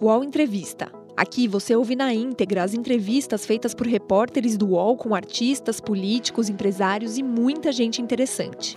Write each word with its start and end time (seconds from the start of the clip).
UOL 0.00 0.22
Entrevista. 0.22 0.92
Aqui 1.16 1.48
você 1.48 1.74
ouve 1.74 1.96
na 1.96 2.14
íntegra 2.14 2.62
as 2.62 2.72
entrevistas 2.72 3.44
feitas 3.44 3.74
por 3.74 3.84
repórteres 3.84 4.56
do 4.56 4.68
UOL 4.68 4.96
com 4.96 5.12
artistas, 5.12 5.80
políticos, 5.80 6.48
empresários 6.48 7.18
e 7.18 7.22
muita 7.24 7.72
gente 7.72 8.00
interessante. 8.00 8.76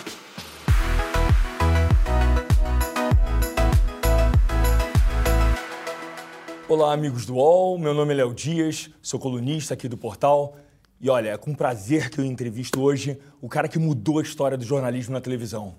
Olá, 6.68 6.92
amigos 6.92 7.28
do 7.28 7.36
UOL. 7.36 7.78
Meu 7.78 7.94
nome 7.94 8.14
é 8.14 8.18
Léo 8.18 8.34
Dias, 8.34 8.90
sou 9.00 9.20
colunista 9.20 9.76
aqui 9.76 9.88
do 9.88 9.98
portal. 9.98 10.56
E 11.00 11.08
olha, 11.08 11.30
é 11.30 11.38
com 11.38 11.54
prazer 11.54 12.10
que 12.10 12.18
eu 12.18 12.26
entrevisto 12.26 12.82
hoje 12.82 13.20
o 13.40 13.48
cara 13.48 13.68
que 13.68 13.78
mudou 13.78 14.18
a 14.18 14.24
história 14.24 14.58
do 14.58 14.66
jornalismo 14.66 15.14
na 15.14 15.22
televisão. 15.22 15.76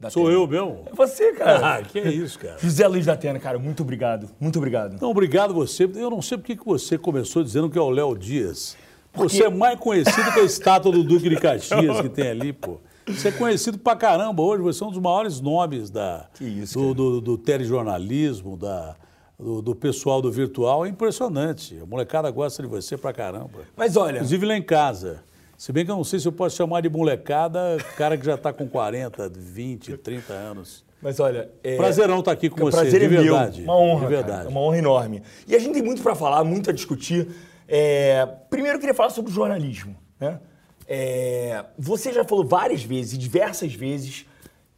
Da 0.00 0.10
Sou 0.10 0.30
eu 0.30 0.46
mesmo? 0.46 0.84
É 0.86 0.94
você, 0.94 1.32
cara. 1.32 1.58
Ah, 1.78 1.82
que 1.82 1.98
é 1.98 2.08
isso, 2.08 2.38
cara. 2.38 2.56
José 2.58 2.86
Luiz 2.86 3.04
da 3.04 3.14
Atena, 3.14 3.38
cara, 3.40 3.58
muito 3.58 3.82
obrigado. 3.82 4.30
Muito 4.38 4.56
obrigado. 4.56 5.00
Não, 5.00 5.10
obrigado 5.10 5.52
você. 5.52 5.84
Eu 5.84 6.08
não 6.08 6.22
sei 6.22 6.38
porque 6.38 6.54
que 6.54 6.64
você 6.64 6.96
começou 6.96 7.42
dizendo 7.42 7.68
que 7.68 7.76
é 7.76 7.80
o 7.80 7.90
Léo 7.90 8.16
Dias. 8.16 8.76
Você 9.12 9.44
é 9.44 9.48
mais 9.50 9.78
conhecido 9.80 10.32
que 10.32 10.38
a 10.38 10.44
estátua 10.44 10.92
do 10.92 11.02
Duque 11.02 11.28
de 11.28 11.36
Caxias 11.36 12.00
que 12.00 12.08
tem 12.08 12.28
ali, 12.28 12.52
pô. 12.52 12.78
Você 13.06 13.28
é 13.28 13.32
conhecido 13.32 13.78
pra 13.78 13.96
caramba 13.96 14.42
hoje, 14.42 14.62
você 14.62 14.84
é 14.84 14.86
um 14.86 14.90
dos 14.90 15.00
maiores 15.00 15.40
nomes 15.40 15.90
da, 15.90 16.28
isso, 16.40 16.78
do, 16.78 16.94
do, 16.94 17.20
do 17.20 17.38
telejornalismo, 17.38 18.56
da, 18.56 18.94
do, 19.38 19.62
do 19.62 19.74
pessoal 19.74 20.20
do 20.20 20.30
virtual. 20.30 20.84
É 20.84 20.88
impressionante. 20.90 21.76
A 21.82 21.86
molecada 21.86 22.30
gosta 22.30 22.62
de 22.62 22.68
você 22.68 22.96
pra 22.96 23.12
caramba. 23.12 23.60
Mas 23.76 23.96
olha, 23.96 24.16
Inclusive 24.16 24.46
lá 24.46 24.56
em 24.56 24.62
casa. 24.62 25.24
Se 25.58 25.72
bem 25.72 25.84
que 25.84 25.90
eu 25.90 25.96
não 25.96 26.04
sei 26.04 26.20
se 26.20 26.28
eu 26.28 26.30
posso 26.32 26.56
chamar 26.56 26.80
de 26.82 26.88
molecada, 26.88 27.76
cara 27.96 28.16
que 28.16 28.24
já 28.24 28.36
está 28.36 28.52
com 28.52 28.68
40, 28.68 29.28
20, 29.28 29.96
30 29.96 30.32
anos. 30.32 30.84
mas 31.02 31.18
olha. 31.18 31.50
é- 31.64 31.76
Prazerão 31.76 32.20
estar 32.20 32.30
aqui 32.30 32.48
com 32.48 32.60
o 32.62 32.70
você, 32.70 32.76
prazer 32.76 33.00
de 33.00 33.06
é 33.06 33.08
meu. 33.08 33.22
verdade. 33.22 33.62
Uma 33.64 33.76
honra, 33.76 34.06
De 34.06 34.12
cara. 34.14 34.16
verdade. 34.22 34.46
É 34.46 34.48
uma 34.50 34.60
honra 34.60 34.78
enorme. 34.78 35.22
E 35.48 35.56
a 35.56 35.58
gente 35.58 35.72
tem 35.74 35.82
muito 35.82 36.00
para 36.00 36.14
falar, 36.14 36.44
muito 36.44 36.70
a 36.70 36.72
discutir. 36.72 37.26
É, 37.66 38.24
Primeiro, 38.48 38.76
eu 38.76 38.80
queria 38.80 38.94
falar 38.94 39.10
sobre 39.10 39.32
o 39.32 39.34
jornalismo. 39.34 39.96
Né? 40.20 40.40
É, 40.86 41.64
Você 41.76 42.12
já 42.12 42.24
falou 42.24 42.44
várias 42.46 42.84
vezes, 42.84 43.18
diversas 43.18 43.74
vezes, 43.74 44.24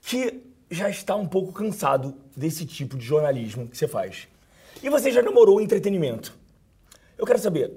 que 0.00 0.41
já 0.70 0.89
está 0.89 1.15
um 1.15 1.27
pouco 1.27 1.53
cansado 1.53 2.15
desse 2.34 2.65
tipo 2.65 2.97
de 2.97 3.05
jornalismo 3.05 3.69
que 3.69 3.77
você 3.77 3.87
faz. 3.87 4.27
E 4.83 4.89
você 4.89 5.12
já 5.12 5.20
namorou 5.20 5.59
o 5.59 5.61
entretenimento. 5.61 6.34
Eu 7.19 7.27
quero 7.27 7.39
saber, 7.39 7.70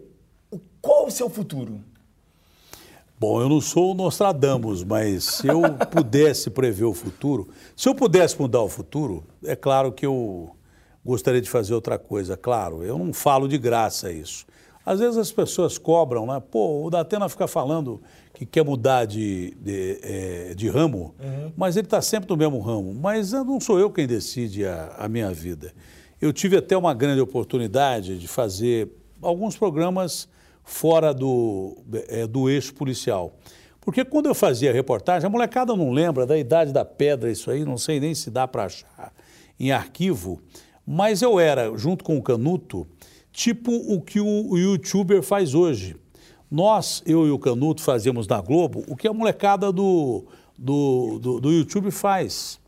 qual 0.81 1.05
o 1.07 1.11
seu 1.11 1.29
futuro? 1.29 1.81
Bom, 3.23 3.41
eu 3.41 3.47
não 3.47 3.61
sou 3.61 3.91
o 3.91 3.93
Nostradamus, 3.93 4.83
mas 4.83 5.23
se 5.23 5.47
eu 5.47 5.61
pudesse 5.89 6.49
prever 6.49 6.83
o 6.83 6.93
futuro, 6.93 7.47
se 7.73 7.87
eu 7.87 7.95
pudesse 7.95 8.37
mudar 8.37 8.61
o 8.61 8.67
futuro, 8.67 9.23
é 9.45 9.55
claro 9.55 9.93
que 9.93 10.05
eu 10.05 10.53
gostaria 11.05 11.39
de 11.39 11.49
fazer 11.49 11.73
outra 11.73 11.97
coisa, 11.97 12.35
claro. 12.35 12.83
Eu 12.83 12.97
não 12.97 13.13
falo 13.13 13.47
de 13.47 13.57
graça 13.57 14.11
isso. 14.11 14.45
Às 14.85 14.99
vezes 14.99 15.15
as 15.15 15.31
pessoas 15.31 15.77
cobram, 15.77 16.25
né? 16.25 16.43
Pô, 16.51 16.83
o 16.83 16.89
Datena 16.89 17.29
fica 17.29 17.47
falando 17.47 18.01
que 18.33 18.45
quer 18.45 18.65
mudar 18.65 19.05
de, 19.05 19.55
de, 19.57 19.99
eh, 20.03 20.53
de 20.53 20.67
ramo, 20.67 21.15
mas 21.55 21.77
ele 21.77 21.87
está 21.87 22.01
sempre 22.01 22.29
no 22.29 22.35
mesmo 22.35 22.59
ramo. 22.59 22.93
Mas 22.93 23.31
eu 23.31 23.45
não 23.45 23.57
sou 23.61 23.79
eu 23.79 23.89
quem 23.89 24.05
decide 24.05 24.65
a, 24.65 24.95
a 24.97 25.07
minha 25.07 25.31
vida. 25.31 25.73
Eu 26.19 26.33
tive 26.33 26.57
até 26.57 26.75
uma 26.75 26.93
grande 26.93 27.21
oportunidade 27.21 28.19
de 28.19 28.27
fazer 28.27 28.89
alguns 29.21 29.55
programas 29.55 30.27
fora 30.63 31.13
do, 31.13 31.77
eh, 32.07 32.27
do 32.27 32.49
eixo 32.49 32.73
policial. 32.73 33.35
Porque 33.81 34.05
quando 34.05 34.27
eu 34.27 34.35
fazia 34.35 34.71
reportagem, 34.71 35.27
a 35.27 35.29
molecada 35.29 35.75
não 35.75 35.91
lembra 35.91 36.25
da 36.25 36.37
idade 36.37 36.71
da 36.71 36.85
pedra, 36.85 37.29
isso 37.29 37.51
aí, 37.51 37.65
não 37.65 37.77
sei 37.77 37.99
nem 37.99 38.15
se 38.15 38.31
dá 38.31 38.47
para 38.47 38.65
achar 38.65 39.13
em 39.59 39.71
arquivo, 39.71 40.41
mas 40.85 41.21
eu 41.21 41.39
era, 41.39 41.75
junto 41.77 42.03
com 42.03 42.17
o 42.17 42.23
Canuto, 42.23 42.87
tipo 43.31 43.71
o 43.71 44.01
que 44.01 44.19
o, 44.19 44.57
youtuber 44.57 45.21
faz 45.21 45.53
hoje. 45.53 45.95
Nós, 46.49 47.01
eu 47.05 47.25
e 47.27 47.31
o 47.31 47.39
Canuto, 47.39 47.81
fazemos 47.81 48.27
na 48.27 48.39
Globo 48.39 48.83
o 48.87 48.95
que 48.95 49.07
a 49.07 49.13
molecada 49.13 49.71
do, 49.71 50.25
do, 50.57 51.19
do, 51.19 51.39
do 51.39 51.51
YouTube 51.51 51.91
faz. 51.91 52.59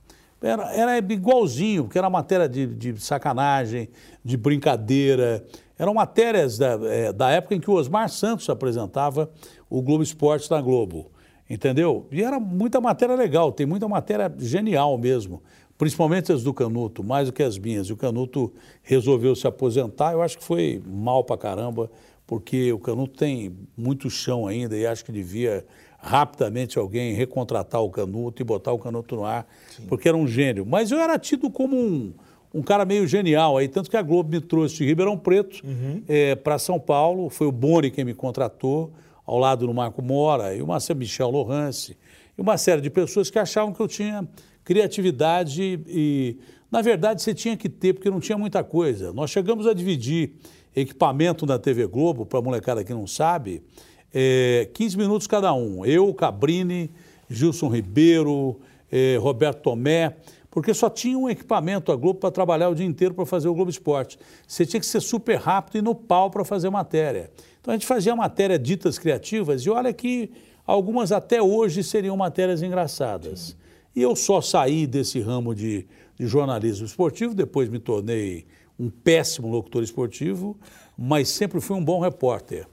Era, 0.41 0.73
era 0.73 0.97
igualzinho, 0.97 1.83
porque 1.83 1.97
era 1.97 2.09
matéria 2.09 2.47
de, 2.47 2.67
de 2.67 3.01
sacanagem, 3.01 3.89
de 4.23 4.37
brincadeira. 4.37 5.45
Eram 5.77 5.93
matérias 5.93 6.57
da, 6.57 6.79
eh, 6.83 7.11
da 7.11 7.29
época 7.29 7.55
em 7.55 7.59
que 7.59 7.69
o 7.69 7.73
Osmar 7.73 8.09
Santos 8.09 8.49
apresentava 8.49 9.29
o 9.69 9.81
Globo 9.81 10.03
Esporte 10.03 10.49
na 10.49 10.61
Globo. 10.61 11.11
Entendeu? 11.49 12.07
E 12.11 12.23
era 12.23 12.39
muita 12.39 12.81
matéria 12.81 13.15
legal, 13.15 13.51
tem 13.51 13.65
muita 13.65 13.87
matéria 13.87 14.33
genial 14.39 14.97
mesmo. 14.97 15.43
Principalmente 15.77 16.31
as 16.31 16.41
do 16.41 16.53
Canuto, 16.53 17.03
mais 17.03 17.27
do 17.27 17.33
que 17.33 17.43
as 17.43 17.57
minhas. 17.57 17.87
E 17.87 17.93
o 17.93 17.97
Canuto 17.97 18.53
resolveu 18.81 19.35
se 19.35 19.45
aposentar, 19.45 20.13
eu 20.13 20.21
acho 20.21 20.37
que 20.37 20.43
foi 20.43 20.81
mal 20.85 21.23
pra 21.23 21.37
caramba, 21.37 21.91
porque 22.25 22.71
o 22.71 22.79
Canuto 22.79 23.17
tem 23.17 23.55
muito 23.77 24.09
chão 24.09 24.47
ainda 24.47 24.75
e 24.75 24.87
acho 24.87 25.03
que 25.03 25.11
devia 25.11 25.65
rapidamente 25.99 26.79
alguém 26.79 27.13
recontratar 27.13 27.81
o 27.81 27.89
Canuto 27.89 28.41
e 28.41 28.45
botar 28.45 28.71
o 28.71 28.79
Canuto 28.79 29.15
no 29.15 29.25
ar, 29.25 29.45
porque 29.87 30.07
era 30.07 30.15
um 30.15 30.27
gênio. 30.27 30.65
Mas 30.65 30.91
eu 30.91 30.99
era 30.99 31.19
tido 31.19 31.49
como 31.49 31.75
um, 31.75 32.13
um 32.55 32.61
cara 32.61 32.85
meio 32.85 33.05
genial 33.05 33.57
aí, 33.57 33.67
tanto 33.67 33.89
que 33.89 33.97
a 33.97 34.01
Globo 34.01 34.29
me 34.29 34.39
trouxe 34.39 34.77
de 34.77 34.85
Ribeirão 34.85 35.17
Preto 35.17 35.61
para 36.41 36.57
São 36.57 36.79
Paulo, 36.79 37.29
foi 37.29 37.45
o 37.47 37.51
Boni 37.51 37.91
quem 37.91 38.05
me 38.05 38.13
contratou, 38.13 38.93
ao 39.25 39.37
lado 39.37 39.67
do 39.67 39.73
Marco 39.73 40.01
Mora 40.01 40.55
e 40.55 40.61
o 40.61 40.67
Marcelo 40.67 40.99
Michel 40.99 41.29
Lohance, 41.29 41.97
e 42.37 42.41
uma 42.41 42.57
série 42.57 42.79
de 42.79 42.89
pessoas 42.89 43.29
que 43.29 43.37
achavam 43.37 43.73
que 43.73 43.79
eu 43.81 43.87
tinha 43.87 44.25
criatividade 44.63 45.81
e, 45.85 46.37
na 46.71 46.81
verdade, 46.81 47.21
você 47.21 47.33
tinha 47.33 47.57
que 47.57 47.67
ter, 47.67 47.93
porque 47.93 48.09
não 48.09 48.19
tinha 48.19 48.37
muita 48.37 48.63
coisa. 48.63 49.11
Nós 49.11 49.31
chegamos 49.31 49.67
a 49.67 49.73
dividir 49.73 50.31
equipamento 50.75 51.45
na 51.45 51.59
TV 51.59 51.85
Globo, 51.87 52.25
para 52.25 52.39
a 52.39 52.41
molecada 52.41 52.83
que 52.83 52.93
não 52.93 53.05
sabe, 53.05 53.63
é, 54.13 54.69
15 54.73 54.97
minutos 54.97 55.27
cada 55.27 55.53
um. 55.53 55.85
Eu, 55.85 56.13
Cabrini, 56.13 56.89
Gilson 57.29 57.67
Ribeiro, 57.67 58.59
eh, 58.91 59.17
Roberto 59.19 59.61
Tomé, 59.61 60.15
porque 60.55 60.73
só 60.73 60.89
tinha 60.89 61.19
um 61.19 61.29
equipamento 61.29 61.91
a 61.91 61.97
Globo 61.97 62.17
para 62.17 62.31
trabalhar 62.31 62.69
o 62.69 62.75
dia 62.75 62.85
inteiro 62.85 63.13
para 63.13 63.25
fazer 63.25 63.49
o 63.49 63.53
Globo 63.53 63.69
Esporte. 63.69 64.17
Você 64.47 64.65
tinha 64.65 64.79
que 64.79 64.85
ser 64.85 65.01
super 65.01 65.37
rápido 65.37 65.79
e 65.79 65.81
no 65.81 65.93
pau 65.93 66.31
para 66.31 66.45
fazer 66.45 66.69
matéria. 66.69 67.29
Então 67.59 67.73
a 67.73 67.75
gente 67.75 67.85
fazia 67.85 68.15
matéria 68.15 68.57
ditas 68.57 68.97
criativas 68.97 69.63
e 69.63 69.69
olha 69.69 69.91
que 69.91 70.31
algumas 70.65 71.11
até 71.11 71.41
hoje 71.41 71.83
seriam 71.83 72.15
matérias 72.15 72.63
engraçadas. 72.63 73.57
E 73.93 74.01
eu 74.01 74.15
só 74.15 74.39
saí 74.39 74.87
desse 74.87 75.19
ramo 75.19 75.53
de, 75.53 75.85
de 76.17 76.25
jornalismo 76.25 76.85
esportivo, 76.85 77.35
depois 77.35 77.67
me 77.67 77.77
tornei 77.77 78.45
um 78.79 78.89
péssimo 78.89 79.49
locutor 79.49 79.83
esportivo, 79.83 80.57
mas 80.97 81.27
sempre 81.27 81.59
fui 81.59 81.75
um 81.75 81.83
bom 81.83 81.99
repórter 81.99 82.65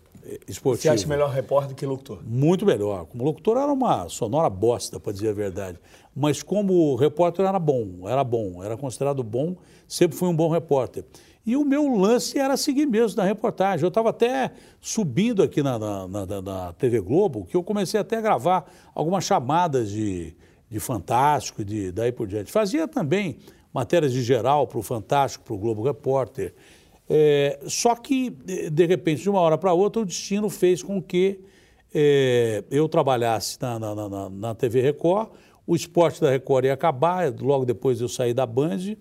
esportivo. 0.47 0.83
Você 0.83 0.89
acha 0.89 1.07
melhor 1.07 1.31
repórter 1.31 1.75
que 1.75 1.85
locutor? 1.85 2.21
Muito 2.25 2.65
melhor. 2.65 3.07
Como 3.07 3.25
locutor 3.25 3.57
era 3.57 3.73
uma 3.73 4.09
sonora 4.09 4.49
bosta, 4.49 5.01
para 5.01 5.13
dizer 5.13 5.31
a 5.31 5.33
verdade. 5.33 5.79
Mas 6.15 6.43
como 6.43 6.95
repórter 6.95 7.45
era 7.45 7.59
bom, 7.59 8.09
era 8.09 8.23
bom, 8.23 8.63
era 8.63 8.77
considerado 8.77 9.23
bom, 9.23 9.57
sempre 9.89 10.17
fui 10.17 10.29
um 10.29 10.37
bom 10.37 10.51
repórter. 10.51 11.05
E 11.45 11.57
o 11.57 11.65
meu 11.65 11.89
lance 11.97 12.39
era 12.39 12.57
seguir 12.57 12.87
mesmo 12.87 13.17
na 13.17 13.25
reportagem. 13.25 13.83
Eu 13.83 13.89
estava 13.89 14.11
até 14.11 14.53
subindo 14.81 15.43
aqui 15.43 15.63
na, 15.63 15.79
na, 15.79 16.07
na, 16.07 16.43
na 16.43 16.73
TV 16.75 17.01
Globo, 17.01 17.45
que 17.45 17.57
eu 17.57 17.65
comecei 17.65 17.99
até 17.99 18.19
a 18.19 18.21
gravar 18.21 18.71
algumas 18.95 19.25
chamadas 19.25 19.91
de, 19.91 20.37
de 20.71 20.79
Fantástico 20.79 21.63
e 21.63 21.65
de, 21.65 21.93
daí 21.93 22.13
por 22.13 22.29
diante. 22.29 22.53
Fazia 22.53 22.87
também 22.87 23.39
matérias 23.75 24.13
de 24.13 24.23
geral 24.23 24.69
para 24.69 24.79
o 24.79 24.83
Fantástico, 24.83 25.45
para 25.45 25.55
o 25.55 25.59
Globo 25.59 25.83
Repórter. 25.83 26.55
É, 27.09 27.61
só 27.67 27.95
que, 27.95 28.31
de, 28.31 28.87
repente, 28.87 29.23
de 29.23 29.31
uma 29.31 29.41
hora 29.41 29.59
para 29.59 29.73
outra, 29.73 30.03
o 30.03 30.05
destino 30.05 30.49
fez 30.49 30.83
com 30.83 31.03
que 31.03 31.41
é, 31.95 32.65
eu 32.71 32.89
trabalhasse 32.89 33.59
na, 33.61 33.79
na, 33.79 33.95
na, 33.95 34.31
na, 34.31 34.55
TV 34.55 34.81
Record, 34.81 35.31
o 35.67 35.77
esporte 35.77 36.21
da 36.21 36.31
Record 36.31 36.65
ia 36.65 36.73
acabar, 36.73 37.33
logo 37.41 37.65
depois 37.65 38.01
eu 38.01 38.09
saí 38.09 38.33
da 38.33 38.47
Band, 38.47 38.97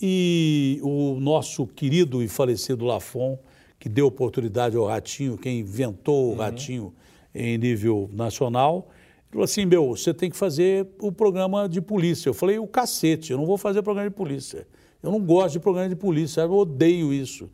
e 0.00 0.80
o 0.82 1.18
nosso 1.20 1.66
querido 1.66 2.22
e 2.22 2.28
falecido 2.28 2.84
Lafon, 2.84 3.38
que 3.78 3.88
deu 3.88 4.06
oportunidade 4.06 4.76
ao 4.76 4.86
Ratinho, 4.86 5.38
quem 5.38 5.60
inventou 5.60 6.32
o 6.32 6.36
Ratinho 6.36 6.92
em 7.34 7.58
nível 7.58 8.08
nacional, 8.12 8.88
falou 9.30 9.44
assim, 9.44 9.66
meu, 9.66 9.88
você 9.96 10.14
tem 10.14 10.30
que 10.30 10.36
fazer 10.36 10.86
o 11.00 11.10
programa 11.10 11.68
de 11.68 11.80
polícia. 11.80 12.28
Eu 12.28 12.34
falei, 12.34 12.58
o 12.58 12.66
cacete, 12.66 13.32
eu 13.32 13.38
não 13.38 13.46
vou 13.46 13.58
fazer 13.58 13.82
programa 13.82 14.08
de 14.08 14.14
polícia. 14.14 14.66
Eu 15.04 15.12
não 15.12 15.20
gosto 15.20 15.52
de 15.52 15.60
programa 15.60 15.88
de 15.88 15.96
polícia, 15.96 16.40
eu 16.40 16.52
odeio 16.52 17.12
isso. 17.12 17.50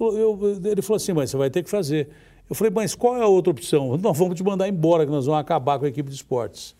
Eu, 0.00 0.16
eu, 0.16 0.60
ele 0.64 0.80
falou 0.80 0.96
assim, 0.96 1.12
mas 1.12 1.30
você 1.30 1.36
vai 1.36 1.50
ter 1.50 1.62
que 1.62 1.68
fazer. 1.68 2.08
Eu 2.48 2.56
falei, 2.56 2.72
mas 2.74 2.94
qual 2.94 3.16
é 3.18 3.22
a 3.22 3.26
outra 3.26 3.50
opção? 3.50 3.96
Nós 3.98 4.16
vamos 4.16 4.34
te 4.34 4.42
mandar 4.42 4.66
embora, 4.66 5.04
que 5.04 5.12
nós 5.12 5.26
vamos 5.26 5.38
acabar 5.38 5.78
com 5.78 5.84
a 5.84 5.88
equipe 5.88 6.08
de 6.08 6.16
esportes. 6.16 6.74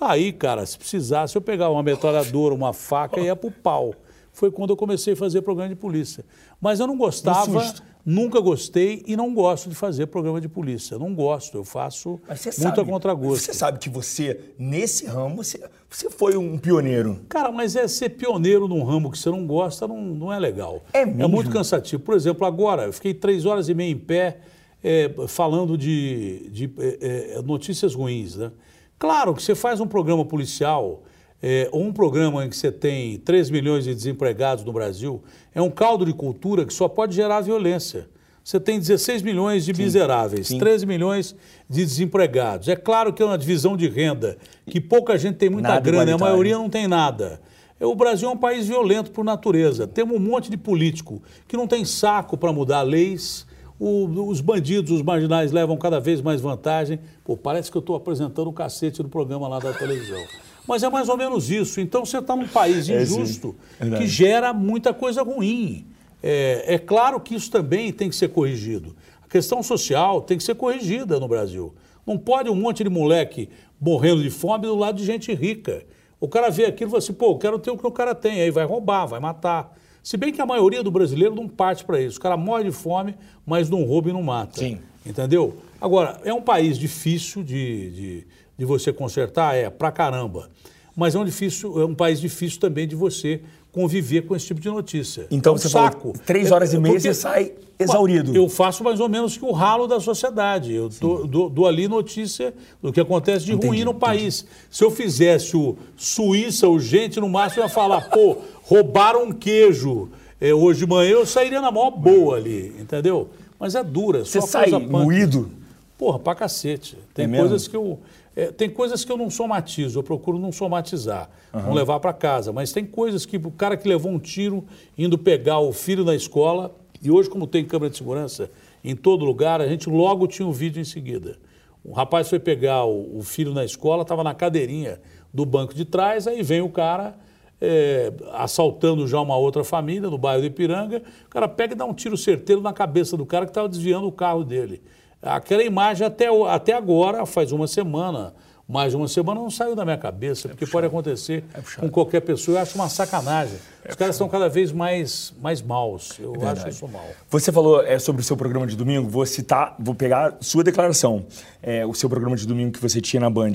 Aí, 0.00 0.32
cara, 0.32 0.66
se 0.66 0.76
precisasse, 0.76 1.36
eu 1.36 1.40
pegava 1.40 1.72
uma 1.72 1.82
metralhadora, 1.82 2.52
uma 2.52 2.72
faca 2.72 3.20
e 3.20 3.26
ia 3.26 3.36
pro 3.36 3.52
pau. 3.52 3.94
Foi 4.32 4.50
quando 4.50 4.70
eu 4.70 4.76
comecei 4.76 5.12
a 5.12 5.16
fazer 5.16 5.42
programa 5.42 5.68
de 5.68 5.76
polícia. 5.76 6.24
Mas 6.60 6.80
eu 6.80 6.88
não 6.88 6.96
gostava, 6.96 7.72
Nunca 8.04 8.40
gostei 8.40 9.02
e 9.06 9.16
não 9.16 9.32
gosto 9.32 9.68
de 9.68 9.76
fazer 9.76 10.06
programa 10.06 10.40
de 10.40 10.48
polícia. 10.48 10.98
Não 10.98 11.14
gosto, 11.14 11.56
eu 11.56 11.64
faço 11.64 12.20
muito 12.60 12.80
a 12.80 12.84
contragosto. 12.84 13.44
Você 13.44 13.54
sabe 13.54 13.78
que 13.78 13.88
você, 13.88 14.40
nesse 14.58 15.06
ramo, 15.06 15.36
você, 15.36 15.60
você 15.88 16.10
foi 16.10 16.36
um 16.36 16.58
pioneiro. 16.58 17.20
Cara, 17.28 17.52
mas 17.52 17.76
é 17.76 17.86
ser 17.86 18.10
pioneiro 18.10 18.66
num 18.66 18.82
ramo 18.82 19.10
que 19.10 19.18
você 19.18 19.30
não 19.30 19.46
gosta 19.46 19.86
não, 19.86 20.02
não 20.02 20.32
é 20.32 20.38
legal. 20.38 20.82
É 20.92 21.06
mesmo? 21.06 21.22
É 21.22 21.26
muito 21.28 21.50
cansativo. 21.50 22.02
Por 22.02 22.16
exemplo, 22.16 22.44
agora, 22.44 22.86
eu 22.86 22.92
fiquei 22.92 23.14
três 23.14 23.46
horas 23.46 23.68
e 23.68 23.74
meia 23.74 23.92
em 23.92 23.98
pé 23.98 24.40
é, 24.82 25.08
falando 25.28 25.78
de, 25.78 26.48
de 26.50 26.74
é, 26.78 27.36
é 27.36 27.42
notícias 27.42 27.94
ruins. 27.94 28.36
Né? 28.36 28.50
Claro 28.98 29.32
que 29.32 29.42
você 29.42 29.54
faz 29.54 29.80
um 29.80 29.86
programa 29.86 30.24
policial 30.24 31.04
é, 31.42 31.68
um 31.72 31.92
programa 31.92 32.44
em 32.44 32.48
que 32.48 32.56
você 32.56 32.70
tem 32.70 33.18
3 33.18 33.50
milhões 33.50 33.84
de 33.84 33.94
desempregados 33.94 34.64
no 34.64 34.72
Brasil, 34.72 35.22
é 35.52 35.60
um 35.60 35.70
caldo 35.70 36.06
de 36.06 36.12
cultura 36.12 36.64
que 36.64 36.72
só 36.72 36.88
pode 36.88 37.16
gerar 37.16 37.40
violência. 37.40 38.08
Você 38.44 38.58
tem 38.58 38.78
16 38.78 39.22
milhões 39.22 39.64
de 39.64 39.72
miseráveis, 39.72 40.48
sim. 40.48 40.58
13 40.58 40.86
milhões 40.86 41.34
de 41.68 41.84
desempregados. 41.84 42.68
É 42.68 42.76
claro 42.76 43.12
que 43.12 43.22
é 43.22 43.26
uma 43.26 43.38
divisão 43.38 43.76
de 43.76 43.88
renda, 43.88 44.36
que 44.66 44.80
pouca 44.80 45.16
gente 45.18 45.36
tem 45.36 45.50
muita 45.50 45.68
nada 45.68 45.80
grana, 45.80 46.14
a 46.14 46.18
maioria 46.18 46.56
não 46.56 46.68
tem 46.68 46.88
nada. 46.88 47.40
É, 47.78 47.86
o 47.86 47.94
Brasil 47.94 48.28
é 48.28 48.32
um 48.32 48.36
país 48.36 48.66
violento 48.66 49.10
por 49.10 49.24
natureza. 49.24 49.86
Temos 49.86 50.16
um 50.16 50.20
monte 50.20 50.48
de 50.48 50.56
político 50.56 51.22
que 51.48 51.56
não 51.56 51.66
tem 51.66 51.84
saco 51.84 52.36
para 52.36 52.52
mudar 52.52 52.82
leis. 52.82 53.46
O, 53.78 54.28
os 54.28 54.40
bandidos, 54.40 54.92
os 54.92 55.02
marginais 55.02 55.50
levam 55.50 55.76
cada 55.76 55.98
vez 55.98 56.20
mais 56.20 56.40
vantagem. 56.40 57.00
Pô, 57.24 57.36
parece 57.36 57.70
que 57.70 57.76
eu 57.76 57.80
estou 57.80 57.96
apresentando 57.96 58.48
o 58.48 58.52
cacete 58.52 59.02
do 59.02 59.08
programa 59.08 59.48
lá 59.48 59.58
da 59.58 59.72
televisão. 59.72 60.22
Mas 60.66 60.82
é 60.82 60.88
mais 60.88 61.08
ou 61.08 61.16
menos 61.16 61.50
isso. 61.50 61.80
Então 61.80 62.04
você 62.04 62.18
está 62.18 62.36
num 62.36 62.46
país 62.46 62.88
é, 62.88 63.02
injusto 63.02 63.54
é, 63.80 63.90
que 63.98 64.06
gera 64.06 64.52
muita 64.52 64.94
coisa 64.94 65.22
ruim. 65.22 65.86
É, 66.22 66.74
é, 66.74 66.78
claro 66.78 67.18
que 67.20 67.34
isso 67.34 67.50
também 67.50 67.92
tem 67.92 68.08
que 68.08 68.14
ser 68.14 68.28
corrigido. 68.28 68.94
A 69.24 69.28
questão 69.28 69.62
social 69.62 70.22
tem 70.22 70.36
que 70.36 70.44
ser 70.44 70.54
corrigida 70.54 71.18
no 71.18 71.26
Brasil. 71.26 71.74
Não 72.06 72.16
pode 72.16 72.48
um 72.48 72.54
monte 72.54 72.84
de 72.84 72.90
moleque 72.90 73.48
morrendo 73.80 74.22
de 74.22 74.30
fome 74.30 74.66
do 74.66 74.76
lado 74.76 74.96
de 74.96 75.04
gente 75.04 75.34
rica. 75.34 75.84
O 76.20 76.28
cara 76.28 76.50
vê 76.50 76.66
aquilo 76.66 76.88
e 76.88 76.92
fala 76.92 76.98
assim, 76.98 77.12
pô, 77.12 77.32
eu 77.32 77.38
quero 77.38 77.58
ter 77.58 77.70
o 77.70 77.76
que 77.76 77.86
o 77.86 77.90
cara 77.90 78.14
tem. 78.14 78.40
Aí 78.40 78.50
vai 78.50 78.64
roubar, 78.64 79.06
vai 79.06 79.18
matar. 79.18 79.76
Se 80.02 80.16
bem 80.16 80.32
que 80.32 80.40
a 80.40 80.46
maioria 80.46 80.82
do 80.82 80.90
brasileiro 80.90 81.34
não 81.34 81.48
parte 81.48 81.84
para 81.84 82.00
isso. 82.00 82.18
O 82.18 82.20
cara 82.20 82.36
morre 82.36 82.64
de 82.64 82.72
fome, 82.72 83.16
mas 83.44 83.68
não 83.68 83.82
rouba 83.84 84.10
e 84.10 84.12
não 84.12 84.22
mata. 84.22 84.60
Sim. 84.60 84.78
Entendeu? 85.04 85.56
Agora, 85.80 86.20
é 86.24 86.32
um 86.32 86.42
país 86.42 86.78
difícil 86.78 87.42
de, 87.42 87.90
de 87.90 88.26
de 88.58 88.64
você 88.64 88.92
consertar? 88.92 89.54
É, 89.54 89.70
pra 89.70 89.90
caramba. 89.90 90.50
Mas 90.94 91.14
é 91.14 91.18
um, 91.18 91.24
difícil, 91.24 91.80
é 91.80 91.84
um 91.84 91.94
país 91.94 92.20
difícil 92.20 92.60
também 92.60 92.86
de 92.86 92.94
você 92.94 93.40
conviver 93.72 94.22
com 94.22 94.36
esse 94.36 94.46
tipo 94.46 94.60
de 94.60 94.68
notícia. 94.68 95.26
Então 95.30 95.54
é 95.54 95.56
um 95.56 95.58
você 95.58 95.68
saco. 95.68 96.00
Falou, 96.00 96.16
três 96.26 96.52
horas 96.52 96.74
e 96.74 96.78
meia 96.78 96.94
Porque, 96.94 97.08
você 97.08 97.14
sai 97.14 97.52
exaurido. 97.78 98.36
Eu 98.36 98.48
faço 98.48 98.84
mais 98.84 99.00
ou 99.00 99.08
menos 99.08 99.36
que 99.36 99.44
o 99.44 99.52
ralo 99.52 99.86
da 99.86 99.98
sociedade. 99.98 100.74
Eu 100.74 100.90
dou, 101.00 101.26
dou, 101.26 101.48
dou, 101.48 101.66
ali 101.66 101.88
notícia 101.88 102.52
do 102.82 102.92
que 102.92 103.00
acontece 103.00 103.46
de 103.46 103.52
entendi, 103.52 103.66
ruim 103.66 103.84
no 103.84 103.94
país. 103.94 104.42
Entendi. 104.42 104.66
Se 104.70 104.84
eu 104.84 104.90
fizesse 104.90 105.56
o 105.56 105.76
Suíça 105.96 106.68
urgente, 106.68 107.18
no 107.18 107.28
máximo 107.28 107.62
eu 107.62 107.66
ia 107.66 107.72
falar, 107.72 108.02
pô, 108.10 108.36
roubaram 108.62 109.24
um 109.24 109.32
queijo 109.32 110.10
é, 110.38 110.52
hoje 110.52 110.80
de 110.80 110.86
manhã, 110.86 111.12
eu 111.12 111.24
sairia 111.24 111.60
na 111.60 111.70
maior 111.70 111.90
boa 111.90 112.36
ali, 112.36 112.74
entendeu? 112.78 113.30
Mas 113.58 113.74
é 113.74 113.82
dura, 113.82 114.24
Você 114.24 114.40
sai 114.42 114.70
moído? 114.70 115.50
Porra, 115.96 116.18
pra 116.18 116.34
cacete. 116.34 116.98
Tem 117.14 117.32
é 117.32 117.38
coisas 117.38 117.68
que 117.68 117.76
eu 117.76 118.00
é, 118.34 118.46
tem 118.46 118.70
coisas 118.70 119.04
que 119.04 119.12
eu 119.12 119.16
não 119.16 119.28
somatizo, 119.28 119.98
eu 119.98 120.02
procuro 120.02 120.38
não 120.38 120.50
somatizar, 120.50 121.30
uhum. 121.52 121.62
não 121.62 121.74
levar 121.74 122.00
para 122.00 122.12
casa. 122.12 122.52
Mas 122.52 122.72
tem 122.72 122.84
coisas 122.84 123.26
que 123.26 123.36
o 123.36 123.50
cara 123.50 123.76
que 123.76 123.86
levou 123.86 124.10
um 124.10 124.18
tiro 124.18 124.64
indo 124.96 125.18
pegar 125.18 125.58
o 125.58 125.72
filho 125.72 126.04
na 126.04 126.14
escola, 126.14 126.74
e 127.02 127.10
hoje, 127.10 127.28
como 127.28 127.46
tem 127.46 127.64
câmera 127.64 127.90
de 127.90 127.96
segurança 127.96 128.50
em 128.82 128.94
todo 128.96 129.24
lugar, 129.24 129.60
a 129.60 129.66
gente 129.66 129.88
logo 129.90 130.26
tinha 130.26 130.46
um 130.46 130.52
vídeo 130.52 130.80
em 130.80 130.84
seguida. 130.84 131.36
O 131.84 131.92
rapaz 131.92 132.28
foi 132.28 132.38
pegar 132.38 132.84
o, 132.84 133.18
o 133.18 133.22
filho 133.22 133.52
na 133.52 133.64
escola, 133.64 134.02
estava 134.02 134.22
na 134.22 134.34
cadeirinha 134.34 135.00
do 135.34 135.44
banco 135.44 135.74
de 135.74 135.84
trás, 135.84 136.26
aí 136.26 136.42
vem 136.42 136.60
o 136.60 136.68
cara 136.68 137.16
é, 137.60 138.12
assaltando 138.32 139.06
já 139.06 139.20
uma 139.20 139.36
outra 139.36 139.62
família 139.62 140.10
no 140.10 140.18
bairro 140.18 140.42
de 140.42 140.48
Ipiranga. 140.48 141.02
O 141.26 141.28
cara 141.28 141.46
pega 141.46 141.74
e 141.74 141.76
dá 141.76 141.84
um 141.84 141.94
tiro 141.94 142.16
certeiro 142.16 142.60
na 142.60 142.72
cabeça 142.72 143.16
do 143.16 143.24
cara 143.24 143.46
que 143.46 143.50
estava 143.50 143.68
desviando 143.68 144.06
o 144.06 144.12
carro 144.12 144.42
dele. 144.42 144.82
Aquela 145.22 145.62
imagem 145.62 146.04
até, 146.04 146.26
até 146.48 146.72
agora, 146.72 147.24
faz 147.24 147.52
uma 147.52 147.68
semana, 147.68 148.34
mais 148.68 148.92
uma 148.92 149.06
semana, 149.06 149.40
não 149.40 149.50
saiu 149.50 149.76
da 149.76 149.84
minha 149.84 149.96
cabeça, 149.96 150.48
porque 150.48 150.66
pode 150.66 150.86
acontecer 150.86 151.44
é 151.54 151.80
com 151.80 151.88
qualquer 151.88 152.20
pessoa. 152.22 152.58
Eu 152.58 152.62
acho 152.62 152.74
uma 152.74 152.88
sacanagem. 152.88 153.56
É 153.84 153.90
Os 153.90 153.94
caras 153.94 154.16
são 154.16 154.28
cada 154.28 154.48
vez 154.48 154.72
mais, 154.72 155.32
mais 155.40 155.62
maus. 155.62 156.18
Eu 156.18 156.34
é 156.40 156.46
acho 156.46 156.68
isso 156.68 156.88
mal. 156.88 157.06
Você 157.30 157.52
falou 157.52 157.84
é, 157.84 158.00
sobre 158.00 158.20
o 158.20 158.24
seu 158.24 158.36
programa 158.36 158.66
de 158.66 158.74
domingo, 158.74 159.08
vou 159.08 159.24
citar, 159.24 159.76
vou 159.78 159.94
pegar 159.94 160.38
sua 160.40 160.64
declaração, 160.64 161.24
é, 161.62 161.86
o 161.86 161.94
seu 161.94 162.08
programa 162.08 162.34
de 162.34 162.44
domingo 162.44 162.72
que 162.72 162.80
você 162.80 163.00
tinha 163.00 163.20
na 163.20 163.30
Band, 163.30 163.52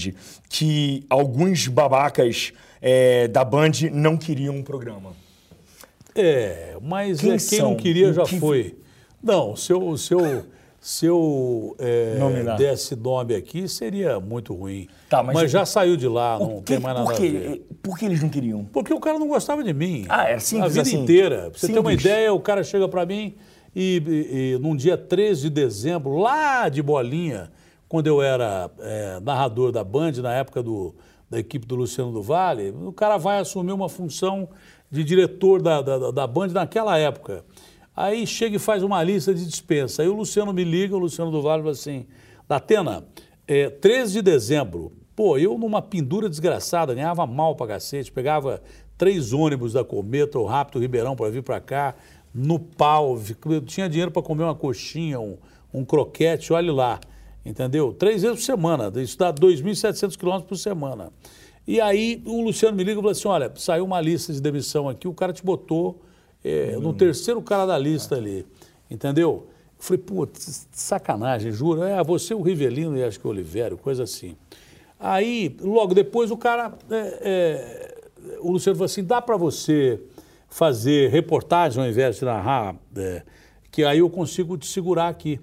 que 0.48 1.06
alguns 1.10 1.68
babacas 1.68 2.54
é, 2.82 3.28
da 3.28 3.44
Band 3.44 3.72
não 3.92 4.16
queriam 4.16 4.56
um 4.56 4.64
programa. 4.64 5.12
É, 6.16 6.78
mas 6.82 7.20
quem, 7.20 7.32
é, 7.34 7.38
quem 7.38 7.60
não 7.60 7.76
queria 7.76 8.14
já 8.14 8.24
que... 8.24 8.40
foi. 8.40 8.78
Não, 9.22 9.52
o 9.52 9.58
seu. 9.58 9.86
O 9.86 9.98
seu 9.98 10.46
se 10.88 11.06
eu 11.06 11.76
é, 11.80 12.16
desse 12.58 12.96
nome 12.96 13.36
aqui, 13.36 13.68
seria 13.68 14.22
muito 14.22 14.54
ruim. 14.54 14.88
Tá, 15.10 15.22
mas, 15.22 15.36
mas 15.36 15.52
já 15.52 15.66
saiu 15.66 15.98
de 15.98 16.08
lá, 16.08 16.40
não 16.40 16.60
que, 16.60 16.64
tem 16.64 16.80
mais 16.80 16.96
nada 16.96 17.10
por 17.10 17.18
que, 17.18 17.28
a 17.28 17.32
ver. 17.32 17.68
Por 17.84 18.00
que 18.00 18.06
eles 18.06 18.22
não 18.22 18.30
queriam? 18.30 18.64
Porque 18.64 18.94
o 18.94 19.00
cara 19.02 19.20
não 19.20 19.28
gostava 19.28 19.62
de 19.62 19.74
mim. 19.74 20.06
Ah, 20.08 20.30
é 20.30 20.40
simples 20.40 20.66
A 20.66 20.70
vida 20.70 20.82
assim. 20.84 21.04
inteira. 21.04 21.50
Pra 21.50 21.60
você 21.60 21.68
ter 21.68 21.78
uma 21.78 21.92
ideia, 21.92 22.34
o 22.34 22.40
cara 22.40 22.64
chega 22.64 22.88
para 22.88 23.06
mim 23.06 23.36
e, 23.76 24.02
e, 24.08 24.54
e, 24.56 24.60
num 24.60 24.78
dia 24.78 24.98
13 24.98 25.42
de 25.42 25.50
dezembro, 25.50 26.16
lá 26.16 26.70
de 26.70 26.82
Bolinha, 26.82 27.52
quando 27.90 28.08
eu 28.08 28.22
era 28.22 28.72
é, 28.80 29.20
narrador 29.20 29.74
da 29.74 29.84
Band, 29.84 30.14
na 30.22 30.36
época 30.36 30.64
do, 30.64 30.96
da 31.30 31.38
equipe 31.38 31.68
do 31.68 31.76
Luciano 31.76 32.14
do 32.14 32.22
Vale, 32.22 32.70
o 32.70 32.94
cara 32.94 33.18
vai 33.18 33.40
assumir 33.40 33.74
uma 33.74 33.90
função 33.90 34.48
de 34.90 35.04
diretor 35.04 35.62
da, 35.62 35.82
da, 35.82 36.12
da 36.12 36.26
Band 36.26 36.48
naquela 36.48 36.98
época. 36.98 37.44
Aí 37.98 38.28
chega 38.28 38.58
e 38.58 38.60
faz 38.60 38.84
uma 38.84 39.02
lista 39.02 39.34
de 39.34 39.44
dispensa. 39.44 40.04
Aí 40.04 40.08
o 40.08 40.14
Luciano 40.14 40.54
me 40.54 40.64
liga, 40.64 40.96
o 40.96 41.00
Luciano 41.00 41.32
do 41.32 41.42
Vale 41.42 41.64
fala 41.64 41.72
assim: 41.72 42.06
Datena, 42.48 43.04
é, 43.48 43.72
13 43.72 44.14
de 44.14 44.22
dezembro, 44.22 44.92
pô, 45.16 45.36
eu 45.36 45.58
numa 45.58 45.82
pendura 45.82 46.30
desgraçada, 46.30 46.94
ganhava 46.94 47.26
mal 47.26 47.56
pra 47.56 47.66
cacete, 47.66 48.12
pegava 48.12 48.62
três 49.00 49.34
ônibus 49.34 49.74
da 49.74 49.84
Cometa, 49.84 50.38
o 50.38 50.46
Rápido 50.46 50.80
Ribeirão 50.80 51.16
para 51.16 51.32
vir 51.32 51.42
para 51.42 51.60
cá, 51.60 51.96
no 52.32 52.60
pau, 52.60 53.20
eu 53.50 53.62
tinha 53.62 53.90
dinheiro 53.90 54.12
para 54.12 54.22
comer 54.22 54.44
uma 54.44 54.54
coxinha, 54.54 55.20
um, 55.20 55.36
um 55.74 55.84
croquete, 55.84 56.54
olhe 56.54 56.70
lá, 56.70 57.00
entendeu? 57.44 57.92
Três 57.94 58.22
vezes 58.22 58.38
por 58.38 58.44
semana, 58.44 58.92
isso 59.02 59.18
dá 59.18 59.34
2.700 59.34 60.16
quilômetros 60.16 60.48
por 60.48 60.58
semana. 60.58 61.12
E 61.66 61.82
aí 61.82 62.22
o 62.28 62.44
Luciano 62.44 62.78
me 62.78 62.84
liga 62.84 63.00
e 63.00 63.02
fala 63.02 63.12
assim: 63.12 63.28
olha, 63.28 63.52
saiu 63.56 63.86
uma 63.86 64.00
lista 64.00 64.32
de 64.32 64.40
demissão 64.40 64.88
aqui, 64.88 65.08
o 65.08 65.16
cara 65.16 65.34
te 65.34 65.44
botou 65.44 66.00
é, 66.44 66.78
no 66.78 66.94
terceiro 66.94 67.42
cara 67.42 67.66
da 67.66 67.78
lista 67.78 68.16
ali, 68.16 68.46
entendeu? 68.90 69.48
Eu 69.78 69.84
falei, 69.84 70.02
pô, 70.02 70.28
sacanagem, 70.72 71.52
juro. 71.52 71.84
É, 71.84 72.04
você, 72.04 72.34
o 72.34 72.42
Rivelino 72.42 72.98
e 72.98 73.04
acho 73.04 73.20
que 73.20 73.28
o 73.28 73.30
Oliveira, 73.30 73.76
coisa 73.78 74.04
assim. 74.04 74.36
Aí, 75.00 75.56
logo 75.62 75.94
depois, 75.94 76.32
o 76.32 76.38
cara, 76.38 76.74
é, 76.90 77.20
é, 77.22 78.38
o 78.40 78.52
Luciano 78.52 78.76
falou 78.76 78.86
assim, 78.86 79.04
dá 79.04 79.22
para 79.22 79.38
você 79.38 80.00
fazer 80.50 81.10
reportagem 81.10 81.84
ao 81.84 81.88
invés 81.88 82.18
de 82.18 82.26
narrar, 82.26 82.76
é, 82.96 83.22
que 83.72 83.84
aí 83.84 84.00
eu 84.00 84.10
consigo 84.10 84.58
te 84.58 84.66
segurar 84.66 85.10
aqui. 85.10 85.40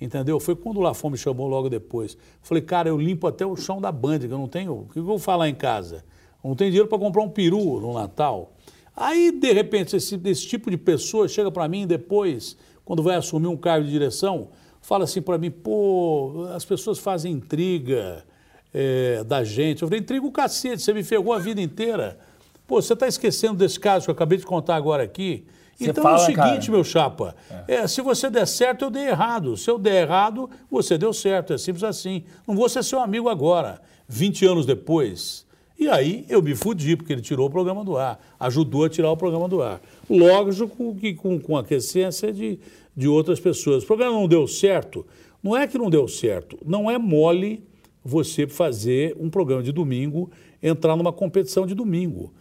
Entendeu? 0.00 0.38
Foi 0.38 0.54
quando 0.54 0.76
o 0.76 0.80
Lafon 0.80 1.10
me 1.10 1.16
chamou 1.16 1.48
logo 1.48 1.68
depois. 1.68 2.16
Falei, 2.42 2.62
cara, 2.62 2.88
eu 2.88 2.98
limpo 2.98 3.26
até 3.26 3.46
o 3.46 3.56
chão 3.56 3.80
da 3.80 3.90
banda, 3.90 4.26
que 4.26 4.32
eu 4.32 4.38
não 4.38 4.48
tenho. 4.48 4.72
O 4.72 4.88
que 4.92 4.98
eu 4.98 5.04
vou 5.04 5.18
falar 5.18 5.48
em 5.48 5.54
casa? 5.54 6.04
Não 6.42 6.54
tenho 6.54 6.70
dinheiro 6.70 6.88
para 6.88 6.98
comprar 6.98 7.22
um 7.22 7.30
peru 7.30 7.80
no 7.80 7.94
Natal. 7.94 8.52
Aí, 8.96 9.32
de 9.32 9.52
repente, 9.52 9.96
esse, 9.96 10.20
esse 10.24 10.46
tipo 10.46 10.70
de 10.70 10.76
pessoa 10.76 11.26
chega 11.26 11.50
para 11.50 11.66
mim 11.66 11.86
depois, 11.86 12.56
quando 12.84 13.02
vai 13.02 13.16
assumir 13.16 13.48
um 13.48 13.56
cargo 13.56 13.84
de 13.84 13.90
direção, 13.90 14.48
fala 14.80 15.04
assim 15.04 15.20
para 15.20 15.38
mim, 15.38 15.50
pô, 15.50 16.46
as 16.54 16.64
pessoas 16.64 16.98
fazem 16.98 17.32
intriga 17.32 18.24
é, 18.72 19.24
da 19.24 19.42
gente. 19.42 19.82
Eu 19.82 19.88
falei, 19.88 20.00
intriga 20.00 20.26
o 20.26 20.30
cacete, 20.30 20.82
você 20.82 20.92
me 20.92 21.02
ferrou 21.02 21.32
a 21.32 21.38
vida 21.38 21.60
inteira. 21.60 22.18
Pô, 22.66 22.80
você 22.80 22.92
está 22.92 23.08
esquecendo 23.08 23.54
desse 23.54 23.78
caso 23.78 24.04
que 24.04 24.10
eu 24.10 24.14
acabei 24.14 24.38
de 24.38 24.46
contar 24.46 24.76
agora 24.76 25.02
aqui? 25.02 25.44
Você 25.76 25.90
então 25.90 26.02
fala, 26.02 26.18
é 26.18 26.22
o 26.22 26.26
seguinte, 26.26 26.66
cara. 26.66 26.70
meu 26.70 26.84
chapa, 26.84 27.34
é. 27.66 27.74
é. 27.76 27.86
se 27.88 28.00
você 28.00 28.30
der 28.30 28.46
certo, 28.46 28.84
eu 28.84 28.90
dei 28.90 29.08
errado. 29.08 29.56
Se 29.56 29.68
eu 29.68 29.78
der 29.78 30.02
errado, 30.02 30.48
você 30.70 30.96
deu 30.96 31.12
certo. 31.12 31.52
É 31.52 31.58
simples 31.58 31.82
assim. 31.82 32.24
Não 32.46 32.54
vou 32.54 32.68
ser 32.68 32.82
seu 32.84 33.00
amigo 33.00 33.28
agora. 33.28 33.80
20 34.08 34.46
anos 34.46 34.66
depois, 34.66 35.43
e 35.78 35.88
aí 35.88 36.24
eu 36.28 36.40
me 36.40 36.54
fudi, 36.54 36.96
porque 36.96 37.12
ele 37.12 37.22
tirou 37.22 37.48
o 37.48 37.50
programa 37.50 37.84
do 37.84 37.96
ar, 37.96 38.20
ajudou 38.38 38.84
a 38.84 38.88
tirar 38.88 39.10
o 39.10 39.16
programa 39.16 39.48
do 39.48 39.62
ar. 39.62 39.80
Lógico 40.08 40.94
que 40.94 41.14
com, 41.14 41.38
com 41.38 41.56
a 41.56 41.60
aquecência 41.60 42.32
de, 42.32 42.58
de 42.96 43.08
outras 43.08 43.40
pessoas. 43.40 43.82
O 43.82 43.86
programa 43.86 44.12
não 44.12 44.28
deu 44.28 44.46
certo. 44.46 45.04
Não 45.44 45.54
é 45.54 45.66
que 45.66 45.76
não 45.76 45.90
deu 45.90 46.08
certo, 46.08 46.58
não 46.64 46.90
é 46.90 46.96
mole 46.96 47.62
você 48.02 48.46
fazer 48.46 49.14
um 49.20 49.28
programa 49.28 49.62
de 49.62 49.72
domingo, 49.72 50.30
entrar 50.62 50.96
numa 50.96 51.12
competição 51.12 51.66
de 51.66 51.74
domingo. 51.74 52.32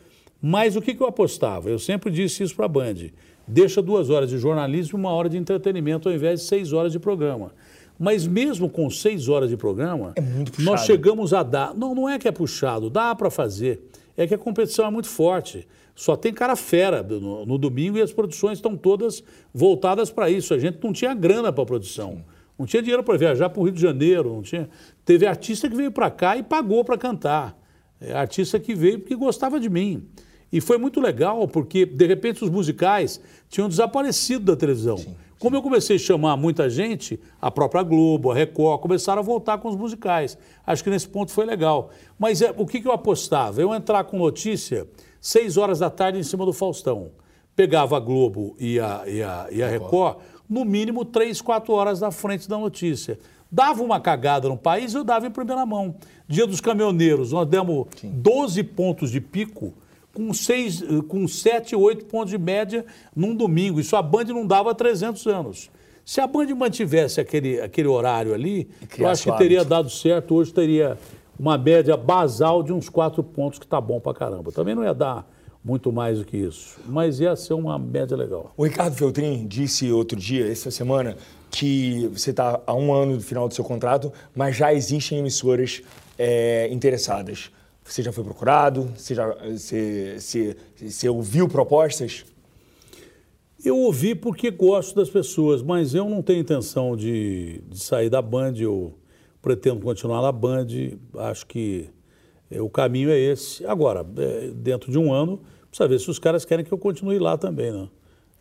Mas 0.42 0.78
o 0.78 0.82
que, 0.82 0.94
que 0.94 1.04
eu 1.04 1.08
apostava? 1.08 1.70
Eu 1.70 1.78
sempre 1.78 2.10
disse 2.10 2.44
isso 2.44 2.56
para 2.56 2.66
a 2.66 2.70
Band. 2.70 3.10
Deixa 3.46 3.82
duas 3.82 4.10
horas 4.10 4.30
de 4.30 4.38
jornalismo 4.38 4.98
e 4.98 5.00
uma 5.00 5.12
hora 5.12 5.28
de 5.28 5.38
entretenimento 5.38 6.08
ao 6.08 6.16
invés 6.16 6.40
de 6.40 6.46
seis 6.46 6.72
horas 6.72 6.94
de 6.94 7.00
programa. 7.00 7.52
Mas 7.98 8.26
mesmo 8.26 8.70
com 8.70 8.90
seis 8.90 9.30
horas 9.30 9.50
de 9.50 9.58
programa, 9.58 10.14
É 10.16 10.22
nós 10.62 10.82
chegamos 10.86 11.34
a 11.34 11.44
dar. 11.44 11.74
Não, 11.74 11.94
não 11.94 12.10
é 12.10 12.18
que 12.18 12.28
é 12.28 12.32
puxado, 12.32 12.90
dá 12.90 13.14
para 13.16 13.30
fazer. 13.30 13.88
É 14.18 14.28
que 14.28 14.34
a 14.34 14.38
competição 14.38 14.86
é 14.86 14.90
muito 14.90 15.08
forte. 15.08 15.68
Só 15.96 16.16
tem 16.16 16.34
cara 16.34 16.56
fera 16.56 17.04
no, 17.04 17.46
no 17.46 17.58
domingo 17.58 17.98
e 17.98 18.02
as 18.02 18.12
produções 18.12 18.58
estão 18.58 18.76
todas 18.76 19.24
voltadas 19.54 20.10
para 20.10 20.30
isso. 20.30 20.54
A 20.54 20.60
gente 20.60 20.80
não 20.84 20.92
tinha 20.92 21.14
grana 21.14 21.52
para 21.54 21.66
produção. 21.66 22.24
Não 22.58 22.66
tinha 22.66 22.82
dinheiro 22.82 23.04
para 23.04 23.18
viajar 23.18 23.50
para 23.50 23.60
o 23.62 23.64
Rio 23.64 23.74
de 23.74 23.82
Janeiro. 23.82 24.34
Não 24.34 24.42
tinha... 24.42 24.70
Teve 25.06 25.26
artista 25.26 25.70
que 25.70 25.76
veio 25.76 25.92
para 25.92 26.10
cá 26.10 26.36
e 26.36 26.44
pagou 26.44 26.84
para 26.84 26.98
cantar. 26.98 27.58
É, 28.02 28.14
artista 28.14 28.60
que 28.60 28.74
veio 28.74 29.00
porque 29.00 29.16
gostava 29.16 29.60
de 29.60 29.70
mim. 29.70 30.08
E 30.54 30.62
foi 30.62 30.78
muito 30.78 31.02
legal, 31.02 31.48
porque, 31.48 31.84
de 31.84 32.06
repente, 32.06 32.44
os 32.44 32.50
musicais 32.52 33.20
tinham 33.50 33.68
desaparecido 33.68 34.46
da 34.46 34.56
televisão. 34.56 35.04
Como 35.40 35.56
eu 35.56 35.64
comecei 35.64 35.96
a 35.96 36.00
chamar 36.00 36.38
muita 36.38 36.70
gente, 36.70 37.20
a 37.42 37.50
própria 37.50 37.82
Globo, 37.82 38.30
a 38.30 38.36
Record, 38.36 38.80
começaram 38.80 39.20
a 39.20 39.26
voltar 39.26 39.58
com 39.58 39.68
os 39.68 39.76
musicais. 39.76 40.38
Acho 40.64 40.84
que 40.84 40.92
nesse 40.92 41.08
ponto 41.08 41.32
foi 41.32 41.48
legal. 41.48 41.90
Mas 42.20 42.40
é, 42.44 42.54
o 42.56 42.68
que, 42.68 42.80
que 42.80 42.88
eu 42.88 42.92
apostava? 42.92 43.60
Eu 43.60 43.74
entrar 43.74 44.04
com 44.04 44.20
notícia 44.20 44.88
seis 45.20 45.58
horas 45.58 45.80
da 45.80 45.90
tarde 45.90 46.20
em 46.20 46.24
cima 46.24 46.46
do 46.46 46.54
Faustão. 46.54 47.10
Pegava 47.56 47.98
a 47.98 48.00
Globo 48.00 48.56
e 48.60 48.80
a, 48.80 49.04
e 49.08 49.24
a, 49.24 49.48
e 49.52 49.64
a 49.64 49.68
Record, 49.68 50.18
no 50.48 50.64
mínimo 50.64 51.04
três, 51.04 51.42
quatro 51.42 51.74
horas 51.74 52.00
na 52.00 52.12
frente 52.12 52.48
da 52.48 52.60
notícia. 52.60 53.18
Dava 53.52 53.82
uma 53.82 54.00
cagada 54.00 54.48
no 54.48 54.58
país, 54.58 54.94
eu 54.94 55.04
dava 55.04 55.26
em 55.26 55.32
primeira 55.32 55.66
mão. 55.66 55.96
Dia 56.28 56.46
dos 56.46 56.62
caminhoneiros, 56.62 57.32
nós 57.32 57.48
demos 57.48 57.88
12 58.04 58.62
pontos 58.64 59.10
de 59.10 59.20
pico 59.20 59.74
com, 60.14 60.34
seis, 60.34 60.82
eh, 60.82 61.02
com 61.08 61.28
7, 61.28 61.76
8 61.76 62.06
pontos 62.06 62.30
de 62.30 62.38
média 62.38 62.86
num 63.16 63.36
domingo. 63.36 63.80
Isso 63.80 63.96
a 63.96 64.02
Band 64.02 64.26
não 64.26 64.46
dava 64.46 64.72
há 64.72 64.76
300 64.76 65.26
anos. 65.28 65.72
Se 66.06 66.22
a 66.22 66.28
Band 66.28 66.48
mantivesse 66.56 67.20
aquele, 67.20 67.60
aquele 67.60 67.88
horário 67.88 68.34
ali, 68.34 68.70
eu 68.98 69.08
acho 69.08 69.32
que 69.32 69.38
teria 69.38 69.64
dado 69.64 69.90
certo. 69.90 70.36
Hoje 70.36 70.54
teria 70.54 70.98
uma 71.40 71.58
média 71.58 71.98
basal 71.98 72.62
de 72.62 72.72
uns 72.72 72.90
4 72.90 73.24
pontos, 73.24 73.58
que 73.58 73.66
tá 73.66 73.82
bom 73.82 74.00
pra 74.00 74.14
caramba. 74.14 74.52
Também 74.52 74.76
não 74.76 74.84
ia 74.84 74.94
dar 74.94 75.28
muito 75.64 75.92
mais 75.94 76.20
do 76.20 76.26
que 76.26 76.36
isso, 76.36 76.78
mas 76.86 77.22
ia 77.22 77.36
ser 77.38 77.54
uma 77.54 77.80
média 77.80 78.18
legal. 78.18 78.52
O 78.58 78.66
Ricardo 78.66 78.96
Feltrin 78.96 79.48
disse 79.48 79.90
outro 79.92 80.20
dia, 80.20 80.52
essa 80.52 80.70
semana, 80.70 81.16
que 81.50 82.08
você 82.08 82.32
está 82.32 82.60
há 82.68 82.74
um 82.74 82.94
ano 82.94 83.16
do 83.16 83.24
final 83.24 83.48
do 83.48 83.54
seu 83.54 83.64
contrato, 83.64 84.12
mas 84.36 84.58
já 84.58 84.74
existem 84.74 85.20
emissoras 85.20 85.82
é, 86.20 86.68
interessadas. 86.70 87.50
Você 87.84 88.02
já 88.02 88.12
foi 88.12 88.24
procurado? 88.24 88.90
Você, 88.96 89.14
já, 89.14 89.28
você, 89.34 90.16
você, 90.20 90.58
você 90.82 91.10
ouviu 91.10 91.48
propostas? 91.48 92.26
Eu 93.64 93.78
ouvi 93.78 94.14
porque 94.16 94.52
gosto 94.52 94.96
das 94.96 95.10
pessoas, 95.10 95.62
mas 95.62 95.94
eu 95.94 96.10
não 96.10 96.22
tenho 96.22 96.40
intenção 96.40 96.96
de, 96.96 97.62
de 97.70 97.80
sair 97.80 98.10
da 98.10 98.22
Band, 98.22 98.54
eu 98.58 98.94
pretendo 99.42 99.80
continuar 99.82 100.22
na 100.22 100.32
Band, 100.32 100.68
acho 101.18 101.46
que 101.46 101.90
é, 102.52 102.62
o 102.62 102.70
caminho 102.70 103.10
é 103.10 103.18
esse. 103.18 103.66
Agora, 103.66 104.06
é, 104.18 104.48
dentro 104.54 104.92
de 104.92 104.98
um 104.98 105.14
ano, 105.14 105.40
precisa 105.70 105.88
ver 105.88 106.00
se 106.00 106.10
os 106.10 106.20
caras 106.20 106.44
querem 106.46 106.64
que 106.66 106.72
eu 106.72 106.78
continue 106.78 107.20
lá 107.20 107.38
também, 107.38 107.72
né? 107.72 107.88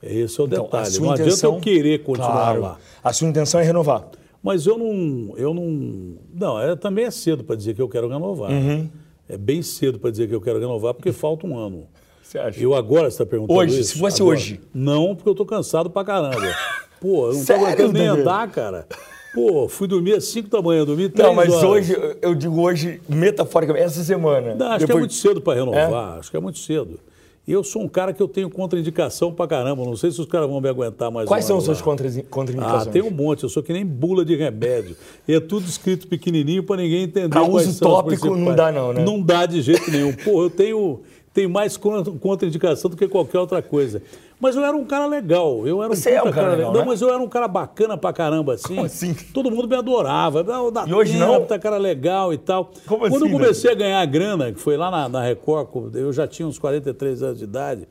Esse 0.02 0.40
é 0.40 0.44
o 0.44 0.46
Então, 0.46 0.64
detalhe. 0.64 0.98
Não 0.98 1.12
intenção- 1.12 1.12
adianta 1.12 1.46
eu 1.46 1.60
querer 1.60 2.02
continuar 2.02 2.32
Claro. 2.32 2.60
lá. 2.62 2.78
A 3.04 3.12
sua 3.12 3.28
intenção 3.28 3.60
é 3.60 3.64
renovar. 3.64 4.08
Mas 4.42 4.66
eu 4.66 4.76
não. 4.76 5.34
Eu 5.36 5.54
não. 5.54 6.16
Não, 6.34 6.60
é, 6.60 6.74
também 6.74 7.04
é 7.04 7.10
cedo 7.12 7.44
para 7.44 7.54
dizer 7.54 7.76
que 7.76 7.80
eu 7.80 7.88
quero 7.88 8.08
renovar. 8.08 8.50
Uhum. 8.50 8.88
É 9.28 9.36
bem 9.36 9.62
cedo 9.62 9.98
para 9.98 10.10
dizer 10.10 10.28
que 10.28 10.34
eu 10.34 10.40
quero 10.40 10.58
renovar, 10.58 10.94
porque 10.94 11.12
falta 11.12 11.46
um 11.46 11.56
ano. 11.56 11.86
Você 12.22 12.38
acha? 12.38 12.58
Eu 12.60 12.74
agora, 12.74 13.10
você 13.10 13.14
está 13.22 13.26
perguntando 13.26 13.58
Hoje, 13.58 13.80
isso? 13.80 13.92
se 13.92 13.98
fosse 13.98 14.22
Agora. 14.22 14.36
hoje. 14.38 14.58
Não, 14.72 15.14
porque 15.14 15.28
eu 15.28 15.34
tô 15.34 15.44
cansado 15.44 15.90
pra 15.90 16.02
caramba. 16.02 16.54
Pô, 16.98 17.26
eu 17.28 17.34
não 17.34 17.40
Sério, 17.42 17.66
aguentando 17.66 17.92
nem 17.92 18.06
andar, 18.06 18.50
cara. 18.50 18.86
Pô, 19.34 19.68
fui 19.68 19.86
dormir 19.86 20.14
às 20.14 20.24
5 20.24 20.48
da 20.48 20.62
manhã, 20.62 20.82
dormi 20.82 21.10
3 21.10 21.28
Não, 21.28 21.34
mas 21.34 21.50
horas. 21.52 21.64
hoje, 21.64 22.16
eu 22.22 22.34
digo 22.34 22.58
hoje, 22.62 23.02
metaforicamente, 23.06 23.84
essa 23.84 24.02
semana. 24.02 24.54
Não, 24.54 24.66
acho 24.68 24.78
que 24.78 24.84
é 24.84 24.86
depois- 24.86 25.00
muito 25.00 25.14
cedo 25.14 25.42
para 25.42 25.58
renovar, 25.58 26.18
acho 26.20 26.30
que 26.30 26.36
é 26.36 26.40
muito 26.40 26.58
cedo. 26.58 26.98
Eu 27.46 27.64
sou 27.64 27.82
um 27.82 27.88
cara 27.88 28.12
que 28.12 28.22
eu 28.22 28.28
tenho 28.28 28.48
contraindicação 28.48 29.32
pra 29.32 29.48
caramba, 29.48 29.84
não 29.84 29.96
sei 29.96 30.12
se 30.12 30.20
os 30.20 30.26
caras 30.26 30.48
vão 30.48 30.60
me 30.60 30.68
aguentar 30.68 31.10
mais 31.10 31.26
Quais 31.26 31.44
são 31.44 31.58
as 31.58 31.64
suas 31.64 31.78
lá. 31.78 31.84
contra- 31.84 32.06
Ah, 32.08 32.22
contraindicações? 32.30 32.86
tem 32.92 33.02
um 33.02 33.10
monte, 33.10 33.42
eu 33.42 33.48
sou 33.48 33.62
que 33.64 33.72
nem 33.72 33.84
bula 33.84 34.24
de 34.24 34.36
remédio. 34.36 34.96
E 35.26 35.34
é 35.34 35.40
tudo 35.40 35.66
escrito 35.66 36.06
pequenininho 36.06 36.62
para 36.62 36.80
ninguém 36.80 37.02
entender 37.02 37.36
quais 37.50 37.66
uso 37.66 37.80
tópico 37.80 38.36
não 38.36 38.54
dá 38.54 38.70
não, 38.70 38.92
né? 38.92 39.04
Não 39.04 39.20
dá 39.20 39.44
de 39.44 39.60
jeito 39.60 39.90
nenhum. 39.90 40.12
Pô, 40.12 40.40
eu 40.44 40.50
tenho, 40.50 41.00
tenho 41.34 41.50
mais 41.50 41.76
con- 41.76 42.04
contraindicação 42.20 42.88
do 42.88 42.96
que 42.96 43.08
qualquer 43.08 43.40
outra 43.40 43.60
coisa. 43.60 44.00
Mas 44.42 44.56
eu 44.56 44.64
era 44.64 44.76
um 44.76 44.84
cara 44.84 45.06
legal. 45.06 45.64
Eu 45.68 45.80
era 45.84 45.92
um 45.92 45.94
Você 45.94 46.10
é 46.10 46.20
um 46.20 46.24
puta 46.24 46.34
cara 46.34 46.54
legal, 46.56 46.72
Não, 46.72 46.80
né? 46.80 46.86
mas 46.88 47.00
eu 47.00 47.08
era 47.08 47.22
um 47.22 47.28
cara 47.28 47.46
bacana 47.46 47.96
pra 47.96 48.12
caramba, 48.12 48.54
assim. 48.54 48.74
Como 48.74 48.84
assim? 48.84 49.14
Todo 49.32 49.52
mundo 49.52 49.68
me 49.68 49.76
adorava. 49.76 50.40
O 50.40 50.70
da 50.72 50.84
E 50.84 50.92
hoje 50.92 51.16
não? 51.16 51.42
puta 51.42 51.60
cara 51.60 51.76
legal 51.76 52.34
e 52.34 52.38
tal. 52.38 52.72
Como 52.84 53.08
Quando 53.08 53.24
assim, 53.24 53.32
eu 53.32 53.38
comecei 53.38 53.70
a 53.70 53.74
ganhar 53.74 54.04
grana, 54.04 54.50
que 54.50 54.58
foi 54.58 54.76
lá 54.76 54.90
na, 54.90 55.08
na 55.08 55.22
Record, 55.22 55.94
eu 55.94 56.12
já 56.12 56.26
tinha 56.26 56.48
uns 56.48 56.58
43 56.58 57.22
anos 57.22 57.38
de 57.38 57.44
idade. 57.44 57.86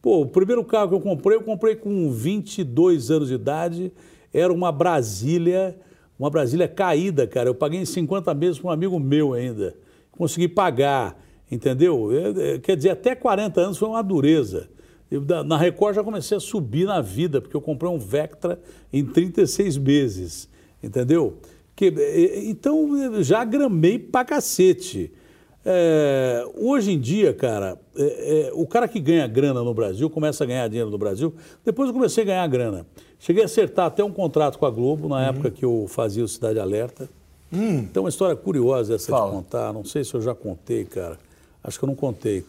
Pô, 0.00 0.20
o 0.20 0.26
primeiro 0.26 0.62
carro 0.62 0.90
que 0.90 0.94
eu 0.94 1.00
comprei, 1.00 1.36
eu 1.38 1.42
comprei 1.42 1.74
com 1.74 2.08
22 2.12 3.10
anos 3.10 3.26
de 3.26 3.34
idade. 3.34 3.92
Era 4.32 4.52
uma 4.52 4.70
Brasília, 4.70 5.76
uma 6.16 6.30
Brasília 6.30 6.68
caída, 6.68 7.26
cara. 7.26 7.48
Eu 7.48 7.54
paguei 7.56 7.80
em 7.80 7.84
50 7.84 8.32
meses 8.32 8.60
para 8.60 8.68
um 8.68 8.72
amigo 8.72 9.00
meu 9.00 9.32
ainda. 9.32 9.74
Consegui 10.12 10.46
pagar, 10.46 11.20
entendeu? 11.50 12.10
É, 12.12 12.54
é, 12.54 12.58
Quer 12.60 12.76
dizer, 12.76 12.90
até 12.90 13.16
40 13.16 13.60
anos 13.60 13.76
foi 13.76 13.88
uma 13.88 14.02
dureza. 14.04 14.68
Eu, 15.10 15.24
na 15.44 15.56
Record 15.56 15.94
já 15.94 16.02
comecei 16.02 16.36
a 16.36 16.40
subir 16.40 16.86
na 16.86 17.00
vida, 17.00 17.40
porque 17.40 17.56
eu 17.56 17.60
comprei 17.60 17.90
um 17.90 17.98
Vectra 17.98 18.58
em 18.92 19.04
36 19.04 19.78
meses, 19.78 20.48
entendeu? 20.82 21.38
Que, 21.76 21.92
é, 21.96 22.44
então, 22.44 22.96
eu 22.96 23.22
já 23.22 23.44
gramei 23.44 23.98
pra 23.98 24.24
cacete. 24.24 25.12
É, 25.64 26.46
hoje 26.54 26.92
em 26.92 27.00
dia, 27.00 27.34
cara, 27.34 27.76
é, 27.96 28.48
é, 28.48 28.50
o 28.54 28.66
cara 28.66 28.86
que 28.86 29.00
ganha 29.00 29.26
grana 29.26 29.62
no 29.62 29.74
Brasil, 29.74 30.08
começa 30.08 30.44
a 30.44 30.46
ganhar 30.46 30.68
dinheiro 30.68 30.90
no 30.90 30.98
Brasil, 30.98 31.34
depois 31.64 31.88
eu 31.88 31.94
comecei 31.94 32.22
a 32.22 32.26
ganhar 32.26 32.46
grana. 32.46 32.86
Cheguei 33.18 33.42
a 33.42 33.46
acertar 33.46 33.86
até 33.86 34.04
um 34.04 34.12
contrato 34.12 34.58
com 34.58 34.66
a 34.66 34.70
Globo, 34.70 35.08
na 35.08 35.26
época 35.26 35.50
que 35.50 35.64
eu 35.64 35.86
fazia 35.88 36.22
o 36.22 36.28
Cidade 36.28 36.58
Alerta. 36.60 37.08
Tem 37.92 38.00
uma 38.00 38.08
história 38.08 38.36
curiosa 38.36 38.94
essa 38.94 39.10
Fala. 39.10 39.30
de 39.30 39.36
contar, 39.36 39.72
não 39.72 39.84
sei 39.84 40.04
se 40.04 40.14
eu 40.14 40.20
já 40.20 40.34
contei, 40.34 40.84
cara. 40.84 41.18
Acho 41.64 41.78
que 41.78 41.84
eu 41.84 41.88
não 41.88 41.96
contei. 41.96 42.44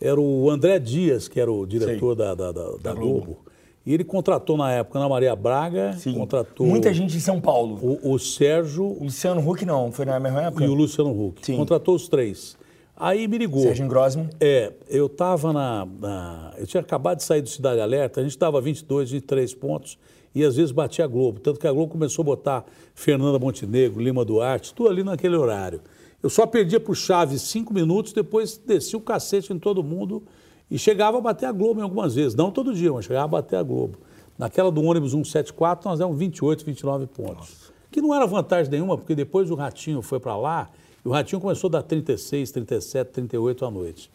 Era 0.00 0.20
o 0.20 0.48
André 0.50 0.78
Dias, 0.78 1.26
que 1.28 1.40
era 1.40 1.50
o 1.52 1.66
diretor 1.66 2.14
da, 2.14 2.34
da, 2.34 2.52
da- 2.52 2.76
da 2.82 2.92
Globo. 2.94 3.38
E 3.84 3.94
ele 3.94 4.04
contratou 4.04 4.56
na 4.56 4.70
época 4.70 4.98
Ana 4.98 5.08
Maria 5.08 5.34
Braga, 5.34 5.94
Sim. 5.94 6.12
contratou 6.14 6.66
Muita 6.66 6.92
gente 6.92 7.16
em 7.16 7.20
São 7.20 7.40
Paulo. 7.40 7.78
o, 8.02 8.12
o 8.12 8.18
Sérgio 8.18 8.84
O 8.84 9.04
Luciano 9.04 9.40
Huck 9.48 9.64
não, 9.64 9.90
foi 9.90 10.04
na 10.04 10.20
mesma 10.20 10.42
época? 10.42 10.62
e 10.64 10.68
o 10.68 10.74
Luciano 10.74 11.10
Huck. 11.10 11.44
Sim. 11.44 11.56
Contratou 11.56 11.94
os 11.94 12.06
três. 12.06 12.56
Aí 12.94 13.26
me 13.26 13.38
ligou. 13.38 13.62
Sérgio 13.62 13.86
Grossman. 13.88 14.28
É, 14.40 14.72
eu 14.90 15.06
estava 15.06 15.52
na, 15.52 15.86
na- 16.00 16.52
Eu 16.58 16.66
tinha 16.66 16.80
acabado 16.82 17.18
de 17.18 17.24
sair 17.24 17.40
do 17.40 17.48
Cidade 17.48 17.80
Alerta, 17.80 18.20
a 18.20 18.24
gente 18.24 18.38
dava 18.38 18.60
22, 18.60 19.10
23 19.10 19.54
pontos 19.54 19.98
e 20.34 20.44
às 20.44 20.56
vezes 20.56 20.70
batia 20.70 21.04
a 21.04 21.08
Globo. 21.08 21.40
Tanto 21.40 21.58
que 21.58 21.66
a 21.66 21.72
Globo 21.72 21.90
começou 21.90 22.22
a 22.22 22.26
botar 22.26 22.64
Fernanda 22.94 23.38
Montenegro, 23.38 24.02
Lima 24.02 24.24
Duarte, 24.24 24.74
tudo 24.74 24.90
ali 24.90 25.02
naquele 25.02 25.36
horário. 25.36 25.80
Eu 26.22 26.28
só 26.30 26.46
perdia 26.46 26.80
para 26.80 26.92
o 26.92 26.94
Chaves 26.94 27.42
cinco 27.42 27.72
minutos, 27.72 28.12
depois 28.12 28.56
descia 28.56 28.98
o 28.98 29.02
cacete 29.02 29.52
em 29.52 29.58
todo 29.58 29.82
mundo 29.84 30.22
e 30.70 30.78
chegava 30.78 31.18
a 31.18 31.20
bater 31.20 31.46
a 31.46 31.52
Globo 31.52 31.80
em 31.80 31.82
algumas 31.82 32.14
vezes. 32.14 32.34
Não 32.34 32.50
todo 32.50 32.74
dia, 32.74 32.92
mas 32.92 33.04
chegava 33.04 33.24
a 33.24 33.28
bater 33.28 33.56
a 33.56 33.62
Globo. 33.62 33.98
Naquela 34.36 34.70
do 34.70 34.82
ônibus 34.82 35.12
174, 35.12 35.88
nós 35.88 35.98
demos 35.98 36.16
28, 36.18 36.64
29 36.64 37.06
pontos. 37.06 37.72
Que 37.90 38.00
não 38.00 38.14
era 38.14 38.26
vantagem 38.26 38.70
nenhuma, 38.70 38.96
porque 38.98 39.14
depois 39.14 39.50
o 39.50 39.54
Ratinho 39.54 40.02
foi 40.02 40.20
para 40.20 40.36
lá 40.36 40.68
e 41.04 41.08
o 41.08 41.12
Ratinho 41.12 41.40
começou 41.40 41.68
a 41.68 41.72
dar 41.72 41.82
36, 41.82 42.50
37, 42.50 43.08
38 43.08 43.64
à 43.64 43.70
noite. 43.70 44.10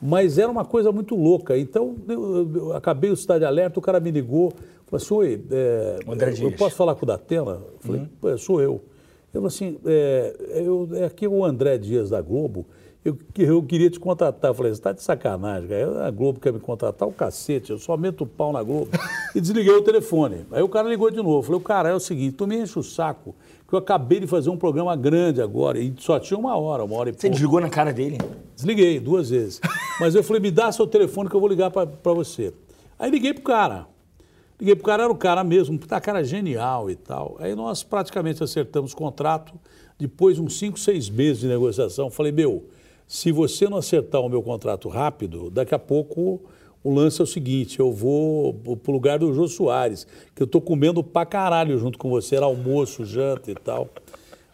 Mas 0.00 0.38
era 0.38 0.50
uma 0.50 0.64
coisa 0.64 0.90
muito 0.90 1.14
louca. 1.14 1.58
Então, 1.58 1.96
eu, 2.08 2.36
eu- 2.36 2.56
eu 2.56 2.72
acabei 2.76 3.10
o 3.10 3.16
Cidade 3.16 3.44
Alerta, 3.44 3.78
o 3.78 3.82
cara 3.82 4.00
me 4.00 4.10
ligou, 4.10 4.50
falou 4.86 4.96
assim, 5.04 5.14
oi, 5.14 5.44
é, 5.50 5.98
eu 6.46 6.52
posso 6.56 6.74
falar 6.76 6.94
com 6.94 7.04
o 7.04 7.06
Datena? 7.06 7.50
Eu 7.50 7.74
falei, 7.80 8.00
"Pô, 8.20 8.38
sou 8.38 8.60
eu. 8.62 8.80
Ele 9.32 9.34
falou 9.34 9.46
assim, 9.46 9.78
é, 9.86 10.34
eu, 10.64 10.88
é 10.92 11.04
aqui 11.04 11.26
o 11.26 11.44
André 11.44 11.78
Dias 11.78 12.10
da 12.10 12.20
Globo, 12.20 12.66
eu, 13.04 13.16
eu 13.38 13.62
queria 13.62 13.88
te 13.88 13.98
contratar. 13.98 14.50
Eu 14.50 14.54
falei, 14.54 14.72
você 14.72 14.78
está 14.80 14.92
de 14.92 15.02
sacanagem, 15.02 15.68
cara. 15.68 16.06
A 16.06 16.10
Globo 16.10 16.38
quer 16.40 16.52
me 16.52 16.60
contratar, 16.60 17.08
o 17.08 17.12
cacete, 17.12 17.70
eu 17.70 17.78
só 17.78 17.96
meto 17.96 18.24
o 18.24 18.26
pau 18.26 18.52
na 18.52 18.62
Globo. 18.62 18.90
E 19.32 19.40
desliguei 19.40 19.72
o 19.72 19.80
telefone. 19.80 20.44
Aí 20.50 20.60
o 20.60 20.68
cara 20.68 20.88
ligou 20.88 21.08
de 21.08 21.18
novo. 21.18 21.38
Eu 21.38 21.42
falei, 21.44 21.60
cara, 21.60 21.88
é 21.90 21.94
o 21.94 22.00
seguinte, 22.00 22.34
tu 22.34 22.48
me 22.48 22.56
enche 22.58 22.76
o 22.76 22.82
saco, 22.82 23.32
que 23.68 23.72
eu 23.72 23.78
acabei 23.78 24.18
de 24.18 24.26
fazer 24.26 24.50
um 24.50 24.56
programa 24.56 24.96
grande 24.96 25.40
agora, 25.40 25.78
e 25.78 25.94
só 26.00 26.18
tinha 26.18 26.36
uma 26.36 26.56
hora, 26.56 26.82
uma 26.82 26.96
hora 26.96 27.10
e 27.10 27.12
Você 27.12 27.20
pouco. 27.28 27.34
desligou 27.34 27.60
na 27.60 27.70
cara 27.70 27.92
dele? 27.92 28.18
Desliguei 28.56 28.98
duas 28.98 29.30
vezes. 29.30 29.60
Mas 30.00 30.16
eu 30.16 30.24
falei, 30.24 30.42
me 30.42 30.50
dá 30.50 30.72
seu 30.72 30.84
telefone 30.84 31.30
que 31.30 31.36
eu 31.36 31.38
vou 31.38 31.48
ligar 31.48 31.70
para 31.70 32.12
você. 32.12 32.52
Aí 32.98 33.08
liguei 33.08 33.32
pro 33.32 33.44
cara. 33.44 33.86
Liguei 34.60 34.76
pro 34.76 34.84
cara, 34.84 35.04
era 35.04 35.12
o 35.12 35.16
cara 35.16 35.42
mesmo, 35.42 35.78
tá 35.78 35.98
cara 36.00 36.22
genial 36.22 36.90
e 36.90 36.94
tal. 36.94 37.36
Aí 37.40 37.54
nós 37.54 37.82
praticamente 37.82 38.44
acertamos 38.44 38.92
o 38.92 38.96
contrato. 38.96 39.54
Depois, 39.98 40.38
uns 40.38 40.58
cinco, 40.58 40.78
seis 40.78 41.08
meses 41.08 41.40
de 41.40 41.48
negociação, 41.48 42.10
falei, 42.10 42.30
meu, 42.30 42.66
se 43.06 43.32
você 43.32 43.68
não 43.68 43.78
acertar 43.78 44.20
o 44.20 44.28
meu 44.28 44.42
contrato 44.42 44.88
rápido, 44.88 45.50
daqui 45.50 45.74
a 45.74 45.78
pouco 45.78 46.40
o 46.82 46.94
lance 46.94 47.20
é 47.20 47.24
o 47.24 47.26
seguinte, 47.26 47.80
eu 47.80 47.92
vou 47.92 48.54
pro 48.82 48.92
lugar 48.92 49.18
do 49.18 49.32
Jô 49.34 49.48
Soares, 49.48 50.06
que 50.34 50.42
eu 50.42 50.46
tô 50.46 50.60
comendo 50.60 51.02
pra 51.02 51.26
caralho 51.26 51.78
junto 51.78 51.98
com 51.98 52.08
você, 52.08 52.36
era 52.36 52.46
almoço, 52.46 53.04
janta 53.04 53.50
e 53.50 53.54
tal. 53.54 53.88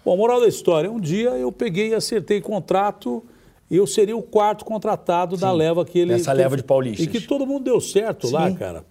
Bom, 0.05 0.17
moral 0.17 0.41
da 0.41 0.49
história, 0.49 0.91
um 0.91 1.01
dia 1.01 1.31
eu 1.31 1.53
peguei 1.53 1.91
e 1.91 1.95
acertei 1.95 2.41
contrato, 2.41 3.25
eu 3.71 3.87
seria 3.87 4.17
o 4.17 4.23
quarto 4.23 4.65
contratado 4.65 5.37
da 5.37 5.53
leva 5.53 5.85
que 5.85 5.99
ele... 5.99 6.15
Essa 6.15 6.33
leva 6.33 6.57
de 6.57 6.63
paulistas. 6.63 7.07
E 7.07 7.09
que 7.09 7.21
todo 7.21 7.47
mundo 7.47 7.65
deu 7.65 7.81
certo 7.81 8.31
lá, 8.31 8.51
cara. 8.53 8.85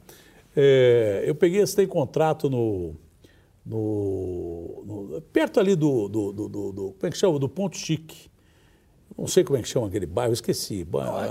É, 0.55 1.23
eu 1.25 1.35
peguei 1.35 1.59
e 1.59 1.63
acertei 1.63 1.87
contrato 1.87 2.49
no... 2.49 2.95
no- 3.65 4.83
no- 4.85 5.21
perto 5.33 5.59
ali 5.59 5.75
do, 5.75 6.07
do, 6.07 6.31
do, 6.31 6.49
do- 6.49 6.71
Como 6.93 6.97
é 7.03 7.09
que 7.09 7.17
chama? 7.17 7.39
Do 7.39 7.49
Ponto 7.49 7.75
Chique. 7.77 8.29
Não 9.17 9.27
sei 9.27 9.43
como 9.45 9.57
é 9.57 9.61
que 9.61 9.67
chama 9.67 9.87
aquele 9.87 10.05
bairro, 10.05 10.33
esqueci. 10.33 10.85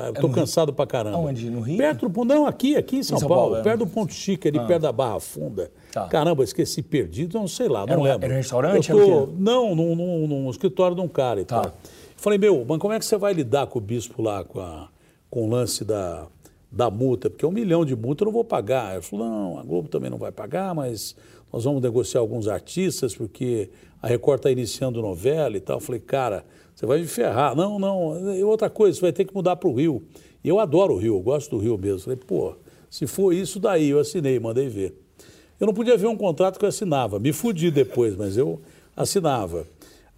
É 0.07 0.09
Estou 0.11 0.29
no 0.31 0.35
cansado 0.35 0.73
pra 0.73 0.87
caramba. 0.87 1.19
Aonde? 1.19 1.51
No 1.51 1.61
Rio? 1.61 1.77
Perto 1.77 2.09
do 2.09 2.25
Não, 2.25 2.47
aqui, 2.47 2.77
aqui 2.77 2.97
em 2.97 3.03
São, 3.03 3.19
São 3.19 3.29
Paulo, 3.29 3.43
Paulo, 3.43 3.57
é. 3.59 3.63
perto 3.63 3.81
do 3.81 3.87
Ponto 3.87 4.13
Chique, 4.13 4.49
ali 4.49 4.59
perto 4.67 4.83
da 4.83 4.93
Barra 4.93 5.21
Funda. 5.21 5.71
Tá. 5.93 6.07
Caramba, 6.09 6.43
esqueci 6.45 6.81
perdido, 6.83 7.39
não 7.39 7.47
sei 7.47 7.69
lá, 7.69 7.85
não 7.85 7.93
Era 7.95 8.03
lembro. 8.03 8.25
era 8.25 8.35
um 8.35 8.37
restaurante, 8.39 8.91
Eu 8.91 9.27
tô-? 9.27 9.33
Não, 9.39 9.75
num, 9.75 9.95
num- 9.95 10.27
num 10.27 10.51
escritório 10.51 10.97
de 10.97 11.03
um 11.03 11.09
cara 11.09 11.41
e 11.43 11.45
Tá. 11.45 11.61
tal. 11.63 11.75
Falei, 12.17 12.39
meu, 12.39 12.65
mas 12.67 12.79
como 12.79 12.95
é 12.95 12.99
que 12.99 13.05
você 13.05 13.19
vai 13.19 13.35
lidar 13.35 13.67
com 13.67 13.79
o 13.79 13.83
bispo 13.83 14.23
lá, 14.23 14.43
com, 14.45 14.61
a- 14.61 14.89
com 15.29 15.47
o 15.47 15.51
lance 15.51 15.85
da, 15.85 16.27
da 16.75 16.91
multa? 16.91 17.31
Porque 17.31 17.47
um 17.47 17.51
milhão 17.51 17.85
de 17.85 17.95
multa 17.95 18.25
eu 18.25 18.27
não 18.27 18.33
vou 18.33 18.45
pagar. 18.45 18.95
Ele 18.95 19.03
falou, 19.03 19.27
não, 19.27 19.59
a 19.59 19.63
Globo 19.63 19.89
também 19.89 20.11
não 20.11 20.19
vai 20.19 20.33
pagar, 20.33 20.75
mas 20.75 21.15
nós 21.53 21.65
vamos 21.65 21.81
negociar 21.81 22.21
alguns 22.21 22.49
artistas, 22.49 23.15
porque 23.15 23.71
a 24.03 24.09
Record 24.09 24.39
está 24.41 24.51
iniciando 24.51 25.01
novela 25.01 25.57
e 25.57 25.61
tal. 25.61 25.77
Eu 25.77 25.81
falei, 25.81 26.01
cara, 26.01 26.45
você 26.75 26.85
vai 26.85 26.99
me 26.99 27.07
ferrar. 27.07 27.55
Não, 27.55 27.79
não, 27.79 28.35
e 28.35 28.43
outra 28.43 28.69
coisa, 28.69 28.97
você 28.97 29.01
vai 29.01 29.13
ter 29.13 29.25
que 29.25 29.35
mudar 29.35 29.57
para 29.57 29.69
o 29.69 29.73
Rio. 29.73 30.03
E 30.43 30.49
eu 30.49 30.59
adoro 30.59 30.95
o 30.95 30.97
Rio, 30.99 31.17
eu 31.17 31.21
gosto 31.21 31.57
do 31.57 31.59
Rio 31.59 31.79
mesmo. 31.79 32.01
Falei, 32.01 32.19
pô, 32.19 32.55
se 32.91 33.07
for 33.07 33.33
isso 33.33 33.61
daí, 33.61 33.91
eu 33.91 33.99
assinei, 33.99 34.39
mandei 34.39 34.69
ver. 34.69 35.01
Eu 35.59 35.67
não 35.67 35.75
podia 35.75 35.97
ver 35.97 36.09
um 36.09 36.17
contrato 36.17 36.59
que 36.59 36.65
eu 36.65 36.69
assinava. 36.69 37.19
Me 37.19 37.33
fudi 37.33 37.71
depois, 37.71 38.17
mas 38.17 38.37
eu 38.37 38.61
assinava. 38.97 39.67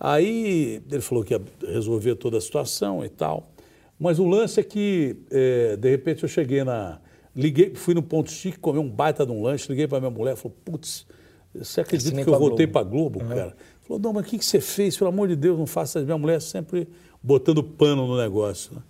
Aí 0.00 0.82
ele 0.90 1.00
falou 1.00 1.22
que 1.22 1.34
ia 1.34 1.40
resolver 1.66 2.16
toda 2.16 2.38
a 2.38 2.40
situação 2.40 3.04
e 3.04 3.08
tal. 3.08 3.46
Mas 3.98 4.18
o 4.18 4.26
lance 4.26 4.60
é 4.60 4.62
que, 4.62 5.16
eh, 5.30 5.76
de 5.76 5.90
repente, 5.90 6.22
eu 6.22 6.28
cheguei 6.28 6.62
na. 6.64 7.00
Liguei, 7.34 7.74
fui 7.74 7.94
no 7.94 8.02
Ponto 8.02 8.30
Chique, 8.30 8.58
comer 8.58 8.78
um 8.78 8.88
baita 8.88 9.24
de 9.26 9.32
um 9.32 9.42
lanche, 9.42 9.68
liguei 9.68 9.86
para 9.86 10.00
minha 10.00 10.10
mulher, 10.10 10.36
falou, 10.36 10.56
putz, 10.64 11.06
você 11.54 11.82
acredita 11.82 12.08
Assinei 12.08 12.24
que 12.24 12.30
eu 12.30 12.38
voltei 12.38 12.66
Globo." 12.66 12.72
para 12.72 12.82
Globo, 12.82 13.18
cara? 13.20 13.56
Falou, 13.82 14.02
não, 14.02 14.12
mas 14.14 14.26
o 14.26 14.28
que, 14.28 14.38
que 14.38 14.44
você 14.44 14.60
fez? 14.60 14.96
Pelo 14.96 15.08
amor 15.10 15.28
de 15.28 15.36
Deus, 15.36 15.58
não 15.58 15.66
faça. 15.66 16.00
Minha 16.00 16.18
mulher 16.18 16.40
sempre 16.40 16.88
botando 17.22 17.62
pano 17.62 18.06
no 18.06 18.16
negócio. 18.16 18.74
né? 18.74 18.82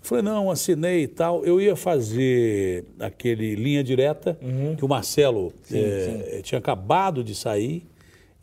Falei, 0.00 0.22
não, 0.22 0.50
assinei 0.50 1.04
e 1.04 1.08
tal. 1.08 1.44
Eu 1.44 1.60
ia 1.60 1.76
fazer 1.76 2.84
aquele 2.98 3.54
linha 3.54 3.84
direta, 3.84 4.36
que 4.76 4.84
o 4.84 4.88
Marcelo 4.88 5.52
eh, 5.70 6.40
tinha 6.42 6.58
acabado 6.58 7.22
de 7.22 7.34
sair, 7.36 7.86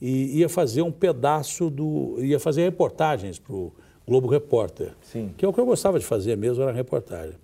e 0.02 0.40
ia 0.40 0.48
fazer 0.48 0.82
um 0.82 0.92
pedaço 0.92 1.70
do. 1.70 2.16
ia 2.20 2.40
fazer 2.40 2.62
reportagens 2.64 3.38
para 3.38 3.54
o 3.54 3.74
Globo 4.10 4.28
Repórter. 4.28 4.92
Sim. 5.02 5.34
Que 5.38 5.46
é 5.46 5.48
o 5.48 5.54
que 5.54 5.60
eu 5.60 5.66
gostava 5.66 6.00
de 6.00 6.06
fazer 6.06 6.36
mesmo, 6.36 6.64
era 6.64 6.72
reportagem. 6.72 7.36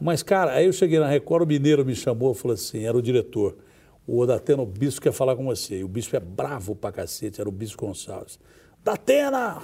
Mas, 0.00 0.22
cara, 0.22 0.52
aí 0.52 0.66
eu 0.66 0.72
cheguei 0.72 0.98
na 0.98 1.08
Record, 1.08 1.44
o 1.44 1.46
mineiro 1.46 1.84
me 1.84 1.94
chamou, 1.94 2.34
falou 2.34 2.54
assim, 2.54 2.84
era 2.84 2.96
o 2.96 3.02
diretor. 3.02 3.56
O 4.06 4.24
Datena, 4.26 4.62
o 4.62 4.66
bispo 4.66 5.00
quer 5.00 5.12
falar 5.12 5.34
com 5.34 5.44
você. 5.46 5.78
E 5.78 5.84
o 5.84 5.88
bispo 5.88 6.14
é 6.14 6.20
bravo 6.20 6.76
pra 6.76 6.92
cacete, 6.92 7.40
era 7.40 7.48
o 7.48 7.52
bispo 7.52 7.86
Gonçalves. 7.86 8.38
Datena! 8.84 9.56
A 9.56 9.62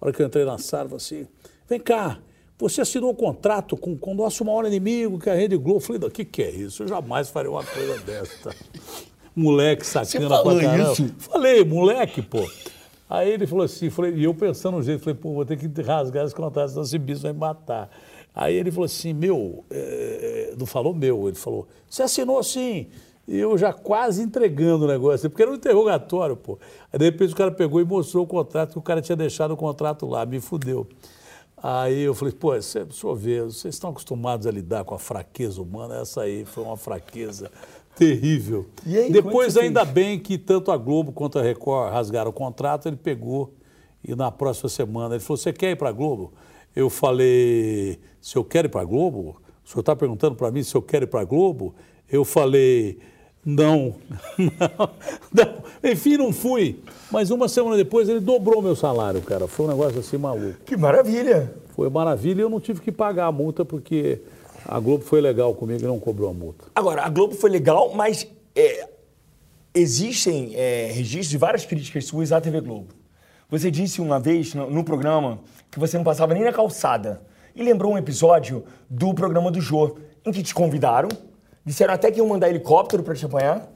hora 0.00 0.12
que 0.12 0.22
eu 0.22 0.26
entrei 0.26 0.44
na 0.44 0.58
sala, 0.58 0.84
eu 0.84 1.00
falei 1.00 1.22
assim, 1.22 1.28
vem 1.68 1.80
cá, 1.80 2.20
você 2.58 2.82
assinou 2.82 3.10
um 3.10 3.14
contrato 3.14 3.76
com, 3.76 3.96
com 3.96 4.12
o 4.12 4.14
nosso 4.14 4.44
maior 4.44 4.66
inimigo, 4.66 5.18
que 5.18 5.28
é 5.28 5.32
a 5.32 5.36
Rede 5.36 5.56
Globo. 5.56 5.78
Eu 5.78 5.80
falei, 5.80 6.02
o 6.02 6.10
que, 6.10 6.24
que 6.24 6.42
é 6.42 6.50
isso? 6.50 6.82
Eu 6.82 6.88
jamais 6.88 7.30
faria 7.30 7.50
uma 7.50 7.64
coisa 7.64 7.98
dessa. 8.00 8.54
Moleque 9.34 9.86
sacana 9.86 10.42
pra 10.42 10.60
caramba. 10.60 10.92
isso? 10.92 11.14
Falei, 11.18 11.64
moleque, 11.64 12.20
pô. 12.20 12.46
Aí 13.10 13.28
ele 13.28 13.44
falou 13.44 13.64
assim, 13.64 13.90
falei, 13.90 14.14
e 14.14 14.22
eu 14.22 14.32
pensando 14.32 14.76
no 14.76 14.82
jeito, 14.84 15.02
falei, 15.02 15.18
pô, 15.18 15.32
vou 15.32 15.44
ter 15.44 15.56
que 15.56 15.82
rasgar 15.82 16.24
esse 16.24 16.32
contrato, 16.32 16.68
senão 16.68 16.84
esse 16.84 16.96
bicho 16.96 17.22
vai 17.22 17.32
me 17.32 17.40
matar. 17.40 17.90
Aí 18.32 18.54
ele 18.54 18.70
falou 18.70 18.84
assim, 18.84 19.12
meu, 19.12 19.64
é, 19.68 20.54
não 20.56 20.64
falou 20.64 20.94
meu, 20.94 21.26
ele 21.26 21.36
falou, 21.36 21.66
você 21.88 22.04
assinou 22.04 22.38
assim. 22.38 22.86
E 23.26 23.36
eu 23.36 23.58
já 23.58 23.72
quase 23.72 24.22
entregando 24.22 24.84
o 24.84 24.88
negócio, 24.88 25.28
porque 25.28 25.42
era 25.42 25.50
um 25.50 25.56
interrogatório, 25.56 26.36
pô. 26.36 26.56
Aí 26.92 27.00
de 27.00 27.04
repente 27.06 27.32
o 27.32 27.36
cara 27.36 27.50
pegou 27.50 27.80
e 27.80 27.84
mostrou 27.84 28.22
o 28.22 28.26
contrato, 28.28 28.74
que 28.74 28.78
o 28.78 28.82
cara 28.82 29.02
tinha 29.02 29.16
deixado 29.16 29.50
o 29.50 29.56
contrato 29.56 30.06
lá, 30.06 30.24
me 30.24 30.38
fudeu. 30.38 30.86
Aí 31.60 32.02
eu 32.02 32.14
falei, 32.14 32.32
pô, 32.32 32.62
cê, 32.62 32.84
deixa 32.84 33.04
eu 33.04 33.14
ver, 33.16 33.42
vocês 33.42 33.74
estão 33.74 33.90
acostumados 33.90 34.46
a 34.46 34.52
lidar 34.52 34.84
com 34.84 34.94
a 34.94 34.98
fraqueza 35.00 35.60
humana, 35.60 36.00
essa 36.00 36.22
aí 36.22 36.44
foi 36.44 36.62
uma 36.62 36.76
fraqueza 36.76 37.50
terrível. 38.00 38.64
É 38.86 39.10
Depois, 39.10 39.58
ainda 39.58 39.84
bem 39.84 40.18
que 40.18 40.38
tanto 40.38 40.72
a 40.72 40.76
Globo 40.78 41.12
quanto 41.12 41.38
a 41.38 41.42
Record 41.42 41.92
rasgaram 41.92 42.30
o 42.30 42.32
contrato, 42.32 42.88
ele 42.88 42.96
pegou 42.96 43.52
e 44.02 44.14
na 44.14 44.30
próxima 44.30 44.70
semana 44.70 45.16
ele 45.16 45.22
falou: 45.22 45.36
Você 45.36 45.52
quer 45.52 45.72
ir 45.72 45.76
para 45.76 45.90
a 45.90 45.92
Globo? 45.92 46.32
Eu 46.74 46.88
falei: 46.88 48.00
Se 48.18 48.36
eu 48.36 48.42
quero 48.42 48.68
ir 48.68 48.70
para 48.70 48.80
a 48.80 48.84
Globo? 48.84 49.36
O 49.62 49.68
senhor 49.68 49.80
está 49.80 49.94
perguntando 49.94 50.34
para 50.34 50.50
mim 50.50 50.62
se 50.62 50.74
eu 50.74 50.80
quero 50.80 51.04
ir 51.04 51.08
para 51.08 51.20
a 51.20 51.24
Globo? 51.24 51.74
Eu 52.10 52.24
falei: 52.24 52.98
Não, 53.44 53.94
não, 54.38 54.90
não. 55.30 55.90
Enfim, 55.92 56.16
não 56.16 56.32
fui. 56.32 56.80
Mas 57.10 57.30
uma 57.30 57.48
semana 57.48 57.76
depois 57.76 58.08
ele 58.08 58.20
dobrou 58.20 58.62
meu 58.62 58.74
salário, 58.74 59.20
cara. 59.20 59.46
Foi 59.46 59.66
um 59.66 59.68
negócio 59.68 60.00
assim 60.00 60.16
maluco. 60.16 60.56
Que 60.64 60.74
maravilha. 60.74 61.54
Foi 61.76 61.90
maravilha 61.90 62.40
e 62.40 62.44
eu 62.44 62.50
não 62.50 62.60
tive 62.60 62.80
que 62.80 62.90
pagar 62.90 63.26
a 63.26 63.32
multa 63.32 63.62
porque 63.62 64.22
a 64.64 64.78
Globo 64.78 65.04
foi 65.04 65.20
legal 65.20 65.54
comigo 65.54 65.82
e 65.82 65.86
não 65.86 65.98
cobrou 65.98 66.30
a 66.30 66.32
multa. 66.32 66.66
Agora, 66.74 67.02
a 67.02 67.08
Globo 67.08 67.34
foi 67.34 67.50
legal, 67.50 67.92
mas 67.94 68.26
é, 68.54 68.88
existem 69.74 70.52
é, 70.54 70.90
registros 70.92 71.28
de 71.28 71.38
várias 71.38 71.64
críticas 71.64 72.04
suas 72.04 72.32
à 72.32 72.40
TV 72.40 72.60
Globo. 72.60 72.88
Você 73.48 73.70
disse 73.70 74.00
uma 74.00 74.20
vez 74.20 74.54
no, 74.54 74.70
no 74.70 74.84
programa 74.84 75.40
que 75.70 75.78
você 75.78 75.96
não 75.96 76.04
passava 76.04 76.34
nem 76.34 76.44
na 76.44 76.52
calçada. 76.52 77.22
E 77.54 77.62
lembrou 77.62 77.92
um 77.92 77.98
episódio 77.98 78.64
do 78.88 79.12
programa 79.12 79.50
do 79.50 79.60
Jô, 79.60 79.96
em 80.24 80.32
que 80.32 80.42
te 80.42 80.54
convidaram, 80.54 81.08
disseram 81.64 81.94
até 81.94 82.10
que 82.10 82.18
iam 82.18 82.26
mandar 82.28 82.48
helicóptero 82.48 83.02
para 83.02 83.14
te 83.14 83.26
apanhar, 83.26 83.68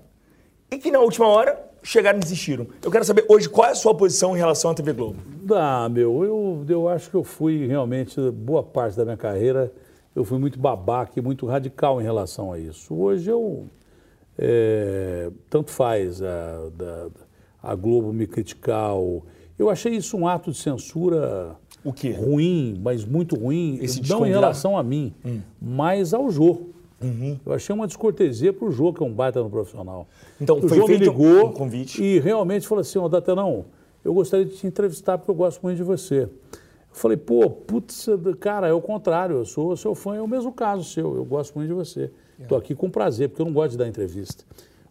e 0.70 0.78
que 0.78 0.90
na 0.90 1.00
última 1.00 1.26
hora 1.26 1.58
chegaram 1.82 2.18
e 2.18 2.22
desistiram. 2.22 2.66
Eu 2.82 2.90
quero 2.90 3.04
saber 3.04 3.24
hoje 3.28 3.48
qual 3.48 3.68
é 3.68 3.72
a 3.72 3.74
sua 3.74 3.94
posição 3.94 4.34
em 4.34 4.38
relação 4.38 4.70
à 4.70 4.74
TV 4.74 4.92
Globo. 4.92 5.18
Ah, 5.52 5.88
meu, 5.88 6.24
eu, 6.24 6.64
eu 6.68 6.88
acho 6.88 7.10
que 7.10 7.16
eu 7.16 7.22
fui 7.22 7.66
realmente, 7.66 8.18
boa 8.30 8.62
parte 8.62 8.96
da 8.96 9.04
minha 9.04 9.16
carreira, 9.16 9.72
eu 10.14 10.24
fui 10.24 10.38
muito 10.38 10.58
babaca 10.58 11.12
e 11.18 11.22
muito 11.22 11.46
radical 11.46 12.00
em 12.00 12.04
relação 12.04 12.52
a 12.52 12.58
isso. 12.58 12.94
Hoje 12.94 13.30
eu, 13.30 13.64
é, 14.38 15.30
tanto 15.50 15.70
faz 15.70 16.22
a, 16.22 16.70
da- 16.76 17.08
a 17.62 17.74
Globo 17.74 18.12
me 18.12 18.26
criticar. 18.26 18.94
ou- 18.94 19.24
eu 19.58 19.70
achei 19.70 19.92
isso 19.94 20.16
um 20.16 20.26
ato 20.26 20.50
de 20.50 20.58
censura 20.58 21.56
O 21.84 21.92
quê? 21.92 22.10
ruim, 22.12 22.78
mas 22.82 23.04
muito 23.04 23.36
ruim, 23.36 23.78
Esse 23.80 24.00
não 24.08 24.26
em 24.26 24.30
relação 24.30 24.76
a 24.76 24.82
mim, 24.82 25.12
mas 25.60 26.12
ao 26.14 26.30
Jô. 26.30 26.68
Eu 27.44 27.52
achei 27.52 27.74
uma 27.74 27.86
descortesia 27.86 28.50
para 28.50 28.66
o 28.66 28.72
Jô, 28.72 28.90
que 28.90 29.02
é 29.02 29.06
um 29.06 29.12
baita 29.12 29.42
no 29.42 29.50
profissional. 29.50 30.06
Então, 30.40 30.56
o 30.58 30.66
foi 30.66 30.78
Jô 30.78 30.86
me 30.88 30.96
ligou 30.96 31.48
um 31.48 31.52
convite? 31.52 32.02
e 32.02 32.18
realmente 32.18 32.66
falou 32.66 32.80
assim, 32.80 32.98
ó, 32.98 33.06
Datenão, 33.08 33.66
eu 34.02 34.14
gostaria 34.14 34.46
de 34.46 34.56
te 34.56 34.66
entrevistar 34.66 35.18
porque 35.18 35.30
eu 35.30 35.34
gosto 35.34 35.60
muito 35.62 35.76
de 35.76 35.82
você. 35.82 36.28
Eu 36.94 37.00
falei, 37.00 37.16
pô, 37.16 37.50
putz, 37.50 38.06
cara, 38.38 38.68
é 38.68 38.72
o 38.72 38.80
contrário, 38.80 39.38
eu 39.38 39.44
sou 39.44 39.76
seu 39.76 39.96
fã, 39.96 40.14
é 40.14 40.22
o 40.22 40.28
mesmo 40.28 40.52
caso 40.52 40.84
seu, 40.84 41.16
eu 41.16 41.24
gosto 41.24 41.56
muito 41.56 41.68
de 41.68 41.74
você. 41.74 42.08
Estou 42.38 42.56
aqui 42.56 42.72
com 42.72 42.88
prazer, 42.88 43.28
porque 43.28 43.42
eu 43.42 43.46
não 43.46 43.52
gosto 43.52 43.72
de 43.72 43.78
dar 43.78 43.88
entrevista. 43.88 44.44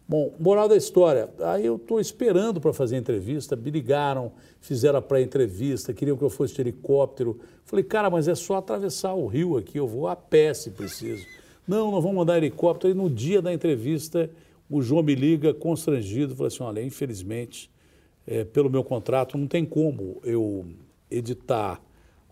Bom, 0.06 0.34
moral 0.38 0.68
da 0.68 0.76
história, 0.76 1.30
aí 1.40 1.64
eu 1.64 1.76
estou 1.76 1.98
esperando 1.98 2.60
para 2.60 2.74
fazer 2.74 2.96
a 2.96 2.98
entrevista, 2.98 3.56
me 3.56 3.70
ligaram, 3.70 4.32
fizeram 4.60 4.98
a 4.98 5.02
pré-entrevista, 5.02 5.94
queriam 5.94 6.14
que 6.14 6.22
eu 6.22 6.28
fosse 6.28 6.54
de 6.54 6.60
helicóptero. 6.60 7.40
Falei, 7.64 7.82
cara, 7.82 8.10
mas 8.10 8.28
é 8.28 8.34
só 8.34 8.56
atravessar 8.56 9.14
o 9.14 9.26
rio 9.26 9.56
aqui, 9.56 9.78
eu 9.78 9.88
vou 9.88 10.06
a 10.06 10.14
pé 10.14 10.52
se 10.52 10.70
preciso. 10.70 11.24
Não, 11.66 11.90
não 11.90 12.02
vamos 12.02 12.18
mandar 12.18 12.36
helicóptero. 12.36 12.92
E 12.92 12.94
no 12.94 13.08
dia 13.08 13.40
da 13.40 13.50
entrevista, 13.50 14.30
o 14.68 14.82
João 14.82 15.02
me 15.02 15.14
liga 15.14 15.54
constrangido, 15.54 16.36
fala 16.36 16.48
assim, 16.48 16.62
olha, 16.62 16.82
infelizmente, 16.82 17.70
é, 18.26 18.44
pelo 18.44 18.68
meu 18.68 18.84
contrato, 18.84 19.38
não 19.38 19.46
tem 19.46 19.64
como 19.64 20.20
eu 20.22 20.66
editar 21.10 21.80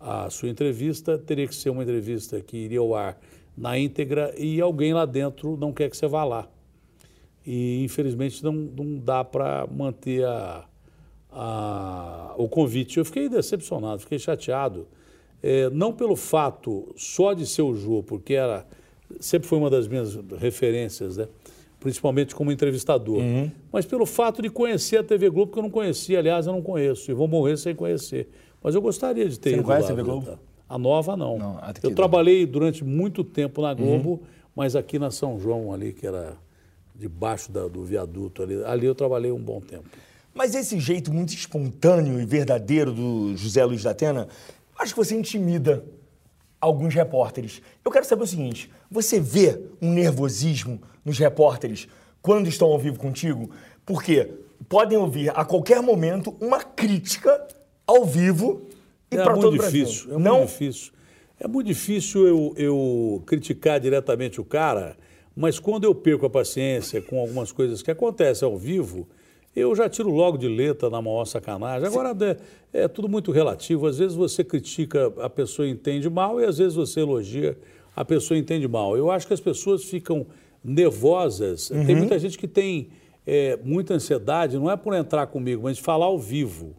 a 0.03 0.29
sua 0.31 0.49
entrevista, 0.49 1.17
teria 1.17 1.47
que 1.47 1.55
ser 1.55 1.71
uma 1.71 1.83
entrevista 1.83 2.41
que 2.41 2.57
iria 2.57 2.81
ao 2.81 2.95
ar 2.95 3.19
na 3.57 3.79
íntegra 3.79 4.35
e 4.37 4.61
alguém 4.61 4.93
lá 4.93 5.05
dentro 5.07 5.57
não 5.57 5.73
quer 5.73 5.89
que 5.91 5.97
você 5.97 6.07
vá 6.07 6.25
lá. 6.25 6.49
E 7.47 7.83
infelizmente 7.85 8.43
não, 8.43 8.53
não 8.53 8.99
dá 8.99 9.23
para 9.25 9.67
manter 9.71 10.25
a, 10.25 10.65
a- 11.31 12.35
o 12.37 12.49
convite. 12.49 12.99
Eu 12.99 13.05
fiquei 13.05 13.29
decepcionado, 13.29 14.01
fiquei 14.01 14.19
chateado. 14.19 14.87
É, 15.43 15.69
não 15.71 15.93
pelo 15.93 16.15
fato 16.15 16.93
só 16.97 17.33
de 17.33 17.47
ser 17.47 17.63
o 17.63 17.75
Jô, 17.75 18.03
porque 18.03 18.35
era, 18.35 18.65
sempre 19.19 19.49
foi 19.49 19.59
uma 19.59 19.69
das 19.69 19.89
minhas 19.89 20.15
referências, 20.39 21.17
né? 21.17 21.27
principalmente 21.81 22.33
como 22.33 22.53
entrevistador, 22.53 23.19
mas 23.73 23.85
pelo 23.85 24.07
fato 24.07 24.41
de 24.41 24.49
conhecer 24.49 24.99
a 24.99 25.03
TV 25.03 25.29
Globo, 25.29 25.51
que 25.51 25.59
eu 25.59 25.65
não 25.65 25.71
conhecia, 25.71 26.21
aliás, 26.21 26.47
eu 26.47 26.53
não 26.53 26.63
conheço, 26.63 27.11
e 27.11 27.15
vou 27.15 27.27
morrer 27.27 27.57
sem 27.57 27.75
conhecer. 27.75 28.29
Mas 28.63 28.75
eu 28.75 28.83
gostaria 28.83 29.29
de 29.29 29.39
ter 29.39 29.51
Você 29.51 29.57
não 29.57 29.65
conhece 29.65 29.93
lá 29.93 29.99
a. 30.01 30.03
Globo? 30.03 30.39
A 30.69 30.79
nova 30.79 31.17
não. 31.17 31.39
Não, 31.39 31.59
a 31.59 31.73
eu 31.83 31.95
trabalhei 31.95 32.47
durante 32.47 32.83
muito 32.85 33.23
tempo 33.23 33.61
na 33.61 33.75
Globo, 33.75 34.23
mas 34.57 34.75
aqui 34.75 34.99
na 34.99 35.11
São 35.11 35.39
João 35.39 35.73
ali, 35.73 35.93
que 35.93 36.07
era 36.07 36.35
debaixo 36.95 37.51
da- 37.53 37.69
do 37.69 37.85
viaduto 37.85 38.43
ali, 38.43 38.63
ali 38.65 38.87
eu 38.87 38.95
trabalhei 38.95 39.31
um 39.33 39.41
bom 39.43 39.61
tempo. 39.61 39.85
Mas 40.35 40.55
esse 40.55 40.79
jeito 40.81 41.13
muito 41.13 41.35
espontâneo 41.35 42.19
e 42.21 42.25
verdadeiro 42.25 42.93
do 42.93 43.37
José 43.37 43.63
Luiz 43.65 43.83
da 43.83 43.91
Atena, 43.91 44.29
acho 44.79 44.95
que 44.95 44.99
você 45.05 45.15
intimida 45.15 45.85
alguns 46.61 46.95
repórteres. 46.95 47.61
Eu 47.85 47.91
quero 47.91 48.07
saber 48.07 48.23
o 48.23 48.27
seguinte: 48.27 48.71
você 48.91 49.21
vê 49.21 49.61
um 49.81 49.93
nervosismo 49.93 50.81
nos 51.05 51.19
repórteres 51.19 51.87
quando 52.23 52.47
estão 52.47 52.69
ao 52.69 52.79
vivo 52.79 52.99
contigo? 52.99 53.51
Porque 53.85 54.31
podem 54.71 54.97
ouvir 54.97 55.31
a 55.37 55.45
qualquer 55.45 55.83
momento 55.83 56.35
uma 56.41 56.63
crítica 56.63 57.47
ao 57.87 58.05
vivo 58.05 58.63
e 59.11 59.17
É 59.17 59.23
para 59.23 59.35
todo 59.35 59.43
muito 59.43 59.55
o 59.55 59.59
Brasil. 59.59 59.85
difícil, 59.85 60.15
é 60.15 60.19
Não, 60.19 60.39
muito 60.39 60.49
difícil. 60.51 60.93
É 61.39 61.49
muito 61.49 61.67
difícil 61.67 62.27
eu, 62.27 62.55
eu 62.57 63.23
criticar 63.27 63.81
diretamente 63.81 64.41
o 64.41 64.45
cara, 64.45 64.97
mas 65.35 65.59
quando 65.59 65.85
eu 65.85 65.95
perco 65.95 66.25
a 66.27 66.31
paciência 66.31 67.03
com 67.03 67.19
algumas 67.19 67.51
coisas 67.51 67.83
que 67.83 67.91
acontecem 67.91 68.47
ao 68.47 68.57
vivo, 68.57 69.09
eu 69.55 69.75
já 69.75 69.89
tiro 69.89 70.11
logo 70.11 70.39
de 70.39 70.49
letra 70.49 70.89
na 70.89 71.03
maior 71.03 71.25
sacanagem. 71.25 71.87
Agora 71.87 72.17
é, 72.73 72.85
é 72.85 72.89
tudo 72.89 73.09
muito 73.09 73.33
relativo. 73.33 73.87
Às 73.87 73.99
vezes 73.99 74.15
você 74.17 74.43
critica, 74.45 75.13
a 75.19 75.29
pessoa 75.29 75.69
entende 75.69 76.09
mal, 76.09 76.41
e 76.41 76.45
às 76.45 76.59
vezes 76.59 76.75
você 76.75 77.01
elogia, 77.01 77.59
a 77.95 78.05
pessoa 78.05 78.39
entende 78.39 78.67
mal. 78.69 78.97
Eu 78.97 79.11
acho 79.11 79.27
que 79.27 79.35
as 79.35 79.41
pessoas 79.41 79.85
ficam 79.85 80.27
nervosas. 80.65 81.69
Tem 81.69 81.97
muita 81.97 82.19
gente 82.19 82.39
que 82.39 82.49
tem 82.49 82.89
é, 83.27 83.59
muita 83.63 83.95
ansiedade, 83.95 84.57
não 84.57 84.71
é 84.71 84.77
por 84.77 84.95
entrar 84.95 85.27
comigo, 85.27 85.65
mas 85.65 85.77
de 85.77 85.83
falar 85.83 86.07
ao 86.07 86.19
vivo 86.19 86.75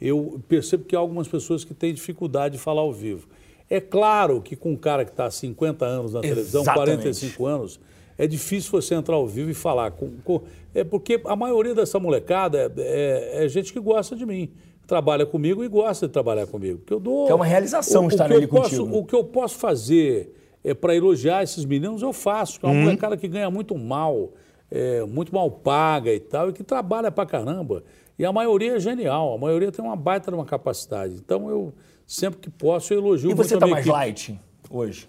eu 0.00 0.40
percebo 0.48 0.84
que 0.84 0.96
há 0.96 0.98
algumas 0.98 1.28
pessoas 1.28 1.64
que 1.64 1.74
têm 1.74 1.92
dificuldade 1.92 2.56
de 2.56 2.60
falar 2.62 2.80
ao 2.82 2.92
vivo. 2.92 3.28
É 3.68 3.80
claro 3.80 4.40
que 4.40 4.56
com 4.56 4.72
um 4.72 4.76
cara 4.76 5.04
que 5.04 5.10
está 5.10 5.26
há 5.26 5.30
50 5.30 5.84
anos 5.84 6.12
na 6.14 6.20
televisão, 6.20 6.62
Exatamente. 6.62 6.96
45 7.02 7.46
anos, 7.46 7.80
é 8.18 8.26
difícil 8.26 8.70
você 8.72 8.94
entrar 8.94 9.14
ao 9.16 9.26
vivo 9.26 9.50
e 9.50 9.54
falar. 9.54 9.92
Com, 9.92 10.10
com- 10.24 10.42
é 10.74 10.82
porque 10.84 11.20
a 11.24 11.36
maioria 11.36 11.74
dessa 11.74 11.98
molecada 12.00 12.72
é, 12.76 13.38
é- 13.40 13.44
é 13.44 13.48
gente 13.48 13.72
que 13.72 13.78
gosta 13.80 14.16
de 14.16 14.26
mim, 14.26 14.50
trabalha 14.86 15.24
comigo 15.24 15.62
e 15.64 15.68
gosta 15.68 16.06
de 16.08 16.12
trabalhar 16.12 16.46
comigo. 16.48 16.78
Porque 16.78 16.92
eu 16.94 16.98
dou, 17.00 17.26
Que 17.26 17.32
é 17.32 17.34
uma 17.34 17.44
realização 17.46 18.06
o, 18.06 18.08
estar 18.08 18.26
que 18.28 18.34
ali 18.34 18.46
posso, 18.46 18.76
contigo. 18.84 18.98
O 18.98 19.04
que 19.04 19.14
eu 19.14 19.22
posso 19.24 19.54
fazer 19.56 20.34
é, 20.64 20.74
para 20.74 20.94
elogiar 20.96 21.42
esses 21.44 21.64
meninos, 21.64 22.02
eu 22.02 22.12
faço. 22.12 22.58
que 22.58 22.66
É 22.66 22.68
uma 22.68 22.74
Uhum. 22.74 22.82
molecada 22.86 23.16
que 23.16 23.28
ganha 23.28 23.48
muito 23.50 23.78
mal, 23.78 24.32
é, 24.70 25.04
muito 25.04 25.32
mal 25.32 25.48
paga 25.50 26.12
e 26.12 26.18
tal, 26.20 26.50
e 26.50 26.52
que 26.52 26.64
trabalha 26.64 27.10
pra 27.10 27.24
caramba. 27.24 27.84
E 28.20 28.24
a 28.26 28.30
maioria 28.30 28.76
é 28.76 28.78
genial, 28.78 29.32
a 29.32 29.38
maioria 29.38 29.72
tem 29.72 29.82
uma 29.82 29.96
baita 29.96 30.30
de 30.30 30.36
uma 30.36 30.44
capacidade. 30.44 31.14
Então 31.14 31.48
eu, 31.48 31.72
sempre 32.06 32.38
que 32.38 32.50
posso, 32.50 32.92
eu 32.92 32.98
elogio 32.98 33.30
E 33.30 33.34
você 33.34 33.54
está 33.54 33.66
mais 33.66 33.80
equipe. 33.86 33.96
light 33.98 34.40
hoje? 34.68 35.08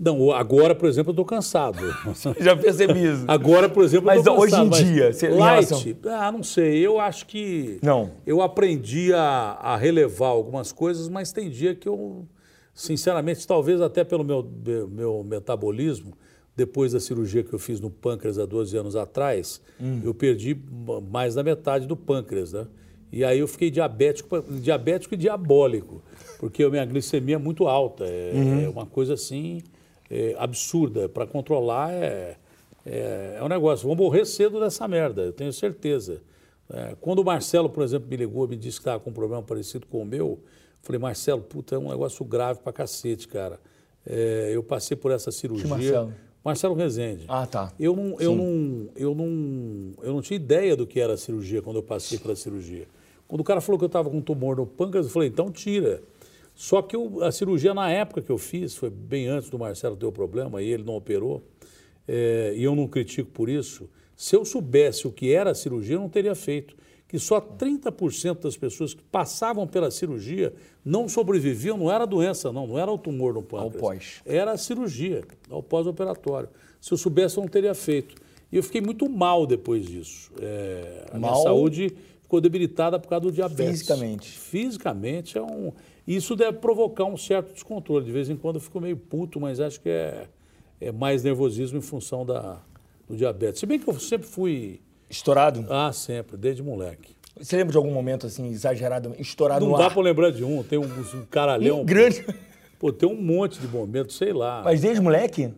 Não, 0.00 0.32
agora, 0.32 0.74
por 0.74 0.88
exemplo, 0.88 1.10
eu 1.10 1.12
estou 1.12 1.26
cansado. 1.26 1.76
Já 2.40 2.56
percebi 2.56 3.04
isso. 3.04 3.26
Agora, 3.28 3.68
por 3.68 3.84
exemplo, 3.84 4.06
Mas 4.06 4.24
eu 4.24 4.34
tô 4.34 4.40
hoje 4.40 4.54
em 4.54 4.70
cansado, 4.70 4.82
dia, 4.84 5.12
você- 5.12 5.28
light, 5.28 5.68
relação- 5.68 5.94
ah, 6.06 6.32
não 6.32 6.42
sei. 6.42 6.78
Eu 6.84 6.98
acho 6.98 7.26
que 7.26 7.78
Não. 7.82 8.12
eu 8.26 8.40
aprendi 8.40 9.12
a, 9.12 9.58
a 9.60 9.76
relevar 9.76 10.28
algumas 10.28 10.72
coisas, 10.72 11.10
mas 11.10 11.32
tem 11.32 11.50
dia 11.50 11.74
que 11.74 11.86
eu, 11.86 12.26
sinceramente, 12.72 13.46
talvez 13.46 13.78
até 13.82 14.04
pelo 14.04 14.24
meu, 14.24 14.42
meu 14.90 15.22
metabolismo, 15.22 16.14
depois 16.56 16.92
da 16.92 17.00
cirurgia 17.00 17.42
que 17.42 17.52
eu 17.52 17.58
fiz 17.58 17.80
no 17.80 17.90
pâncreas 17.90 18.38
há 18.38 18.44
12 18.44 18.76
anos 18.76 18.94
atrás, 18.96 19.60
Hum. 19.80 20.00
eu 20.04 20.12
perdi 20.12 20.54
ma- 20.86 21.00
mais 21.00 21.34
da 21.34 21.42
metade 21.42 21.86
do 21.86 21.96
pâncreas, 21.96 22.52
né? 22.52 22.66
E 23.10 23.24
aí 23.24 23.38
eu 23.38 23.48
fiquei 23.48 23.70
diabético, 23.70 24.40
diabético 24.42 25.14
e 25.14 25.16
diabólico, 25.16 26.02
porque 26.38 26.62
a 26.62 26.70
minha 26.70 26.84
glicemia 26.84 27.34
é 27.36 27.38
muito 27.38 27.66
alta. 27.68 28.04
É, 28.04 28.32
Uhum. 28.34 28.64
é 28.64 28.68
uma 28.68 28.86
coisa 28.86 29.14
assim 29.14 29.62
é, 30.10 30.34
absurda. 30.38 31.08
Para 31.08 31.26
controlar 31.26 31.90
é, 31.92 32.36
é, 32.84 33.36
é 33.38 33.42
um 33.42 33.48
negócio. 33.48 33.86
Vou 33.86 33.96
morrer 33.96 34.24
cedo 34.26 34.60
dessa 34.60 34.86
merda, 34.86 35.22
eu 35.22 35.32
tenho 35.32 35.52
certeza. 35.52 36.20
É, 36.70 36.94
quando 37.00 37.18
o 37.20 37.24
Marcelo, 37.24 37.68
por 37.70 37.82
exemplo, 37.82 38.08
me 38.10 38.16
ligou, 38.16 38.46
me 38.46 38.56
disse 38.56 38.76
que 38.78 38.82
estava 38.82 39.00
com 39.00 39.08
um 39.10 39.12
problema 39.12 39.42
parecido 39.42 39.86
com 39.86 40.02
o 40.02 40.04
meu, 40.06 40.26
eu 40.26 40.38
falei, 40.82 40.98
Marcelo, 40.98 41.40
puta, 41.42 41.74
é 41.76 41.78
um 41.78 41.88
negócio 41.90 42.24
grave 42.26 42.60
pra 42.60 42.72
cacete, 42.72 43.26
cara. 43.28 43.58
É, 44.06 44.50
eu 44.52 44.62
passei 44.62 44.96
por 44.96 45.10
essa 45.12 45.30
cirurgia. 45.30 45.68
Marcelo? 45.68 46.12
Marcelo 46.44 46.74
Rezende. 46.74 47.24
Ah, 47.28 47.46
tá. 47.46 47.72
Eu 47.78 47.94
não, 47.94 48.20
eu, 48.20 48.34
não, 48.34 48.88
eu, 48.96 49.14
não, 49.14 49.92
eu 50.02 50.12
não 50.14 50.22
tinha 50.22 50.36
ideia 50.36 50.76
do 50.76 50.86
que 50.86 50.98
era 51.00 51.12
a 51.14 51.16
cirurgia 51.16 51.62
quando 51.62 51.76
eu 51.76 51.82
passei 51.82 52.18
pela 52.18 52.34
cirurgia. 52.34 52.86
Quando 53.28 53.40
o 53.40 53.44
cara 53.44 53.60
falou 53.60 53.78
que 53.78 53.84
eu 53.84 53.86
estava 53.86 54.10
com 54.10 54.16
um 54.18 54.22
tumor 54.22 54.56
no 54.56 54.66
pâncreas, 54.66 55.06
eu 55.06 55.12
falei, 55.12 55.28
então 55.28 55.50
tira. 55.50 56.02
Só 56.54 56.82
que 56.82 56.94
eu- 56.96 57.22
a 57.22 57.30
cirurgia, 57.32 57.72
na 57.72 57.90
época 57.90 58.20
que 58.20 58.30
eu 58.30 58.36
fiz, 58.38 58.74
foi 58.74 58.90
bem 58.90 59.26
antes 59.28 59.48
do 59.48 59.58
Marcelo 59.58 59.96
ter 59.96 60.04
o 60.04 60.12
problema, 60.12 60.60
e 60.60 60.68
ele 60.70 60.82
não 60.82 60.96
operou, 60.96 61.42
é, 62.06 62.52
e 62.56 62.62
eu 62.64 62.74
não 62.74 62.86
critico 62.88 63.30
por 63.30 63.48
isso. 63.48 63.88
Se 64.16 64.36
eu 64.36 64.44
soubesse 64.44 65.06
o 65.06 65.12
que 65.12 65.32
era 65.32 65.50
a 65.50 65.54
cirurgia, 65.54 65.96
eu 65.96 66.00
não 66.00 66.08
teria 66.08 66.34
feito. 66.34 66.76
Que 67.12 67.18
só 67.18 67.42
30% 67.42 68.40
das 68.40 68.56
pessoas 68.56 68.94
que 68.94 69.02
passavam 69.02 69.66
pela 69.66 69.90
cirurgia 69.90 70.54
não 70.82 71.06
sobreviviam, 71.10 71.76
não 71.76 71.92
era 71.92 72.04
a 72.04 72.06
doença, 72.06 72.50
não, 72.50 72.66
não 72.66 72.78
era 72.78 72.90
o 72.90 72.96
tumor 72.96 73.34
no 73.34 73.42
pâncreas. 73.42 73.76
pós. 73.78 74.22
Era 74.24 74.52
a 74.52 74.56
cirurgia, 74.56 75.22
ao 75.50 75.62
pós-operatório. 75.62 76.48
Se 76.80 76.90
eu 76.90 76.96
soubesse, 76.96 77.36
eu 77.36 77.42
não 77.42 77.50
teria 77.50 77.74
feito. 77.74 78.14
E 78.50 78.56
eu 78.56 78.62
fiquei 78.62 78.80
muito 78.80 79.06
mal 79.10 79.46
depois 79.46 79.84
disso. 79.84 80.32
É, 80.40 81.04
a 81.12 81.18
minha 81.18 81.32
Mal? 81.32 81.42
saúde 81.42 81.94
ficou 82.22 82.40
debilitada 82.40 82.98
por 82.98 83.08
causa 83.08 83.26
do 83.26 83.30
diabetes. 83.30 83.80
Fisicamente. 83.80 84.30
Fisicamente 84.30 85.36
é 85.36 85.42
um. 85.42 85.70
Isso 86.08 86.34
deve 86.34 86.56
provocar 86.60 87.04
um 87.04 87.18
certo 87.18 87.52
descontrole. 87.52 88.06
De 88.06 88.10
vez 88.10 88.30
em 88.30 88.36
quando 88.36 88.56
eu 88.56 88.62
fico 88.62 88.80
meio 88.80 88.96
puto, 88.96 89.38
mas 89.38 89.60
acho 89.60 89.78
que 89.82 89.90
é, 89.90 90.28
é 90.80 90.90
mais 90.90 91.22
nervosismo 91.22 91.76
em 91.76 91.82
função 91.82 92.24
da, 92.24 92.58
do 93.06 93.14
diabetes. 93.14 93.60
Se 93.60 93.66
bem 93.66 93.78
que 93.78 93.86
eu 93.86 94.00
sempre 94.00 94.26
fui. 94.26 94.80
Estourado? 95.16 95.66
Ah, 95.68 95.92
sempre, 95.92 96.38
desde 96.38 96.62
moleque. 96.62 97.14
Você 97.38 97.54
lembra 97.56 97.72
de 97.72 97.76
algum 97.76 97.92
momento 97.92 98.26
assim, 98.26 98.48
exagerado, 98.48 99.14
estourado 99.18 99.66
Não 99.66 99.76
dá 99.76 99.86
ar? 99.86 99.92
para 99.92 100.02
lembrar 100.02 100.30
de 100.32 100.42
um, 100.42 100.62
tem 100.62 100.78
um, 100.78 100.84
um 100.84 101.24
caralhão. 101.30 101.82
Um 101.82 101.84
grande. 101.84 102.24
Pô, 102.78 102.90
tem 102.90 103.06
um 103.08 103.20
monte 103.20 103.60
de 103.60 103.68
momentos, 103.68 104.16
sei 104.16 104.32
lá. 104.32 104.62
Mas 104.64 104.80
desde 104.80 105.02
moleque? 105.02 105.52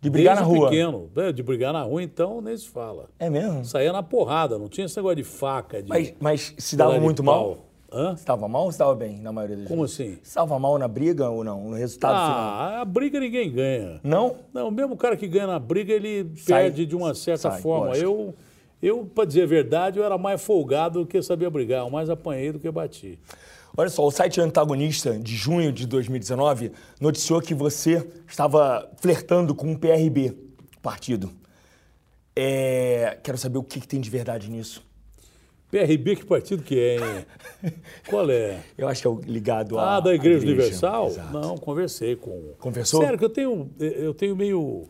De 0.00 0.10
brigar 0.10 0.36
Desde 0.36 0.52
na 0.52 0.58
rua? 0.58 0.68
pequeno. 0.70 1.10
É, 1.16 1.32
De 1.32 1.42
brigar 1.42 1.72
na 1.72 1.82
rua, 1.82 2.02
então, 2.02 2.40
nem 2.40 2.56
se 2.56 2.68
fala. 2.68 3.08
É 3.18 3.28
mesmo? 3.30 3.64
Saía 3.64 3.92
na 3.92 4.02
porrada, 4.02 4.56
não 4.58 4.68
tinha 4.68 4.84
esse 4.84 4.96
negócio 4.96 5.16
de 5.16 5.24
faca, 5.24 5.82
de. 5.82 5.88
Mas, 5.88 6.14
mas 6.20 6.54
se 6.58 6.76
dava 6.76 7.00
muito 7.00 7.24
mal? 7.24 7.64
Hã? 7.90 8.10
Você 8.14 8.20
estava 8.20 8.46
mal 8.46 8.64
ou 8.64 8.70
estava 8.70 8.94
bem, 8.94 9.18
na 9.18 9.32
maioria 9.32 9.56
das 9.56 9.66
Como 9.66 9.80
vezes? 9.82 9.98
assim? 9.98 10.10
Você 10.16 10.28
estava 10.28 10.58
mal 10.58 10.78
na 10.78 10.86
briga 10.86 11.30
ou 11.30 11.42
não? 11.42 11.70
No 11.70 11.74
resultado 11.76 12.12
final? 12.14 12.38
Ah, 12.38 12.80
a 12.82 12.84
briga 12.84 13.18
ninguém 13.18 13.50
ganha. 13.50 13.98
Não? 14.04 14.36
Não, 14.52 14.70
mesmo 14.70 14.92
o 14.92 14.96
cara 14.96 15.16
que 15.16 15.26
ganha 15.26 15.46
na 15.46 15.58
briga, 15.58 15.92
ele 15.94 16.30
Sai. 16.36 16.64
perde 16.64 16.84
de 16.84 16.94
uma 16.94 17.14
certa 17.14 17.50
Sai, 17.50 17.62
forma. 17.62 17.86
lógico. 17.86 18.04
Eu, 18.06 18.34
eu 18.82 19.04
para 19.04 19.24
dizer 19.24 19.42
a 19.42 19.46
verdade, 19.46 19.98
eu 19.98 20.04
era 20.04 20.16
mais 20.16 20.42
folgado 20.42 21.00
do 21.00 21.06
que 21.06 21.20
sabia 21.22 21.50
brigar. 21.50 21.80
Eu 21.80 21.90
mais 21.90 22.08
apanhei 22.08 22.52
do 22.52 22.58
que 22.58 22.70
bati. 22.70 23.18
Olha 23.76 23.90
só, 23.90 24.04
o 24.04 24.10
site 24.10 24.40
Antagonista, 24.40 25.18
de 25.18 25.36
junho 25.36 25.72
de 25.72 25.86
2019, 25.86 26.72
noticiou 27.00 27.40
que 27.40 27.54
você 27.54 28.04
estava 28.26 28.90
flertando 29.00 29.54
com 29.54 29.72
o 29.72 29.78
PRB, 29.78 30.36
partido. 30.82 31.30
É, 32.34 33.18
Quero 33.22 33.38
saber 33.38 33.58
o 33.58 33.62
que, 33.62 33.80
que 33.80 33.86
tem 33.86 34.00
de 34.00 34.10
verdade 34.10 34.50
nisso. 34.50 34.82
PRB, 35.70 36.16
que 36.16 36.24
partido 36.24 36.62
que 36.62 36.78
é, 36.78 36.96
hein? 36.96 37.72
Qual 38.08 38.28
é? 38.30 38.58
Eu 38.76 38.88
acho 38.88 39.02
que 39.02 39.06
é 39.06 39.10
o 39.10 39.20
ligado 39.20 39.78
à 39.78 39.96
Ah, 39.96 40.00
da 40.00 40.14
Igreja, 40.14 40.38
à 40.38 40.48
Universal? 40.48 41.06
Exato. 41.08 41.32
Não, 41.32 41.58
conversei 41.58 42.16
com. 42.16 42.54
Conversou? 42.58 43.02
Sério, 43.02 43.18
que 43.18 43.24
eu 43.24 43.28
tenho, 43.28 43.70
eu 43.78 44.14
tenho 44.14 44.34
meio 44.34 44.88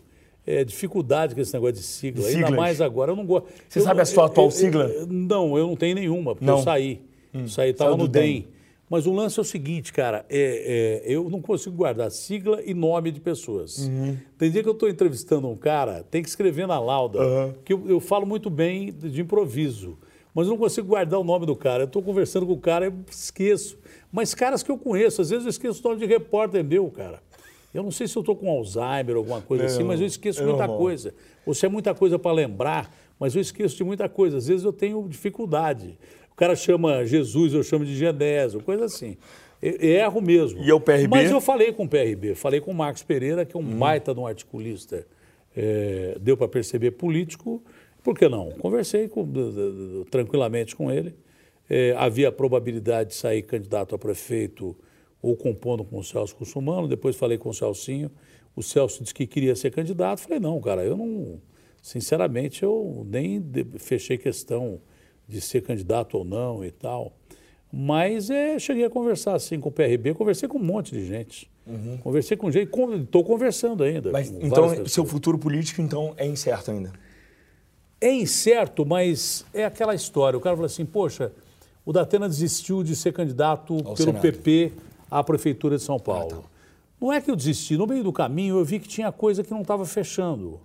é, 0.49 0.65
dificuldade 0.65 1.35
com 1.35 1.41
esse 1.41 1.53
negócio 1.53 1.75
de 1.75 1.83
sigla. 1.83 2.23
De 2.23 2.29
Ainda 2.29 2.47
siglas? 2.47 2.57
mais 2.61 2.81
agora. 2.81 3.13
Eu 3.13 3.17
não 3.17 3.27
gosto. 3.27 3.49
Você 3.69 3.79
eu 3.81 3.83
sabe 3.83 4.01
a 4.01 4.05
sua 4.05 4.27
atual 4.27 4.47
eu- 4.47 4.51
eu- 4.51 4.57
sigla? 4.57 4.85
eu- 4.85 5.07
não, 5.07 5.57
eu 5.59 5.67
não 5.67 5.77
tenho 5.77 5.95
nenhuma, 5.95 6.35
porque 6.35 6.47
Não. 6.47 6.57
Hum. 6.57 6.59
eu 6.59 6.65
saí. 6.65 7.01
Saí, 7.47 7.71
estava 7.71 7.97
no 7.97 8.09
DEM. 8.09 8.23
DEM. 8.43 8.49
Mas 8.91 9.07
o 9.07 9.13
lance 9.13 9.39
é 9.39 9.43
o 9.43 9.45
seguinte, 9.45 9.93
cara, 9.93 10.25
é, 10.31 11.03
é, 11.05 11.13
eu 11.13 11.29
não 11.29 11.43
consigo 11.43 11.77
guardar 11.77 12.11
sigla 12.11 12.63
e 12.65 12.73
nome 12.73 13.11
de 13.11 13.21
pessoas. 13.21 13.81
Uhum. 13.87 14.17
Tem 14.39 14.51
dia 14.51 14.63
que 14.63 14.69
eu 14.69 14.73
estou 14.73 14.89
entrevistando 14.89 15.47
um 15.47 15.55
cara, 15.55 16.03
tem 16.11 16.23
que 16.23 16.29
escrever 16.31 16.67
na 16.67 16.81
lauda, 16.81 17.19
Aham. 17.21 17.55
que 17.67 17.75
eu, 17.75 17.85
eu 17.87 18.01
falo 18.01 18.25
muito 18.25 18.49
bem 18.49 18.91
de 18.91 19.21
improviso, 19.21 19.99
mas 20.35 20.47
eu 20.47 20.53
não 20.53 20.59
consigo 20.59 20.89
guardar 20.89 21.21
o 21.21 21.25
nome 21.25 21.45
do 21.45 21.55
cara. 21.55 21.83
Eu 21.83 21.87
estou 21.87 22.03
conversando 22.03 22.47
com 22.47 22.55
o 22.55 22.59
cara, 22.59 22.87
eu 22.87 22.95
esqueço. 23.11 23.79
Mas 24.11 24.35
caras 24.35 24.63
que 24.63 24.71
eu 24.71 24.79
conheço, 24.79 25.21
às 25.21 25.29
vezes 25.29 25.45
eu 25.45 25.51
esqueço 25.51 25.83
o 25.87 25.89
nome 25.91 26.01
de 26.01 26.07
repórter 26.07 26.65
meu, 26.65 26.91
cara. 26.91 27.21
Eu 27.75 27.83
não 27.83 27.91
sei 27.91 28.07
se 28.09 28.17
eu 28.17 28.21
estou 28.21 28.35
com 28.35 28.51
Alzheimer 28.51 29.11
ou 29.11 29.19
alguma 29.19 29.41
coisa 29.43 29.65
assim, 29.67 29.83
mas 29.83 30.01
eu 30.01 30.07
esqueço 30.07 30.43
muita 30.45 30.67
coisa. 30.67 31.15
Ou 31.45 31.53
se 31.55 31.67
é 31.67 31.69
muita 31.69 31.95
coisa 31.95 32.19
para 32.19 32.33
lembrar, 32.33 32.95
mas 33.21 33.35
eu 33.35 33.41
esqueço 33.43 33.77
de 33.77 33.85
muita 33.85 34.09
coisa. 34.09 34.39
Às 34.39 34.47
vezes 34.49 34.65
eu 34.65 34.73
tenho 34.73 35.07
dificuldade. 35.09 35.99
O 36.33 36.35
cara 36.35 36.57
chama 36.57 37.05
Jesus, 37.05 37.53
eu 37.53 37.63
chamo 37.63 37.85
de 37.85 37.95
Genésio, 37.97 38.63
coisa 38.63 38.85
assim. 38.87 39.17
E- 39.63 39.87
Erro 39.89 40.21
mesmo. 40.21 40.63
E 40.63 40.71
é 40.71 40.75
o 40.75 40.81
PRB? 40.81 41.09
Mas 41.09 41.31
eu 41.31 41.41
falei 41.41 41.73
com 41.73 41.85
o 41.85 41.89
PRB, 41.89 42.35
falei 42.35 42.61
com 42.61 42.71
o 42.71 42.75
Marcos 42.75 43.03
Pereira, 43.03 43.45
que 43.45 43.57
é 43.57 43.61
um 43.61 43.63
Hum. 43.63 43.79
baita 43.79 44.15
de 44.15 44.21
um 44.21 44.27
articulista. 44.27 45.07
É, 45.57 46.17
deu 46.21 46.37
para 46.37 46.47
perceber 46.49 46.93
político, 46.93 47.63
por 48.03 48.17
que 48.17 48.29
não? 48.29 48.51
Conversei 48.53 49.09
com- 49.09 49.27
tranquilamente 50.11 50.75
com 50.77 50.91
ele. 50.91 51.15
É, 51.69 51.95
havia 51.99 52.29
a 52.29 52.33
probabilidade 52.33 53.11
de 53.11 53.17
sair 53.17 53.43
candidato 53.43 53.95
a 53.95 53.99
prefeito 53.99 54.77
ou 55.21 55.37
compondo 55.37 55.85
com 55.85 55.99
o 55.99 56.05
Celso 56.05 56.35
Cussumano, 56.35 56.87
depois 56.89 57.17
falei 57.17 57.39
com 57.39 57.49
o 57.49 57.55
Celcinho, 57.55 58.11
o 58.55 58.63
Celso 58.63 59.03
disse 59.03 59.15
que 59.15 59.27
queria 59.27 59.55
ser 59.55 59.71
candidato, 59.71 60.21
falei, 60.21 60.41
não, 60.41 60.61
cara, 60.61 60.85
eu 60.85 60.97
não, 60.97 61.41
sinceramente, 61.83 62.63
eu 62.63 63.07
nem 63.09 63.43
fechei 63.79 64.19
questão 64.19 64.81
de 65.27 65.41
ser 65.41 65.63
candidato 65.63 66.19
ou 66.19 66.25
não 66.25 66.65
e 66.65 66.71
tal. 66.71 67.13
Mas 67.71 68.31
é, 68.31 68.59
cheguei 68.59 68.85
a 68.85 68.91
conversar 68.91 69.35
assim 69.35 69.61
com 69.61 69.69
o 69.69 69.73
PRB, 69.73 70.15
conversei 70.15 70.49
com 70.49 70.59
um 70.59 70.63
monte 70.63 70.93
de 70.93 71.07
gente. 71.07 71.51
Uhum. 71.67 71.99
Conversei 71.99 72.37
com 72.37 72.51
gente, 72.51 72.71
estou 73.03 73.23
conversando 73.23 73.85
ainda. 73.85 74.11
Mas, 74.11 74.31
então, 74.31 74.87
seu 74.87 75.05
futuro 75.05 75.39
político 75.39 75.83
então 75.83 76.15
é 76.17 76.27
incerto 76.27 76.71
ainda? 76.71 76.93
É 78.01 78.11
incerto, 78.11 78.87
mas 78.87 79.45
é 79.53 79.65
aquela 79.65 79.95
história. 79.95 80.39
O 80.39 80.41
cara 80.41 80.57
fala 80.57 80.67
assim, 80.67 80.87
poxa, 80.87 81.31
o 81.85 81.93
Datena 81.93 82.27
desistiu 82.29 82.83
de 82.83 82.97
ser 82.97 83.13
candidato 83.13 83.75
Ao 83.75 83.95
pelo 83.95 83.97
Senado. 83.97 84.23
PP 84.23 84.73
à 85.11 85.23
Prefeitura 85.23 85.77
de 85.77 85.83
São 85.83 85.99
Paulo. 85.99 86.29
Ah, 86.33 86.43
tá. 86.43 86.59
Não 87.01 87.13
é 87.13 87.21
que 87.21 87.31
eu 87.31 87.37
desisti, 87.37 87.77
no 87.77 87.87
meio 87.87 88.03
do 88.03 88.13
caminho 88.13 88.59
eu 88.59 88.65
vi 88.65 88.81
que 88.81 88.89
tinha 88.89 89.13
coisa 89.13 89.45
que 89.45 89.51
não 89.51 89.63
estava 89.63 89.85
fechando. 89.85 90.61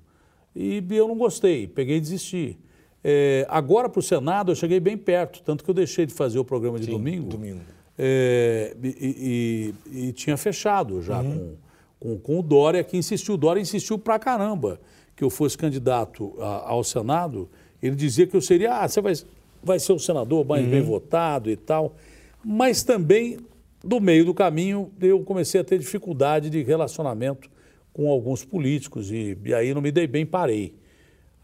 E 0.56 0.84
eu 0.90 1.08
não 1.08 1.16
gostei, 1.16 1.68
peguei 1.68 1.98
e 1.98 2.02
desisti. 2.02 2.58
É, 3.04 3.46
agora 3.50 3.90
para 3.90 4.00
o 4.00 4.04
Senado 4.04 4.52
eu 4.52 4.56
cheguei 4.56 4.80
bem 4.80 4.98
perto, 4.98 5.42
tanto 5.44 5.64
que 5.64 5.70
eu 5.70 5.74
deixei 5.74 6.06
de 6.06 6.14
fazer 6.14 6.40
o 6.40 6.46
programa 6.46 6.80
de 6.80 6.86
Sim, 6.86 6.92
domingo. 6.92 7.30
domingo. 7.30 7.60
É, 7.98 8.76
e, 8.82 9.74
e, 9.92 10.08
e, 10.08 10.14
tinha 10.14 10.36
fechado 10.36 11.02
já 11.02 11.22
uhum. 11.22 11.56
com, 12.00 12.16
com, 12.16 12.20
com, 12.20 12.40
o 12.40 12.42
Dória, 12.42 12.84
que 12.84 12.98
insistiu. 12.98 13.36
O 13.36 13.38
Dória 13.38 13.62
insistiu 13.62 14.00
pra 14.00 14.18
caramba 14.18 14.80
que 15.16 15.24
eu 15.24 15.30
fosse 15.30 15.58
candidato 15.58 16.34
a, 16.40 16.70
ao 16.70 16.84
Senado. 16.84 17.50
Ele 17.82 17.96
dizia 17.96 18.26
que 18.26 18.36
eu 18.36 18.42
seria, 18.42 18.80
ah, 18.80 18.88
você 18.88 19.02
vai, 19.02 19.14
vai 19.62 19.80
ser 19.80 19.94
o 19.94 20.00
senador 20.00 20.46
mais 20.46 20.64
uhum. 20.64 20.72
bem 20.72 20.82
votado 20.82 21.52
e 21.52 21.56
tal. 21.56 21.96
Mas 22.44 22.84
também, 22.84 23.38
do 23.84 24.00
meio 24.00 24.24
do 24.24 24.34
caminho, 24.34 24.92
eu 25.02 25.22
comecei 25.24 25.60
a 25.60 25.64
ter 25.64 25.78
dificuldade 25.78 26.50
de 26.50 26.64
relacionamento 26.64 27.50
com 27.92 28.10
alguns 28.10 28.46
políticos 28.46 29.12
e, 29.12 29.38
e 29.44 29.54
aí 29.54 29.74
não 29.74 29.82
me 29.82 29.92
dei 29.92 30.08
bem, 30.08 30.26
parei. 30.26 30.76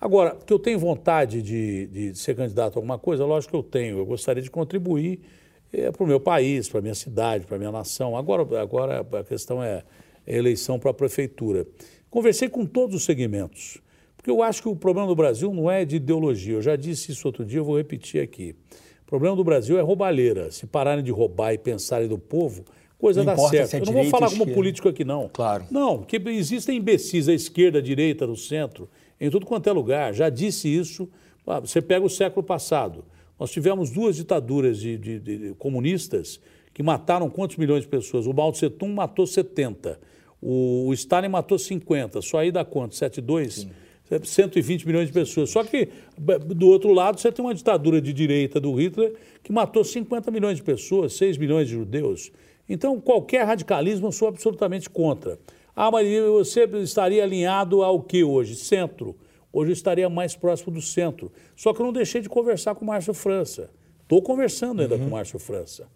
Agora, 0.01 0.37
que 0.45 0.53
eu 0.53 0.57
tenho 0.57 0.79
vontade 0.79 1.41
de, 1.41 1.87
de 1.87 2.15
ser 2.17 2.35
candidato 2.35 2.75
a 2.75 2.79
alguma 2.79 2.97
coisa, 2.97 3.25
lógico 3.25 3.51
que 3.51 3.57
eu 3.57 3.63
tenho. 3.63 3.97
Eu 3.97 4.05
gostaria 4.05 4.41
de 4.41 4.49
contribuir 4.49 5.19
é, 5.73 5.91
para 5.91 6.03
o 6.03 6.07
meu 6.07 6.19
país, 6.19 6.69
para 6.69 6.79
a 6.79 6.81
minha 6.81 6.95
cidade, 6.95 7.45
para 7.45 7.57
a 7.57 7.59
minha 7.59 7.71
nação. 7.71 8.15
Agora, 8.15 8.61
agora 8.61 9.01
a 9.01 9.23
questão 9.23 9.61
é, 9.61 9.83
é 10.25 10.37
eleição 10.37 10.79
para 10.79 10.91
a 10.91 10.93
prefeitura. 10.93 11.67
Conversei 12.09 12.47
com 12.47 12.65
todos 12.65 12.95
os 12.95 13.03
segmentos, 13.03 13.77
porque 14.15 14.31
eu 14.31 14.41
acho 14.41 14.61
que 14.61 14.69
o 14.69 14.75
problema 14.75 15.07
do 15.07 15.15
Brasil 15.15 15.53
não 15.53 15.69
é 15.69 15.83
de 15.83 15.97
ideologia. 15.97 16.55
Eu 16.55 16.61
já 16.61 16.77
disse 16.77 17.11
isso 17.11 17.27
outro 17.27 17.45
dia, 17.45 17.59
eu 17.59 17.65
vou 17.65 17.77
repetir 17.77 18.23
aqui. 18.23 18.55
O 19.09 19.17
problema 19.17 19.35
do 19.35 19.43
Brasil 19.43 19.79
é 19.79 19.81
roubalheira. 19.81 20.51
Se 20.51 20.67
pararem 20.67 21.03
de 21.03 21.09
roubar 21.09 21.51
e 21.51 21.57
pensarem 21.57 22.07
do 22.07 22.19
povo, 22.19 22.63
coisa 22.95 23.23
dá 23.23 23.35
certo. 23.35 23.73
É 23.73 23.79
eu 23.79 23.85
não 23.87 23.93
vou 23.93 24.05
falar 24.05 24.29
como 24.29 24.45
político 24.53 24.87
aqui, 24.87 25.03
não. 25.03 25.27
Claro. 25.33 25.65
Não, 25.71 25.97
porque 25.97 26.21
existem 26.29 26.77
imbecis 26.77 27.27
à 27.27 27.33
esquerda, 27.33 27.79
à 27.79 27.81
direita, 27.81 28.27
no 28.27 28.35
centro 28.35 28.87
em 29.19 29.27
tudo 29.31 29.47
quanto 29.47 29.67
é 29.67 29.73
lugar. 29.73 30.13
Já 30.13 30.29
disse 30.29 30.67
isso. 30.67 31.09
Ah, 31.47 31.59
você 31.59 31.81
pega 31.81 32.05
o 32.05 32.09
século 32.09 32.45
passado. 32.45 33.03
Nós 33.39 33.49
tivemos 33.49 33.89
duas 33.89 34.15
ditaduras 34.15 34.77
de, 34.77 34.95
de, 34.95 35.19
de 35.19 35.55
comunistas 35.55 36.39
que 36.71 36.83
mataram 36.83 37.31
quantos 37.31 37.57
milhões 37.57 37.81
de 37.81 37.87
pessoas? 37.87 38.27
O 38.27 38.33
Mao 38.33 38.51
Tse 38.51 38.69
Tung 38.69 38.93
matou 38.93 39.25
70. 39.25 39.99
O, 40.39 40.85
o 40.85 40.93
Stalin 40.93 41.29
matou 41.29 41.57
50. 41.57 42.21
Só 42.21 42.37
aí 42.37 42.51
dá 42.51 42.63
quanto? 42.63 42.93
72? 42.93 43.67
Sim. 44.09 44.19
120 44.23 44.87
milhões 44.87 45.07
de 45.07 45.13
pessoas. 45.13 45.49
Só 45.49 45.63
que, 45.63 45.89
do 46.17 46.67
outro 46.67 46.91
lado, 46.93 47.19
você 47.19 47.31
tem 47.31 47.43
uma 47.43 47.53
ditadura 47.53 48.01
de 48.01 48.11
direita 48.11 48.59
do 48.59 48.73
Hitler 48.73 49.13
que 49.43 49.51
matou 49.51 49.83
50 49.83 50.31
milhões 50.31 50.57
de 50.57 50.63
pessoas, 50.63 51.13
6 51.13 51.37
milhões 51.37 51.67
de 51.67 51.73
judeus. 51.75 52.31
Então, 52.67 52.99
qualquer 52.99 53.45
radicalismo 53.45 54.07
eu 54.07 54.11
sou 54.11 54.27
absolutamente 54.27 54.89
contra. 54.89 55.39
Ah, 55.75 55.89
mas 55.89 56.07
você 56.31 56.65
estaria 56.81 57.23
alinhado 57.23 57.83
ao 57.83 58.01
que 58.01 58.23
hoje? 58.23 58.55
Centro. 58.55 59.15
Hoje 59.51 59.71
eu 59.71 59.73
estaria 59.73 60.09
mais 60.09 60.35
próximo 60.35 60.73
do 60.73 60.81
centro. 60.81 61.31
Só 61.55 61.73
que 61.73 61.81
eu 61.81 61.85
não 61.85 61.93
deixei 61.93 62.21
de 62.21 62.29
conversar 62.29 62.75
com 62.75 62.83
o 62.83 62.87
Márcio 62.87 63.13
França. 63.13 63.69
Estou 64.03 64.21
conversando 64.21 64.81
ainda 64.81 64.95
uhum. 64.95 65.01
com 65.01 65.07
o 65.07 65.11
Márcio 65.11 65.39
França. 65.39 65.87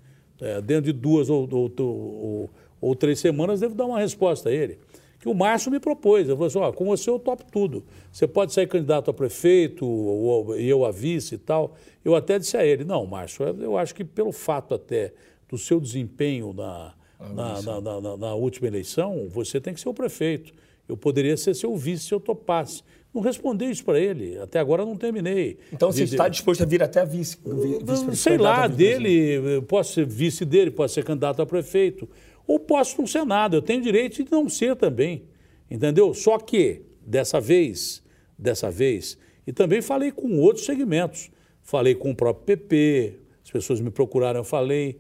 É, 0.42 0.62
dentro 0.62 0.86
de 0.86 0.94
duas 0.94 1.30
ou, 1.30 1.48
ou, 1.52 1.72
ou, 1.78 2.50
ou, 2.82 2.96
três 2.96 3.20
semanas 3.20 3.60
devo 3.60 3.76
dar 3.76 3.86
uma 3.86 4.00
resposta 4.00 4.50
a 4.50 4.52
ele. 4.52 4.78
Que 5.24 5.30
o 5.30 5.34
Márcio 5.34 5.72
me 5.72 5.80
propôs. 5.80 6.28
Ele 6.28 6.34
falou 6.34 6.48
assim: 6.48 6.58
ó, 6.58 6.70
com 6.74 6.84
você 6.84 7.10
eu 7.10 7.18
topo 7.18 7.46
tudo. 7.50 7.86
Você 8.12 8.28
pode 8.28 8.52
sair 8.52 8.68
candidato 8.68 9.10
a 9.10 9.14
prefeito, 9.14 9.86
ou 9.86 10.54
eu 10.58 10.84
a 10.84 10.92
vice 10.92 11.36
e 11.36 11.38
tal. 11.38 11.78
Eu 12.04 12.14
até 12.14 12.38
disse 12.38 12.58
a 12.58 12.66
ele: 12.66 12.84
não, 12.84 13.06
Márcio, 13.06 13.46
eu 13.62 13.78
acho 13.78 13.96
que 13.96 14.04
pelo 14.04 14.34
fato 14.34 14.74
até 14.74 15.14
do 15.48 15.58
seu 15.58 15.80
desempenho 15.80 16.52
na, 16.52 16.94
na, 17.34 17.62
na, 17.62 18.02
na, 18.02 18.18
na, 18.18 18.36
última 18.36 18.68
eleição, 18.68 19.30
você 19.30 19.62
tem 19.62 19.74
que 19.74 19.80
ser 19.80 19.88
o 19.88 19.94
prefeito. 19.94 20.52
Eu 20.90 20.98
poderia 20.98 21.38
ser 21.38 21.54
seu 21.54 21.74
vice 21.78 22.04
se 22.04 22.14
eu 22.14 22.20
topasse. 22.20 22.84
Não 23.14 23.22
respondi 23.22 23.64
isso 23.64 23.86
para 23.86 23.98
ele. 23.98 24.38
Até 24.40 24.60
agora 24.60 24.84
não 24.84 24.98
terminei. 24.98 25.58
Então 25.72 25.90
você 25.90 26.04
está 26.04 26.28
disposto 26.28 26.64
a 26.64 26.66
vir 26.66 26.84
até 26.84 27.06
vice? 27.06 27.38
vice 27.82 28.18
sei 28.18 28.38
lá, 28.38 28.68
dele, 28.68 29.62
posso 29.70 29.94
ser 29.94 30.06
vice 30.06 30.44
dele, 30.44 30.70
posso 30.70 30.96
ser 30.96 31.06
candidato 31.06 31.42
a 31.42 31.46
prefeito. 31.46 32.10
Ou 32.48 32.60
posso 32.60 33.02
no 33.02 33.08
Senado. 33.08 33.58
Eu 33.58 33.62
tenho 33.62 33.82
direito 33.82 34.24
de 34.24 34.32
não 34.32 34.50
ser 34.50 34.76
também. 34.76 35.24
Entendeu? 35.70 36.14
Só 36.14 36.38
que, 36.38 36.82
dessa 37.02 37.40
vez, 37.40 38.04
dessa 38.38 38.70
vez, 38.70 39.18
e 39.46 39.52
também 39.52 39.82
falei 39.82 40.12
com 40.12 40.40
outros 40.40 40.66
segmentos. 40.66 41.32
Falei 41.62 41.96
com 41.96 42.12
o 42.12 42.16
próprio 42.16 42.46
PP, 42.46 43.16
as 43.44 43.52
pessoas 43.52 43.80
me 43.80 43.90
procuraram, 43.90 44.42
eu 44.42 44.44
falei. 44.44 45.00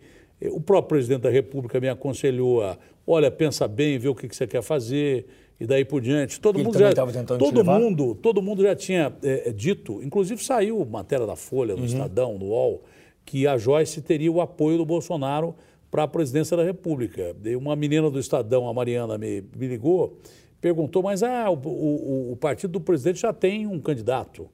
O 0.51 0.59
próprio 0.59 0.89
presidente 0.89 1.21
da 1.21 1.29
República 1.29 1.79
me 1.79 1.87
aconselhou 1.87 2.61
a, 2.63 2.77
olha, 3.05 3.29
pensa 3.29 3.67
bem, 3.67 3.97
vê 3.97 4.07
o 4.09 4.15
que, 4.15 4.27
que 4.27 4.35
você 4.35 4.47
quer 4.47 4.61
fazer 4.61 5.25
e 5.59 5.65
daí 5.65 5.85
por 5.85 6.01
diante. 6.01 6.39
Todo 6.39 6.57
Ele 6.57 6.65
mundo 6.65 6.79
já, 6.79 6.91
todo 6.93 7.63
mundo, 7.63 8.15
todo 8.15 8.41
mundo 8.41 8.63
já 8.63 8.75
tinha 8.75 9.13
é, 9.23 9.51
dito, 9.51 10.01
inclusive 10.03 10.43
saiu 10.43 10.83
matéria 10.85 11.25
da 11.25 11.35
Folha, 11.35 11.75
do 11.75 11.81
uhum. 11.81 11.85
Estadão, 11.85 12.37
do 12.37 12.47
UOL, 12.47 12.83
que 13.25 13.47
a 13.47 13.57
Joyce 13.57 14.01
teria 14.01 14.31
o 14.31 14.41
apoio 14.41 14.77
do 14.77 14.85
Bolsonaro 14.85 15.55
para 15.93 16.01
a 16.01 16.07
presidência 16.07 16.57
da 16.57 16.63
República. 16.63 17.35
Uma 17.55 17.75
menina 17.75 18.09
do 18.09 18.19
Estadão, 18.19 18.67
a 18.67 18.73
Mariana, 18.73 19.15
me, 19.15 19.43
me 19.55 19.67
ligou, 19.67 20.17
perguntou, 20.59 21.03
mas 21.03 21.21
ah, 21.21 21.51
o, 21.51 21.53
o, 21.53 22.31
o 22.31 22.35
partido 22.35 22.71
do 22.71 22.81
presidente 22.81 23.21
já 23.21 23.31
tem 23.31 23.67
um 23.67 23.79
candidato. 23.79 24.49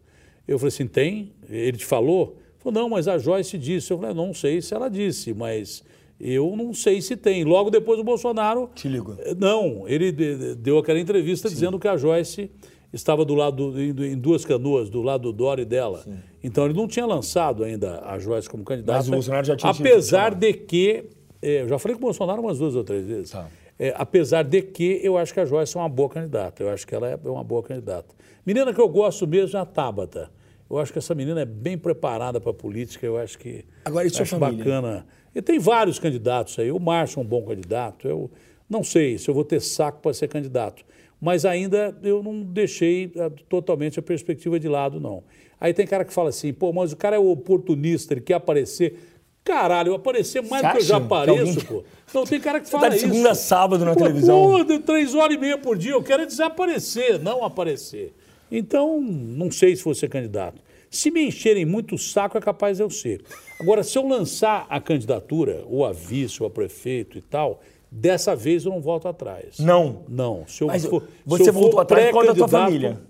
Eu 0.46 0.60
falei 0.60 0.68
assim, 0.68 0.86
tem? 0.86 1.32
Ele 1.50 1.78
te 1.78 1.86
falou? 1.86 2.36
Falou, 2.58 2.82
não, 2.82 2.90
mas 2.90 3.08
a 3.08 3.18
Joyce 3.18 3.58
disse. 3.58 3.90
Eu 3.90 4.00
falei, 4.00 4.14
não 4.14 4.34
sei 4.34 4.62
se 4.62 4.74
ela 4.74 4.90
disse, 4.90 5.34
mas 5.34 5.82
eu 6.20 6.58
não 6.58 6.74
sei 6.74 7.02
se 7.02 7.16
tem. 7.16 7.46
Logo 7.46 7.70
depois 7.70 7.98
o 7.98 8.04
Bolsonaro. 8.04 8.70
Te 8.76 8.90
ligo. 8.90 9.16
Eh, 9.20 9.34
não, 9.34 9.88
ele 9.88 10.12
deu 10.56 10.78
aquela 10.78 11.00
entrevista 11.00 11.48
Sim. 11.48 11.56
dizendo 11.56 11.80
que 11.80 11.88
a 11.88 11.96
Joyce 11.96 12.52
estava 12.92 13.24
do 13.24 13.34
lado 13.34 13.80
em 13.80 14.18
duas 14.18 14.44
canoas, 14.44 14.90
do 14.90 15.02
lado 15.02 15.32
do 15.32 15.32
Dória 15.32 15.62
e 15.62 15.66
dela. 15.66 16.00
Sim. 16.00 16.18
Então 16.44 16.66
ele 16.66 16.74
não 16.74 16.86
tinha 16.86 17.06
lançado 17.06 17.64
ainda 17.64 18.02
a 18.04 18.20
Joyce 18.20 18.50
como 18.50 18.66
candidata. 18.66 18.98
Mas 18.98 19.08
o 19.08 19.12
Bolsonaro 19.12 19.48
já 19.48 19.56
tinha 19.56 19.72
Apesar 19.72 20.36
de 20.36 20.52
que. 20.52 21.18
É, 21.42 21.62
eu 21.62 21.70
já 21.70 21.80
falei 21.80 21.96
com 21.96 22.04
o 22.04 22.06
Bolsonaro 22.08 22.42
umas 22.42 22.60
duas 22.60 22.76
ou 22.76 22.84
três 22.84 23.06
vezes. 23.06 23.32
Tá. 23.32 23.48
É, 23.78 23.94
apesar 23.96 24.44
de 24.44 24.62
que 24.62 25.00
eu 25.02 25.18
acho 25.18 25.34
que 25.34 25.40
a 25.40 25.46
Joyce 25.46 25.78
é 25.78 25.80
uma 25.80 25.88
boa 25.88 26.10
candidata. 26.10 26.62
Eu 26.62 26.70
acho 26.70 26.86
que 26.86 26.94
ela 26.94 27.10
é 27.10 27.18
uma 27.24 27.44
boa 27.44 27.64
candidata. 27.64 28.14
Menina 28.46 28.74
que 28.74 28.82
eu 28.82 28.90
gosto 28.90 29.26
mesmo 29.26 29.58
é 29.58 29.62
a 29.62 29.66
Tabata. 29.66 30.30
Eu 30.70 30.78
acho 30.78 30.92
que 30.92 31.00
essa 31.00 31.16
menina 31.16 31.42
é 31.42 31.46
bem 31.46 31.78
preparada 31.78 32.40
para 32.40 32.52
a 32.52 32.54
política, 32.54 33.06
eu 33.06 33.18
acho 33.18 33.40
que 33.40 33.66
Agora, 33.84 34.06
isso 34.06 34.22
acho 34.22 34.36
é 34.36 34.40
bacana. 34.40 35.08
E 35.34 35.42
tem 35.42 35.58
vários 35.58 35.98
candidatos 35.98 36.60
aí. 36.60 36.72
O 36.72 36.80
Márcio 36.80 37.20
é 37.20 37.24
um 37.24 37.26
bom 37.26 37.44
candidato. 37.44 38.08
Eu 38.08 38.30
não 38.70 38.84
sei 38.84 39.18
se 39.18 39.30
eu 39.30 39.34
vou 39.34 39.44
ter 39.44 39.62
saco 39.62 40.00
para 40.02 40.14
ser 40.14 40.28
candidato. 40.28 40.84
Mas 41.20 41.44
ainda 41.44 41.98
eu 42.04 42.22
não 42.22 42.42
deixei 42.42 43.12
ah, 43.18 43.32
totalmente 43.50 44.00
a 44.00 44.02
perspectiva 44.02 44.60
de 44.60 44.68
lado, 44.68 45.00
não. 45.00 45.24
Aí 45.60 45.74
tem 45.74 45.86
cara 45.86 46.06
que 46.06 46.14
fala 46.14 46.30
assim, 46.30 46.54
pô, 46.54 46.72
mas 46.72 46.94
o 46.94 46.98
cara 46.98 47.16
é 47.16 47.20
oportunista, 47.20 48.14
ele 48.14 48.22
quer 48.22 48.36
aparecer. 48.36 49.09
Caralho, 49.44 49.90
eu 49.92 49.96
aparecer 49.96 50.44
mais 50.44 50.62
do 50.64 50.72
que 50.72 50.78
eu 50.78 50.82
já 50.82 50.98
apareço, 50.98 51.66
pô. 51.66 51.84
Não, 52.14 52.24
tem 52.24 52.40
cara 52.40 52.60
que 52.60 52.66
Você 52.68 52.72
fala 52.72 52.90
tá 52.90 52.96
de 52.96 53.00
segunda 53.00 53.32
a 53.32 53.36
sábado 53.36 53.86
na 53.86 53.94
pô, 53.94 54.00
televisão. 54.00 54.66
Pô, 54.66 54.80
três 54.80 55.16
horas 55.16 55.36
e 55.36 55.40
meia 55.40 55.58
por 55.58 55.78
dia. 55.78 55.92
Eu 55.92 56.04
quero 56.04 56.26
desaparecer, 56.26 57.20
não 57.20 57.44
aparecer. 57.44 58.14
Então, 58.52 59.00
não 59.02 59.52
sei 59.52 59.76
se 59.76 59.84
vou 59.84 59.94
ser 59.94 60.10
candidato. 60.10 60.62
Se 60.90 61.12
me 61.12 61.24
encherem 61.24 61.66
muito 61.66 61.96
o 61.96 61.98
saco, 61.98 62.38
é 62.38 62.42
capaz 62.42 62.78
de 62.78 62.84
eu 62.84 62.90
ser. 62.90 63.22
Agora, 63.60 63.84
se 63.84 63.98
eu 63.98 64.08
lançar 64.08 64.66
a 64.70 64.82
candidatura, 64.82 65.64
ou 65.68 65.86
a 65.86 65.92
vice, 65.92 66.42
ou 66.42 66.48
a 66.48 66.50
prefeito 66.50 67.18
e 67.18 67.22
tal, 67.22 67.62
dessa 67.92 68.36
vez 68.36 68.66
eu 68.66 68.72
não 68.72 68.82
volto 68.82 69.08
atrás. 69.08 69.60
Não? 69.60 70.04
Não. 70.08 70.46
Se 70.48 70.64
eu 70.64 70.68
Mas 70.68 70.86
for, 70.86 71.08
você 71.26 71.50
eu 71.50 71.54
voltou 71.54 71.80
atrás 71.80 72.08
por 72.08 72.14
causa 72.14 72.28
da 72.28 72.34
tua 72.34 72.48
família? 72.48 73.02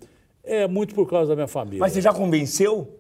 É, 0.43 0.67
muito 0.67 0.93
por 0.93 1.09
causa 1.09 1.29
da 1.29 1.35
minha 1.35 1.47
família. 1.47 1.79
Mas 1.79 1.93
você 1.93 2.01
já 2.01 2.13
convenceu 2.13 2.98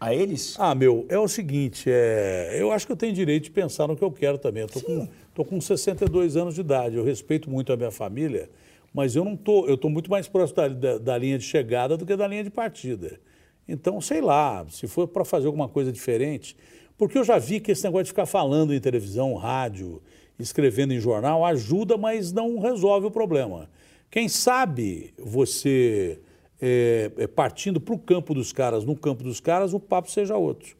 a 0.00 0.14
eles? 0.14 0.56
Ah, 0.58 0.74
meu, 0.74 1.04
é 1.08 1.18
o 1.18 1.28
seguinte, 1.28 1.90
é, 1.90 2.56
eu 2.58 2.72
acho 2.72 2.86
que 2.86 2.92
eu 2.92 2.96
tenho 2.96 3.12
direito 3.12 3.44
de 3.44 3.50
pensar 3.50 3.86
no 3.86 3.94
que 3.94 4.02
eu 4.02 4.10
quero 4.10 4.38
também. 4.38 4.66
Tô 4.66 4.80
com, 4.80 5.08
tô 5.34 5.44
com 5.44 5.60
62 5.60 6.36
anos 6.36 6.54
de 6.54 6.62
idade, 6.62 6.96
eu 6.96 7.04
respeito 7.04 7.50
muito 7.50 7.72
a 7.72 7.76
minha 7.76 7.90
família, 7.90 8.48
mas 8.94 9.14
eu 9.14 9.24
não 9.24 9.36
tô, 9.36 9.66
eu 9.66 9.74
estou 9.74 9.90
muito 9.90 10.10
mais 10.10 10.26
próximo 10.26 10.56
da, 10.56 10.68
da, 10.68 10.98
da, 10.98 11.18
linha 11.18 11.38
de 11.38 11.44
chegada 11.44 11.96
do 11.96 12.06
que 12.06 12.16
da 12.16 12.26
linha 12.26 12.42
de 12.42 12.50
partida. 12.50 13.20
Então, 13.68 14.00
sei 14.00 14.22
lá, 14.22 14.66
se 14.70 14.88
for 14.88 15.06
para 15.06 15.24
fazer 15.24 15.46
alguma 15.46 15.68
coisa 15.68 15.92
diferente, 15.92 16.56
porque 16.96 17.18
eu 17.18 17.24
já 17.24 17.38
vi 17.38 17.60
que 17.60 17.70
esse 17.70 17.84
negócio 17.84 18.04
de 18.04 18.10
ficar 18.10 18.26
falando 18.26 18.74
em 18.74 18.80
televisão, 18.80 19.34
rádio 19.34 20.02
escrevendo 20.38 20.94
em 20.94 20.98
jornal 20.98 21.44
ajuda, 21.44 21.98
mas 21.98 22.32
não 22.32 22.58
resolve 22.58 23.06
o 23.06 23.10
problema. 23.10 23.68
Quem 24.10 24.28
sabe 24.28 25.12
você, 25.18 26.18
é, 26.60 27.10
é, 27.16 27.26
partindo 27.26 27.80
para 27.80 27.94
o 27.94 27.98
campo 27.98 28.34
dos 28.34 28.52
caras, 28.52 28.84
no 28.84 28.96
campo 28.96 29.22
dos 29.22 29.40
caras, 29.40 29.72
o 29.72 29.80
papo 29.80 30.10
seja 30.10 30.36
outro. 30.36 30.76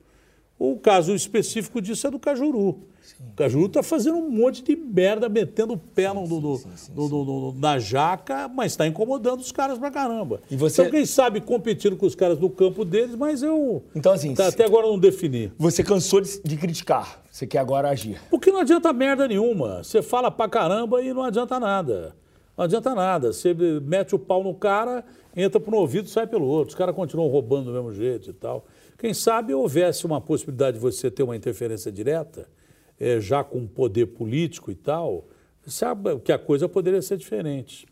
O 0.59 0.77
caso 0.77 1.15
específico 1.15 1.81
disso 1.81 2.07
é 2.07 2.11
do 2.11 2.19
Cajuru. 2.19 2.81
Sim. 3.01 3.15
O 3.33 3.35
Cajuru 3.35 3.65
está 3.65 3.83
fazendo 3.83 4.19
um 4.19 4.29
monte 4.29 4.63
de 4.63 4.77
merda, 4.77 5.27
metendo 5.27 5.73
o 5.73 5.79
pé 5.79 6.13
no, 6.13 6.27
no, 6.27 7.25
no, 7.25 7.55
na 7.59 7.79
jaca, 7.79 8.47
mas 8.47 8.73
está 8.73 8.87
incomodando 8.87 9.41
os 9.41 9.51
caras 9.51 9.79
pra 9.79 9.91
caramba. 9.91 10.43
E 10.51 10.57
você... 10.57 10.83
Então, 10.83 10.91
quem 10.93 11.07
sabe 11.07 11.41
competindo 11.41 11.97
com 11.97 12.05
os 12.05 12.15
caras 12.15 12.39
no 12.39 12.51
campo 12.51 12.85
deles, 12.85 13.15
mas 13.15 13.43
eu. 13.43 13.83
Então, 13.95 14.13
assim. 14.13 14.35
Tá, 14.35 14.49
até 14.49 14.67
agora 14.67 14.87
não 14.87 14.99
defini. 14.99 15.51
Você 15.59 15.83
cansou 15.83 16.21
de, 16.21 16.43
de, 16.43 16.57
criticar, 16.59 17.23
você 17.31 17.47
quer 17.47 17.59
agora 17.59 17.89
agir. 17.89 18.21
Porque 18.29 18.53
não 18.53 18.61
adianta 18.61 18.93
merda 18.93 19.27
nenhuma. 19.27 19.83
Você 19.83 20.03
fala 20.03 20.31
pra 20.31 20.47
caramba 20.47 21.03
e 21.03 21.15
não 21.15 21.23
adianta 21.23 21.59
nada. 21.59 22.15
Não 22.55 22.67
adianta 22.67 22.95
nada. 22.95 23.33
Você 23.33 23.55
mete 23.55 24.15
o 24.15 24.19
pau 24.19 24.45
no 24.45 24.53
cara, 24.53 25.03
entra 25.43 25.61
por 25.61 25.75
um 25.75 25.79
ouvido 25.79 26.07
e 26.07 26.11
sai 26.11 26.27
pelo 26.27 26.47
outro. 26.47 26.71
Os 26.71 26.75
caras 26.75 26.95
continuam 26.95 27.29
roubando 27.29 27.67
do 27.67 27.73
mesmo 27.73 27.93
jeito 27.93 28.31
e 28.31 28.33
tal. 28.33 28.67
Quem 28.99 29.15
sabe 29.15 29.55
houvesse 29.55 30.05
uma 30.05 30.21
possibilidade 30.21 30.77
de 30.77 30.83
você 30.83 31.11
ter 31.11 31.23
uma 31.23 31.37
interferência 31.37 31.91
direta, 31.91 32.49
é, 32.99 33.19
já 33.19 33.43
com 33.43 33.67
poder 33.67 34.07
político 34.07 34.71
e 34.71 34.75
tal, 34.75 35.25
sabe 35.67 36.19
que 36.21 36.33
a 36.33 36.39
coisa 36.39 36.69
poderia 36.69 37.01
ser 37.01 37.17
diferente. 37.17 37.87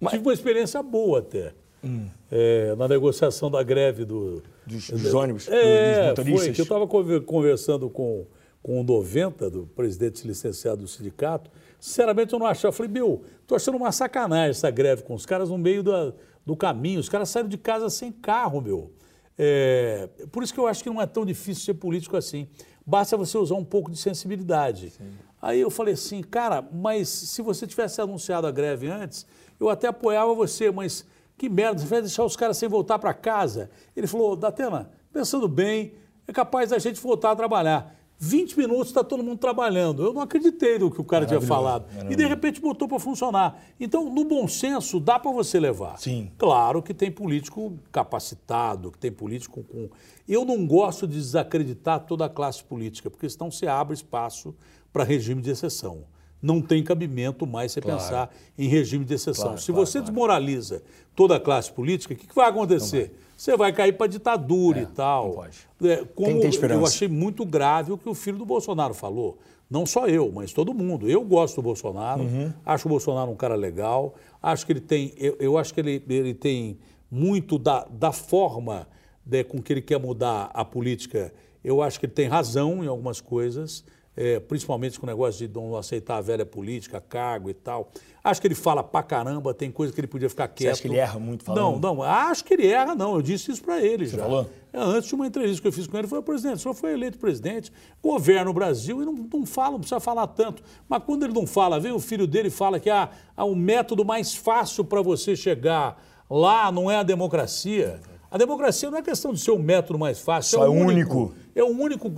Mas... 0.00 0.12
Tive 0.12 0.24
uma 0.24 0.32
experiência 0.32 0.82
boa 0.82 1.18
até. 1.20 1.52
Hum. 1.84 2.06
É, 2.30 2.74
na 2.76 2.86
negociação 2.86 3.50
da 3.50 3.62
greve 3.62 4.04
do, 4.04 4.42
dos, 4.64 4.90
dos 4.90 5.14
ônibus, 5.14 5.48
é, 5.48 5.98
dos 5.98 6.08
motoristas. 6.10 6.44
Foi, 6.44 6.54
que 6.54 6.60
eu 6.60 6.62
estava 6.62 6.86
conversando 7.20 7.90
com, 7.90 8.24
com 8.62 8.80
o 8.80 8.84
90, 8.84 9.50
do 9.50 9.66
presidente 9.66 10.26
licenciado 10.26 10.82
do 10.82 10.88
sindicato. 10.88 11.50
Sinceramente, 11.80 12.32
eu 12.32 12.38
não 12.38 12.46
achava. 12.46 12.68
Eu 12.68 12.72
falei, 12.72 12.92
meu, 12.92 13.22
estou 13.40 13.56
achando 13.56 13.76
uma 13.76 13.90
sacanagem 13.90 14.50
essa 14.50 14.70
greve 14.70 15.02
com 15.02 15.14
os 15.14 15.26
caras 15.26 15.50
no 15.50 15.58
meio 15.58 15.82
da, 15.82 16.14
do 16.44 16.56
caminho. 16.56 17.00
Os 17.00 17.08
caras 17.08 17.28
saíram 17.28 17.48
de 17.48 17.58
casa 17.58 17.88
sem 17.90 18.10
carro, 18.10 18.60
meu. 18.60 18.92
É, 19.38 20.08
por 20.30 20.42
isso 20.42 20.52
que 20.52 20.60
eu 20.60 20.66
acho 20.66 20.82
que 20.82 20.90
não 20.90 21.00
é 21.00 21.06
tão 21.06 21.24
difícil 21.24 21.64
ser 21.64 21.74
político 21.74 22.16
assim. 22.16 22.48
Basta 22.84 23.16
você 23.16 23.38
usar 23.38 23.54
um 23.54 23.64
pouco 23.64 23.90
de 23.90 23.96
sensibilidade. 23.96 24.90
Sim. 24.90 25.12
Aí 25.40 25.60
eu 25.60 25.70
falei 25.70 25.94
assim, 25.94 26.22
cara, 26.22 26.62
mas 26.72 27.08
se 27.08 27.42
você 27.42 27.66
tivesse 27.66 28.00
anunciado 28.00 28.46
a 28.46 28.50
greve 28.50 28.88
antes, 28.88 29.26
eu 29.58 29.68
até 29.68 29.88
apoiava 29.88 30.32
você, 30.34 30.70
mas 30.70 31.04
que 31.36 31.48
merda, 31.48 31.80
você 31.80 31.86
vai 31.86 32.00
deixar 32.00 32.24
os 32.24 32.36
caras 32.36 32.56
sem 32.56 32.68
voltar 32.68 32.98
para 32.98 33.12
casa? 33.12 33.70
Ele 33.96 34.06
falou, 34.06 34.36
Datena, 34.36 34.90
pensando 35.12 35.48
bem, 35.48 35.94
é 36.26 36.32
capaz 36.32 36.70
da 36.70 36.78
gente 36.78 37.00
voltar 37.00 37.32
a 37.32 37.36
trabalhar. 37.36 37.96
20 38.24 38.56
minutos 38.56 38.86
está 38.86 39.02
todo 39.02 39.20
mundo 39.20 39.38
trabalhando. 39.38 40.04
Eu 40.04 40.12
não 40.12 40.22
acreditei 40.22 40.78
no 40.78 40.92
que 40.92 41.00
o 41.00 41.04
cara 41.04 41.26
tinha 41.26 41.40
falado. 41.40 41.86
E 42.08 42.14
de 42.14 42.24
repente 42.24 42.60
botou 42.60 42.86
para 42.86 43.00
funcionar. 43.00 43.60
Então, 43.80 44.08
no 44.08 44.24
bom 44.24 44.46
senso, 44.46 45.00
dá 45.00 45.18
para 45.18 45.32
você 45.32 45.58
levar. 45.58 45.98
Sim. 45.98 46.30
Claro 46.38 46.80
que 46.80 46.94
tem 46.94 47.10
político 47.10 47.76
capacitado, 47.90 48.92
que 48.92 48.98
tem 48.98 49.10
político 49.10 49.64
com. 49.64 49.90
Eu 50.28 50.44
não 50.44 50.64
gosto 50.64 51.04
de 51.04 51.16
desacreditar 51.16 52.06
toda 52.06 52.26
a 52.26 52.28
classe 52.28 52.62
política, 52.62 53.10
porque 53.10 53.28
senão 53.28 53.50
você 53.50 53.66
abre 53.66 53.94
espaço 53.94 54.54
para 54.92 55.02
regime 55.02 55.42
de 55.42 55.50
exceção 55.50 56.04
não 56.42 56.60
tem 56.60 56.82
cabimento 56.82 57.46
mais 57.46 57.70
você 57.70 57.80
claro. 57.80 58.00
pensar 58.00 58.34
em 58.58 58.66
regime 58.66 59.04
de 59.04 59.14
exceção. 59.14 59.44
Claro, 59.44 59.60
Se 59.60 59.70
claro, 59.70 59.86
você 59.86 60.00
desmoraliza 60.00 60.82
toda 61.14 61.36
a 61.36 61.40
classe 61.40 61.70
política, 61.70 62.14
o 62.14 62.16
que, 62.16 62.26
que 62.26 62.34
vai 62.34 62.50
acontecer? 62.50 63.10
Vai. 63.10 63.31
Você 63.36 63.56
vai 63.56 63.72
cair 63.72 63.92
para 63.92 64.06
ditadura 64.06 64.80
é, 64.80 64.82
e 64.82 64.86
tal. 64.86 65.44
É, 65.82 66.04
como 66.14 66.40
eu 66.42 66.86
achei 66.86 67.08
muito 67.08 67.44
grave 67.44 67.92
o 67.92 67.98
que 67.98 68.08
o 68.08 68.14
filho 68.14 68.38
do 68.38 68.46
Bolsonaro 68.46 68.94
falou. 68.94 69.38
Não 69.70 69.86
só 69.86 70.06
eu, 70.06 70.30
mas 70.30 70.52
todo 70.52 70.74
mundo. 70.74 71.08
Eu 71.08 71.24
gosto 71.24 71.56
do 71.56 71.62
Bolsonaro, 71.62 72.22
uhum. 72.22 72.52
acho 72.64 72.86
o 72.86 72.90
Bolsonaro 72.90 73.30
um 73.30 73.36
cara 73.36 73.54
legal, 73.54 74.14
acho 74.42 74.66
que 74.66 74.72
ele 74.72 74.82
tem, 74.82 75.14
eu, 75.16 75.36
eu 75.40 75.56
acho 75.56 75.72
que 75.72 75.80
ele, 75.80 76.04
ele 76.08 76.34
tem 76.34 76.78
muito 77.10 77.58
da, 77.58 77.86
da 77.90 78.12
forma 78.12 78.86
né, 79.26 79.42
com 79.42 79.62
que 79.62 79.72
ele 79.72 79.80
quer 79.80 79.98
mudar 79.98 80.50
a 80.52 80.64
política. 80.64 81.32
Eu 81.64 81.80
acho 81.80 81.98
que 81.98 82.06
ele 82.06 82.12
tem 82.12 82.28
razão 82.28 82.84
em 82.84 82.86
algumas 82.86 83.20
coisas 83.20 83.82
é, 84.16 84.38
principalmente 84.40 85.00
com 85.00 85.06
o 85.06 85.08
negócio 85.08 85.46
de 85.46 85.54
não 85.54 85.76
aceitar 85.76 86.16
a 86.16 86.20
velha 86.20 86.44
política, 86.44 87.00
cargo 87.00 87.48
e 87.48 87.54
tal. 87.54 87.90
Acho 88.22 88.40
que 88.40 88.46
ele 88.46 88.54
fala 88.54 88.84
pra 88.84 89.02
caramba, 89.02 89.52
tem 89.54 89.70
coisa 89.70 89.92
que 89.92 90.00
ele 90.00 90.06
podia 90.06 90.28
ficar 90.28 90.46
quieto. 90.48 90.68
Você 90.68 90.68
acha 90.68 90.82
que 90.82 90.88
ele 90.88 90.98
erra 90.98 91.18
muito 91.18 91.44
falando? 91.44 91.80
Não, 91.80 91.96
não, 91.96 92.02
acho 92.02 92.44
que 92.44 92.54
ele 92.54 92.66
erra, 92.66 92.94
não. 92.94 93.14
Eu 93.14 93.22
disse 93.22 93.50
isso 93.50 93.62
para 93.62 93.80
ele 93.80 94.06
Você 94.06 94.16
já. 94.16 94.22
falou? 94.22 94.48
É, 94.72 94.78
antes 94.78 95.08
de 95.08 95.14
uma 95.14 95.26
entrevista 95.26 95.60
que 95.60 95.68
eu 95.68 95.72
fiz 95.72 95.86
com 95.86 95.96
ele, 95.96 96.02
ele 96.02 96.08
falou, 96.08 96.22
presidente, 96.22 96.56
o 96.56 96.58
senhor 96.58 96.74
foi 96.74 96.92
eleito 96.92 97.18
presidente, 97.18 97.72
governa 98.02 98.50
o 98.50 98.54
Brasil 98.54 99.02
e 99.02 99.04
não, 99.04 99.12
não 99.12 99.46
fala, 99.46 99.72
não 99.72 99.80
precisa 99.80 100.00
falar 100.00 100.26
tanto. 100.28 100.62
Mas 100.88 101.02
quando 101.04 101.24
ele 101.24 101.32
não 101.32 101.46
fala, 101.46 101.80
vem 101.80 101.92
o 101.92 101.98
filho 101.98 102.26
dele 102.26 102.48
e 102.48 102.50
fala 102.50 102.78
que 102.78 102.90
ah, 102.90 103.10
ah, 103.36 103.44
o 103.44 103.56
método 103.56 104.04
mais 104.04 104.34
fácil 104.34 104.84
para 104.84 105.02
você 105.02 105.34
chegar 105.34 106.02
lá 106.30 106.70
não 106.70 106.90
é 106.90 106.96
a 106.96 107.02
democracia. 107.02 108.00
A 108.30 108.38
democracia 108.38 108.90
não 108.90 108.96
é 108.96 109.02
questão 109.02 109.34
de 109.34 109.40
ser 109.40 109.50
o 109.50 109.58
método 109.58 109.98
mais 109.98 110.18
fácil. 110.18 110.58
Só 110.58 110.64
é 110.64 110.68
o 110.68 110.72
único. 110.72 111.18
único. 111.18 111.41
É 111.54 111.62
o 111.62 111.68
único 111.68 112.10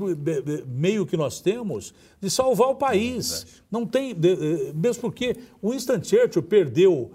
meio 0.67 1.07
que 1.07 1.17
nós 1.17 1.41
temos 1.41 1.93
de 2.21 2.31
salvar 2.31 2.69
o 2.69 2.75
país. 2.75 3.45
É 3.45 3.63
não 3.71 3.87
tem, 3.87 4.15
mesmo 4.75 5.03
porque 5.03 5.37
Winston 5.63 6.03
Churchill 6.03 6.43
perdeu, 6.43 7.11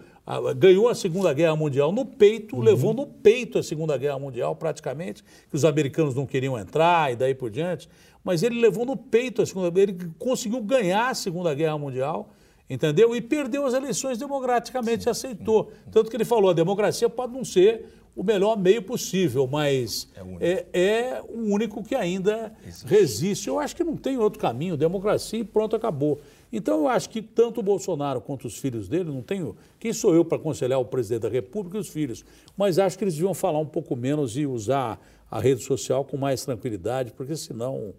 ganhou 0.58 0.90
a 0.90 0.96
Segunda 0.96 1.34
Guerra 1.34 1.56
Mundial 1.56 1.92
no 1.92 2.06
peito, 2.06 2.56
uhum. 2.56 2.62
levou 2.62 2.94
no 2.94 3.08
peito 3.08 3.58
a 3.58 3.64
Segunda 3.64 3.98
Guerra 3.98 4.20
Mundial 4.20 4.56
praticamente, 4.56 5.24
que 5.50 5.56
os 5.56 5.64
americanos 5.64 6.14
não 6.14 6.26
queriam 6.26 6.58
entrar 6.58 7.12
e 7.12 7.16
daí 7.16 7.34
por 7.34 7.50
diante. 7.50 7.90
Mas 8.24 8.44
ele 8.44 8.60
levou 8.60 8.86
no 8.86 8.98
peito 8.98 9.42
a 9.42 9.46
Segunda 9.46 9.80
ele 9.80 9.98
conseguiu 10.18 10.62
ganhar 10.62 11.10
a 11.10 11.14
Segunda 11.14 11.54
Guerra 11.54 11.78
Mundial 11.78 12.30
entendeu? 12.70 13.16
E 13.16 13.22
perdeu 13.22 13.66
as 13.66 13.74
eleições 13.74 14.18
democraticamente, 14.18 15.06
sim, 15.06 15.10
aceitou. 15.10 15.72
Sim. 15.72 15.92
Tanto 15.92 16.10
que 16.10 16.16
ele 16.16 16.26
falou, 16.26 16.52
a 16.52 16.54
democracia 16.54 17.10
pode 17.10 17.34
não 17.34 17.44
ser 17.44 17.86
o 18.20 18.24
melhor 18.24 18.58
meio 18.58 18.82
possível, 18.82 19.48
mas 19.48 20.10
é, 20.42 20.66
é, 20.74 20.82
é 20.82 21.22
o 21.22 21.54
único 21.54 21.82
que 21.82 21.96
ainda 21.96 22.54
Existe. 22.68 22.86
resiste. 22.86 23.48
Eu 23.48 23.58
acho 23.58 23.74
que 23.74 23.82
não 23.82 23.96
tem 23.96 24.18
outro 24.18 24.38
caminho, 24.38 24.76
democracia 24.76 25.40
e 25.40 25.44
pronto, 25.46 25.74
acabou. 25.74 26.20
Então 26.52 26.80
eu 26.80 26.90
acho 26.90 27.10
que 27.10 27.22
tanto 27.22 27.62
o 27.62 27.64
Bolsonaro 27.64 28.20
quanto 28.20 28.46
os 28.46 28.58
filhos 28.58 28.90
dele, 28.90 29.06
não 29.06 29.22
tenho. 29.22 29.56
Quem 29.80 29.94
sou 29.94 30.14
eu 30.14 30.26
para 30.26 30.38
aconselhar 30.38 30.82
o 30.82 30.84
presidente 30.84 31.22
da 31.22 31.30
República 31.30 31.78
e 31.78 31.80
os 31.80 31.88
filhos? 31.88 32.26
Mas 32.58 32.78
acho 32.78 32.98
que 32.98 33.06
eles 33.06 33.14
deviam 33.14 33.34
falar 33.34 33.60
um 33.60 33.66
pouco 33.66 33.96
menos 33.96 34.36
e 34.36 34.46
usar 34.46 35.00
a 35.32 35.40
rede 35.40 35.64
social 35.64 36.04
com 36.04 36.18
mais 36.18 36.44
tranquilidade, 36.44 37.14
porque 37.14 37.38
senão. 37.38 37.94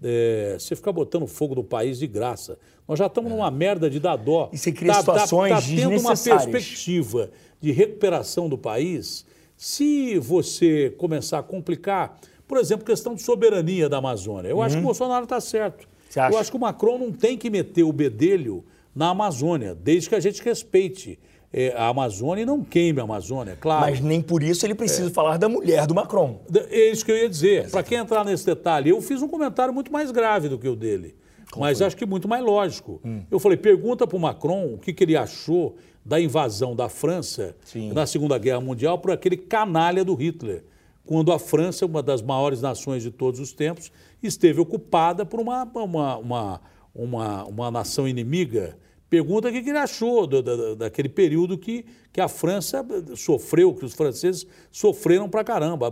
É, 0.00 0.56
você 0.56 0.76
fica 0.76 0.92
botando 0.92 1.26
fogo 1.26 1.56
no 1.56 1.64
país 1.64 1.98
de 1.98 2.06
graça. 2.06 2.56
Nós 2.86 3.00
já 3.00 3.06
estamos 3.06 3.32
é. 3.32 3.34
numa 3.34 3.50
merda 3.50 3.90
de 3.90 3.98
dar 3.98 4.14
dó. 4.14 4.48
E 4.52 4.56
você 4.56 4.70
cria 4.70 4.92
tá, 4.92 5.00
situações 5.00 5.50
tá, 5.50 5.60
tá 5.60 5.66
tendo 5.66 5.98
uma 5.98 6.16
perspectiva 6.16 7.30
de 7.60 7.72
recuperação 7.72 8.48
do 8.48 8.56
país 8.56 9.26
se 9.58 10.16
você 10.20 10.94
começar 10.96 11.40
a 11.40 11.42
complicar, 11.42 12.16
por 12.46 12.58
exemplo, 12.58 12.86
questão 12.86 13.16
de 13.16 13.22
soberania 13.22 13.88
da 13.88 13.98
Amazônia, 13.98 14.48
eu 14.48 14.58
uhum. 14.58 14.62
acho 14.62 14.76
que 14.76 14.78
o 14.78 14.82
uhum. 14.82 14.86
Bolsonaro 14.86 15.24
está 15.24 15.40
certo. 15.40 15.88
Eu 16.16 16.38
acho 16.38 16.50
que 16.50 16.56
o 16.56 16.60
Macron 16.60 16.96
não 16.96 17.12
tem 17.12 17.36
que 17.36 17.50
meter 17.50 17.82
o 17.82 17.92
bedelho 17.92 18.64
na 18.94 19.10
Amazônia, 19.10 19.74
desde 19.74 20.08
que 20.08 20.14
a 20.14 20.20
gente 20.20 20.40
respeite 20.42 21.18
é, 21.52 21.74
a 21.76 21.88
Amazônia 21.88 22.42
e 22.42 22.46
não 22.46 22.62
queime 22.62 23.00
a 23.00 23.02
Amazônia, 23.02 23.58
claro. 23.60 23.80
Mas 23.80 24.00
nem 24.00 24.22
por 24.22 24.44
isso 24.44 24.64
ele 24.64 24.76
precisa 24.76 25.08
é. 25.08 25.12
falar 25.12 25.38
da 25.38 25.48
mulher 25.48 25.86
do 25.86 25.94
Macron. 25.94 26.40
É 26.70 26.90
isso 26.90 27.04
que 27.04 27.10
eu 27.10 27.16
ia 27.16 27.28
dizer. 27.28 27.68
Para 27.68 27.82
quem 27.82 27.98
entrar 27.98 28.24
nesse 28.24 28.46
detalhe, 28.46 28.90
eu 28.90 29.02
fiz 29.02 29.20
um 29.22 29.28
comentário 29.28 29.74
muito 29.74 29.92
mais 29.92 30.12
grave 30.12 30.48
do 30.48 30.56
que 30.56 30.68
o 30.68 30.76
dele. 30.76 31.16
Como 31.50 31.64
mas 31.64 31.78
foi? 31.78 31.86
acho 31.88 31.96
que 31.96 32.06
muito 32.06 32.28
mais 32.28 32.44
lógico. 32.44 33.00
Hum. 33.04 33.22
Eu 33.28 33.40
falei, 33.40 33.56
pergunta 33.56 34.06
para 34.06 34.16
o 34.16 34.20
Macron 34.20 34.74
o 34.74 34.78
que, 34.78 34.92
que 34.92 35.02
ele 35.02 35.16
achou 35.16 35.76
da 36.04 36.20
invasão 36.20 36.74
da 36.74 36.88
França 36.88 37.54
Sim. 37.64 37.92
na 37.92 38.06
Segunda 38.06 38.38
Guerra 38.38 38.60
Mundial 38.60 38.98
por 38.98 39.10
aquele 39.10 39.36
canalha 39.36 40.04
do 40.04 40.14
Hitler, 40.14 40.64
quando 41.04 41.32
a 41.32 41.38
França, 41.38 41.86
uma 41.86 42.02
das 42.02 42.20
maiores 42.20 42.60
nações 42.60 43.02
de 43.02 43.10
todos 43.10 43.40
os 43.40 43.52
tempos, 43.52 43.90
esteve 44.22 44.60
ocupada 44.60 45.24
por 45.24 45.40
uma, 45.40 45.64
uma, 45.64 46.16
uma, 46.16 46.60
uma, 46.94 47.44
uma 47.44 47.70
nação 47.70 48.06
inimiga. 48.06 48.76
Pergunta 49.08 49.48
o 49.48 49.50
que 49.52 49.58
ele 49.58 49.78
achou 49.78 50.26
do, 50.26 50.42
da, 50.42 50.74
daquele 50.74 51.08
período 51.08 51.56
que, 51.56 51.86
que 52.12 52.20
a 52.20 52.28
França 52.28 52.84
sofreu, 53.16 53.74
que 53.74 53.84
os 53.84 53.94
franceses 53.94 54.46
sofreram 54.70 55.30
pra 55.30 55.42
caramba. 55.42 55.90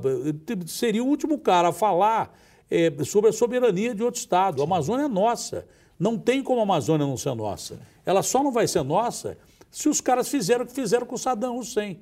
Seria 0.66 1.03
o 1.03 1.07
último 1.07 1.38
cara 1.38 1.69
a 1.69 1.73
falar 1.73 2.38
é, 2.71 2.92
sobre 3.05 3.31
a 3.31 3.33
soberania 3.33 3.95
de 3.95 4.03
outro 4.03 4.21
Estado. 4.21 4.61
A 4.61 4.64
Amazônia 4.66 5.05
é 5.05 5.09
nossa. 5.09 5.66
Não 5.99 6.18
tem 6.18 6.43
como 6.43 6.61
a 6.61 6.64
Amazônia 6.64 7.07
não 7.07 7.16
ser 7.16 7.35
nossa. 7.35 7.78
Ela 8.05 8.22
só 8.22 8.43
não 8.43 8.53
vai 8.53 8.68
ser 8.68 8.83
nossa 8.83 9.39
se 9.71 9.89
os 9.89 10.01
caras 10.01 10.29
fizeram 10.29 10.64
o 10.64 10.67
que 10.67 10.75
fizeram 10.75 11.07
com 11.07 11.17
Saddam 11.17 11.59
Hussein. 11.59 12.01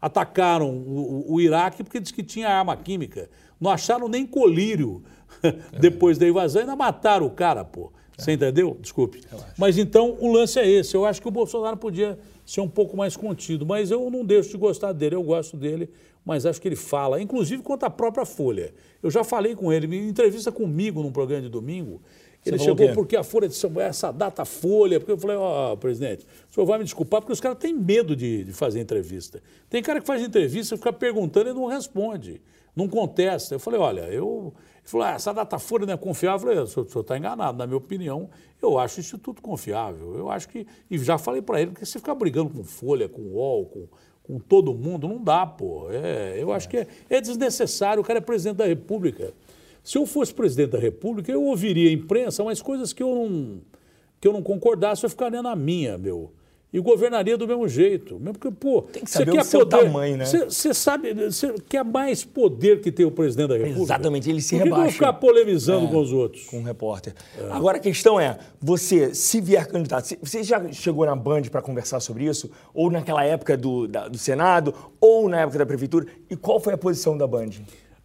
Atacaram 0.00 0.70
o, 0.70 1.24
o, 1.30 1.34
o 1.34 1.40
Iraque 1.40 1.82
porque 1.82 1.98
disse 1.98 2.12
que 2.12 2.22
tinha 2.22 2.48
arma 2.48 2.76
química. 2.76 3.30
Não 3.60 3.70
acharam 3.70 4.08
nem 4.08 4.26
colírio 4.26 5.02
depois 5.80 6.18
da 6.18 6.28
invasão, 6.28 6.60
ainda 6.60 6.76
mataram 6.76 7.26
o 7.26 7.30
cara, 7.30 7.64
pô. 7.64 7.90
Você 8.16 8.30
é. 8.30 8.34
entendeu? 8.34 8.76
Desculpe. 8.80 9.22
Mas 9.58 9.76
então 9.76 10.16
o 10.20 10.32
lance 10.32 10.58
é 10.58 10.68
esse. 10.68 10.94
Eu 10.94 11.04
acho 11.04 11.20
que 11.20 11.28
o 11.28 11.30
Bolsonaro 11.30 11.76
podia 11.76 12.18
ser 12.44 12.60
um 12.60 12.68
pouco 12.68 12.96
mais 12.96 13.16
contido, 13.16 13.64
mas 13.64 13.90
eu 13.90 14.10
não 14.10 14.24
deixo 14.24 14.50
de 14.50 14.56
gostar 14.56 14.92
dele, 14.92 15.14
eu 15.14 15.22
gosto 15.22 15.56
dele, 15.56 15.90
mas 16.24 16.46
acho 16.46 16.60
que 16.60 16.68
ele 16.68 16.76
fala, 16.76 17.20
inclusive 17.20 17.62
quanto 17.62 17.84
à 17.84 17.90
própria 17.90 18.24
Folha. 18.24 18.72
Eu 19.02 19.10
já 19.10 19.24
falei 19.24 19.54
com 19.54 19.72
ele, 19.72 19.96
em 19.96 20.08
entrevista 20.08 20.52
comigo 20.52 21.02
num 21.02 21.12
programa 21.12 21.42
de 21.42 21.48
domingo, 21.48 22.00
Ele 22.44 22.58
chegou 22.58 22.92
porque 22.92 23.16
a 23.16 23.24
Folha 23.24 23.48
de 23.48 23.54
São 23.54 23.70
Paulo, 23.70 23.88
essa 23.88 24.12
data 24.12 24.44
Folha, 24.44 25.00
porque 25.00 25.12
eu 25.12 25.18
falei, 25.18 25.36
ó, 25.36 25.74
presidente, 25.76 26.26
o 26.50 26.54
senhor 26.54 26.66
vai 26.66 26.78
me 26.78 26.84
desculpar, 26.84 27.20
porque 27.20 27.32
os 27.32 27.40
caras 27.40 27.58
têm 27.58 27.72
medo 27.72 28.14
de, 28.14 28.44
de 28.44 28.52
fazer 28.52 28.80
entrevista. 28.80 29.42
Tem 29.70 29.82
cara 29.82 30.00
que 30.00 30.06
faz 30.06 30.22
entrevista, 30.22 30.76
fica 30.76 30.92
perguntando 30.92 31.50
e 31.50 31.54
não 31.54 31.66
responde, 31.66 32.42
não 32.76 32.86
contesta. 32.86 33.54
Eu 33.54 33.58
falei, 33.58 33.80
olha, 33.80 34.02
eu. 34.02 34.52
Ele 34.56 34.90
falou, 34.90 35.06
ah, 35.06 35.12
essa 35.12 35.32
data 35.32 35.58
Folha 35.58 35.86
não 35.86 35.94
é 35.94 35.96
confiável. 35.96 36.50
Eu 36.50 36.66
falei, 36.66 36.84
o 36.84 36.86
senhor 36.90 37.00
está 37.00 37.16
enganado, 37.16 37.56
na 37.56 37.66
minha 37.66 37.78
opinião, 37.78 38.28
eu 38.60 38.78
acho 38.78 38.98
o 38.98 39.00
Instituto 39.00 39.40
confiável. 39.40 40.14
Eu 40.14 40.30
acho 40.30 40.46
que. 40.48 40.66
E 40.90 40.98
já 40.98 41.16
falei 41.16 41.40
para 41.40 41.62
ele, 41.62 41.70
porque 41.70 41.86
você 41.86 41.98
ficar 41.98 42.14
brigando 42.14 42.50
com 42.50 42.62
Folha, 42.62 43.08
com 43.08 43.22
UOL, 43.22 43.64
com, 43.64 43.88
com 44.22 44.38
todo 44.38 44.74
mundo, 44.74 45.08
não 45.08 45.22
dá, 45.22 45.46
pô. 45.46 45.86
É, 45.90 46.36
eu 46.38 46.52
acho 46.52 46.68
que 46.68 46.76
é, 46.76 46.86
é 47.08 47.20
desnecessário, 47.22 48.02
o 48.02 48.04
cara 48.04 48.18
é 48.18 48.22
presidente 48.22 48.56
da 48.58 48.66
República. 48.66 49.32
Se 49.84 49.98
eu 49.98 50.06
fosse 50.06 50.32
presidente 50.34 50.70
da 50.70 50.78
República, 50.78 51.30
eu 51.30 51.42
ouviria 51.44 51.90
a 51.90 51.92
imprensa, 51.92 52.42
mas 52.42 52.60
coisas 52.62 52.92
que 52.92 53.02
eu 53.02 53.14
não, 53.14 53.60
que 54.20 54.26
eu 54.26 54.32
não 54.32 54.42
concordasse, 54.42 55.04
eu 55.04 55.10
ficaria 55.10 55.42
na 55.42 55.54
minha, 55.54 55.98
meu. 55.98 56.32
E 56.72 56.80
governaria 56.80 57.36
do 57.38 57.46
mesmo 57.46 57.68
jeito. 57.68 58.14
Mesmo 58.18 58.36
porque, 58.36 58.50
pô, 58.50 58.82
Tem 58.82 59.04
que 59.04 59.08
você 59.10 59.18
saber 59.18 59.30
o 59.30 59.34
quer 59.34 59.44
seu 59.44 59.60
poder. 59.60 59.84
tamanho, 59.84 60.16
né? 60.16 60.24
Você 60.24 60.74
sabe, 60.74 61.14
você 61.14 61.54
quer 61.68 61.84
mais 61.84 62.24
poder 62.24 62.80
que 62.80 62.90
tem 62.90 63.06
o 63.06 63.12
presidente 63.12 63.50
da 63.50 63.54
República? 63.56 63.80
Exatamente, 63.82 64.28
ele 64.28 64.40
se 64.42 64.56
Por 64.58 64.64
rebaixa. 64.64 64.90
ficar 64.92 65.12
polemizando 65.12 65.86
com 65.86 65.98
os 65.98 66.12
outros? 66.12 66.46
com 66.46 66.58
um 66.58 66.62
repórter. 66.64 67.14
Agora 67.50 67.76
a 67.76 67.80
questão 67.80 68.18
é, 68.18 68.38
você, 68.60 69.14
se 69.14 69.40
vier 69.40 69.68
candidato, 69.68 70.16
você 70.20 70.42
já 70.42 70.72
chegou 70.72 71.06
na 71.06 71.14
Band 71.14 71.42
para 71.42 71.62
conversar 71.62 72.00
sobre 72.00 72.24
isso? 72.24 72.50
Ou 72.74 72.90
naquela 72.90 73.22
época 73.24 73.56
do, 73.56 73.86
da- 73.86 74.08
do 74.08 74.18
Senado, 74.18 74.74
ou 75.00 75.28
na 75.28 75.42
época 75.42 75.58
da 75.58 75.66
Prefeitura? 75.66 76.06
E 76.28 76.34
qual 76.34 76.58
foi 76.58 76.72
a 76.74 76.78
posição 76.78 77.16
da 77.16 77.26
Band? 77.28 77.50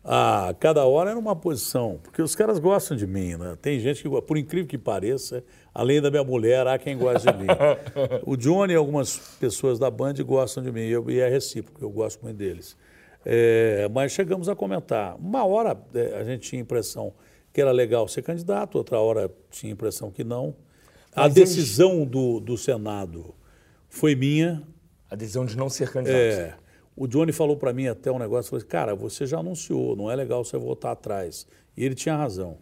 Ah, 0.03 0.55
cada 0.59 0.85
hora 0.85 1.09
era 1.11 1.19
uma 1.19 1.35
posição, 1.35 1.99
porque 2.01 2.21
os 2.21 2.33
caras 2.33 2.57
gostam 2.57 2.95
de 2.95 3.05
mim, 3.05 3.35
né? 3.35 3.57
Tem 3.61 3.79
gente 3.79 4.01
que, 4.01 4.21
por 4.21 4.37
incrível 4.37 4.67
que 4.67 4.77
pareça, 4.77 5.43
além 5.73 6.01
da 6.01 6.09
minha 6.09 6.23
mulher, 6.23 6.65
há 6.67 6.77
quem 6.79 6.97
gosta 6.97 7.31
de 7.33 7.39
mim. 7.39 7.47
o 8.25 8.37
Johnny 8.37 8.73
e 8.73 8.75
algumas 8.75 9.17
pessoas 9.39 9.77
da 9.77 9.91
Band 9.91 10.13
gostam 10.25 10.63
de 10.63 10.71
mim, 10.71 10.81
eu- 10.87 11.09
e 11.11 11.19
é 11.19 11.27
recíproco, 11.27 11.83
eu 11.83 11.89
gosto 11.89 12.21
muito 12.23 12.37
deles. 12.37 12.77
É, 13.25 13.89
mas 13.93 14.13
chegamos 14.13 14.47
a 14.47 14.55
comentar. 14.55 15.15
Uma 15.17 15.45
hora 15.45 15.77
é, 15.93 16.17
a 16.17 16.23
gente 16.23 16.49
tinha 16.49 16.61
a 16.61 16.63
impressão 16.63 17.13
que 17.51 17.59
era 17.59 17.71
legal 17.71 18.07
ser 18.07 18.21
candidato, 18.21 18.77
outra 18.77 18.99
hora 18.99 19.29
tinha 19.51 19.71
a 19.71 19.73
impressão 19.73 20.09
que 20.09 20.23
não. 20.23 20.55
A 21.13 21.23
Mas 21.23 21.35
eles- 21.35 21.49
decisão 21.55 22.05
do, 22.05 22.39
do 22.39 22.57
Senado 22.57 23.35
foi 23.89 24.15
minha, 24.15 24.63
A 25.11 25.15
decisão 25.15 25.45
de 25.45 25.57
não 25.57 25.69
ser 25.69 25.91
candidato. 25.91 26.17
é, 26.17 26.55
o 26.99 27.07
Johnny 27.07 27.31
falou 27.31 27.55
para 27.55 27.71
mim 27.71 27.87
até 27.87 28.11
um 28.11 28.19
negócio, 28.19 28.49
falou 28.49 28.59
assim, 28.59 28.67
cara, 28.67 28.93
você 28.93 29.25
já 29.25 29.39
anunciou, 29.39 29.95
não 29.95 30.11
é 30.11 30.15
legal 30.17 30.43
você 30.43 30.57
voltar 30.57 30.91
atrás. 30.91 31.47
E 31.77 31.85
ele 31.85 31.95
tinha 31.95 32.13
razão. 32.13 32.57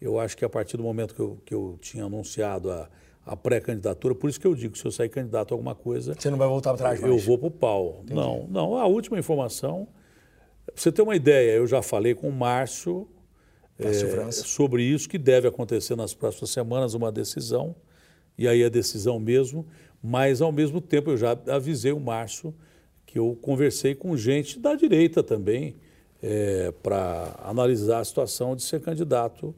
Eu 0.00 0.18
acho 0.18 0.36
que 0.36 0.44
a 0.44 0.48
partir 0.48 0.76
do 0.76 0.82
momento 0.82 1.14
que 1.14 1.20
eu, 1.20 1.38
que 1.44 1.54
eu 1.54 1.78
tinha 1.80 2.04
anunciado 2.04 2.68
a, 2.68 2.90
a 3.24 3.36
pré-candidatura, 3.36 4.12
por 4.12 4.28
isso 4.28 4.40
que 4.40 4.46
eu 4.46 4.56
digo, 4.56 4.76
se 4.76 4.84
eu 4.84 4.90
sair 4.90 5.08
candidato 5.08 5.52
a 5.52 5.54
alguma 5.54 5.76
coisa, 5.76 6.16
Você 6.18 6.28
não 6.28 6.36
vai 6.36 6.48
voltar 6.48 6.72
atrás 6.72 7.00
mais? 7.00 7.12
eu 7.12 7.16
vou 7.16 7.38
para 7.38 7.46
o 7.46 7.50
pau. 7.50 8.02
Não, 8.10 8.48
não, 8.50 8.76
a 8.76 8.86
última 8.86 9.20
informação, 9.20 9.86
pra 10.66 10.74
você 10.74 10.90
ter 10.90 11.02
uma 11.02 11.14
ideia, 11.14 11.52
eu 11.52 11.66
já 11.68 11.80
falei 11.80 12.12
com 12.12 12.28
o 12.28 12.32
Márcio 12.32 13.06
Márcio 13.78 14.08
eh, 14.08 14.10
França. 14.10 14.42
sobre 14.44 14.82
isso, 14.82 15.08
que 15.08 15.16
deve 15.16 15.46
acontecer 15.46 15.94
nas 15.94 16.12
próximas 16.12 16.50
semanas, 16.50 16.92
uma 16.92 17.12
decisão, 17.12 17.72
e 18.36 18.48
aí 18.48 18.64
a 18.64 18.68
decisão 18.68 19.20
mesmo, 19.20 19.64
mas 20.02 20.42
ao 20.42 20.50
mesmo 20.50 20.80
tempo 20.80 21.12
eu 21.12 21.16
já 21.16 21.38
avisei 21.46 21.92
o 21.92 22.00
Márcio 22.00 22.52
que 23.16 23.18
eu 23.18 23.34
conversei 23.40 23.94
com 23.94 24.14
gente 24.14 24.58
da 24.58 24.74
direita 24.74 25.22
também 25.22 25.76
para 26.82 27.34
analisar 27.42 28.00
a 28.00 28.04
situação 28.04 28.54
de 28.54 28.62
ser 28.62 28.82
candidato 28.82 29.54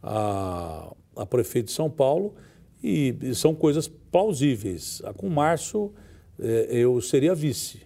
a, 0.00 0.94
a 1.16 1.26
prefeito 1.26 1.66
de 1.66 1.72
São 1.72 1.90
Paulo 1.90 2.36
e, 2.80 3.16
e 3.20 3.34
são 3.34 3.52
coisas 3.52 3.88
plausíveis. 3.88 5.02
A 5.04 5.12
Com 5.12 5.26
o 5.26 5.30
Márcio 5.30 5.92
eh, 6.38 6.68
eu 6.70 7.00
seria 7.00 7.34
vice. 7.34 7.80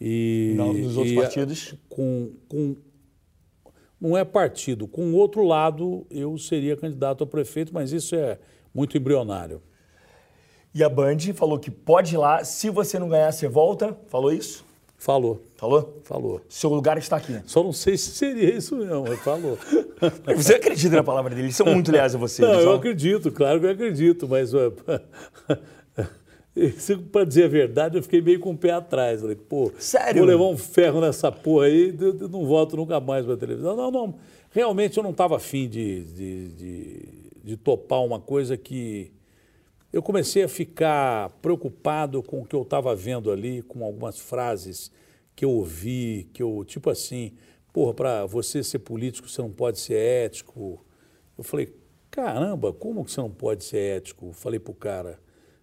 E, 0.00 0.54
Não, 0.56 0.72
nos 0.72 0.96
outros 0.96 1.12
e, 1.12 1.16
partidos? 1.16 1.74
Com, 1.88 2.32
com 2.48 2.76
não 4.00 4.16
é 4.16 4.24
partido. 4.24 4.88
Com 4.88 5.12
o 5.12 5.14
outro 5.14 5.44
lado, 5.44 6.04
eu 6.10 6.36
seria 6.38 6.76
candidato 6.76 7.22
a 7.22 7.26
prefeito, 7.26 7.72
mas 7.72 7.92
isso 7.92 8.16
é 8.16 8.38
muito 8.74 8.98
embrionário. 8.98 9.62
E 10.76 10.84
a 10.84 10.90
Band 10.90 11.16
falou 11.34 11.58
que 11.58 11.70
pode 11.70 12.16
ir 12.16 12.18
lá, 12.18 12.44
se 12.44 12.68
você 12.68 12.98
não 12.98 13.08
ganhar, 13.08 13.32
você 13.32 13.48
volta. 13.48 13.96
Falou 14.08 14.30
isso? 14.30 14.62
Falou, 14.98 15.40
Falou? 15.56 16.02
falou. 16.04 16.42
Seu 16.50 16.68
lugar 16.68 16.98
está 16.98 17.16
aqui. 17.16 17.40
Só 17.46 17.62
não 17.62 17.72
sei 17.72 17.96
se 17.96 18.10
seria 18.10 18.54
isso 18.54 18.76
mesmo, 18.76 19.04
mas 19.08 19.18
falou. 19.20 19.58
Você 20.36 20.56
acredita 20.56 20.96
na 20.96 21.02
palavra 21.02 21.30
dele? 21.30 21.46
Eles 21.46 21.56
são 21.56 21.64
muito 21.66 21.90
leais 21.90 22.14
a 22.14 22.18
você. 22.18 22.42
Não, 22.42 22.60
eu 22.60 22.74
acredito, 22.74 23.32
claro 23.32 23.58
que 23.58 23.64
eu 23.64 23.70
acredito, 23.70 24.28
mas 24.28 24.52
para 27.10 27.24
dizer 27.24 27.44
a 27.44 27.48
verdade, 27.48 27.96
eu 27.96 28.02
fiquei 28.02 28.20
meio 28.20 28.38
com 28.38 28.50
o 28.50 28.56
pé 28.56 28.72
atrás. 28.72 29.22
Falei, 29.22 29.36
pô, 29.36 29.72
Sério? 29.78 30.18
vou 30.18 30.26
levar 30.26 30.44
um 30.44 30.58
ferro 30.58 31.00
nessa 31.00 31.32
porra 31.32 31.66
aí, 31.66 31.90
não 32.30 32.44
volto 32.44 32.76
nunca 32.76 33.00
mais 33.00 33.24
para 33.24 33.34
televisão. 33.38 33.74
Não, 33.74 33.90
não, 33.90 34.14
realmente 34.50 34.98
eu 34.98 35.02
não 35.02 35.12
estava 35.12 35.36
afim 35.36 35.66
de, 35.68 36.04
de, 36.04 36.48
de, 36.48 37.08
de 37.44 37.56
topar 37.56 38.04
uma 38.04 38.20
coisa 38.20 38.58
que 38.58 39.15
eu 39.96 40.02
comecei 40.02 40.42
a 40.42 40.48
ficar 40.48 41.30
preocupado 41.40 42.22
com 42.22 42.42
o 42.42 42.44
que 42.44 42.54
eu 42.54 42.60
estava 42.60 42.94
vendo 42.94 43.30
ali, 43.30 43.62
com 43.62 43.82
algumas 43.82 44.18
frases 44.18 44.92
que 45.34 45.42
eu 45.42 45.50
ouvi, 45.50 46.28
que 46.34 46.42
eu, 46.42 46.62
tipo 46.66 46.90
assim, 46.90 47.32
porra, 47.72 47.94
para 47.94 48.26
você 48.26 48.62
ser 48.62 48.80
político, 48.80 49.26
você 49.26 49.40
não 49.40 49.50
pode 49.50 49.78
ser 49.78 49.94
ético. 49.94 50.84
Eu 51.38 51.42
falei, 51.42 51.74
caramba, 52.10 52.74
como 52.74 53.06
que 53.06 53.10
você 53.10 53.22
não 53.22 53.30
pode 53.30 53.64
ser 53.64 53.96
ético? 53.96 54.32
Falei 54.34 54.60
pro 54.60 54.74
cara, 54.74 55.18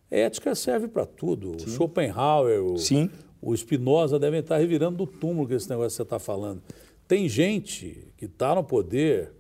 ética 0.10 0.56
serve 0.56 0.88
para 0.88 1.06
tudo. 1.06 1.52
O 1.52 1.70
Schopenhauer, 1.70 2.64
o, 2.64 2.76
Sim. 2.80 3.12
o 3.40 3.56
Spinoza 3.56 4.18
devem 4.18 4.40
estar 4.40 4.58
revirando 4.58 4.98
do 4.98 5.06
túmulo 5.06 5.48
com 5.48 5.54
esse 5.54 5.70
negócio 5.70 5.92
que 5.92 5.98
você 5.98 6.02
está 6.02 6.18
falando. 6.18 6.64
Tem 7.08 7.30
gente 7.30 8.12
que 8.18 8.26
está 8.26 8.56
no 8.56 8.64
poder 8.64 9.32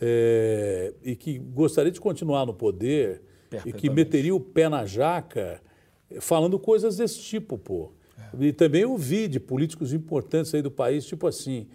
é, 0.00 0.92
e 1.04 1.14
que 1.14 1.38
gostaria 1.38 1.92
de 1.92 2.00
continuar 2.00 2.44
no 2.44 2.52
poder 2.52 3.22
e 3.58 3.58
que 3.58 3.72
Perfeitamente. 3.72 3.90
meteria 3.90 4.34
o 4.34 4.40
pé 4.40 4.68
na 4.68 4.84
jaca 4.84 5.60
eh, 6.10 6.20
falando 6.20 6.58
coisas 6.58 6.96
desse 6.96 7.20
tipo, 7.20 7.58
pô. 7.58 7.90
É. 8.40 8.44
E 8.44 8.52
também 8.52 8.84
ouvi 8.84 9.28
de 9.28 9.40
políticos 9.40 9.92
importantes 9.92 10.54
aí 10.54 10.62
do 10.62 10.70
país, 10.70 11.04
tipo 11.04 11.26
assim, 11.26 11.66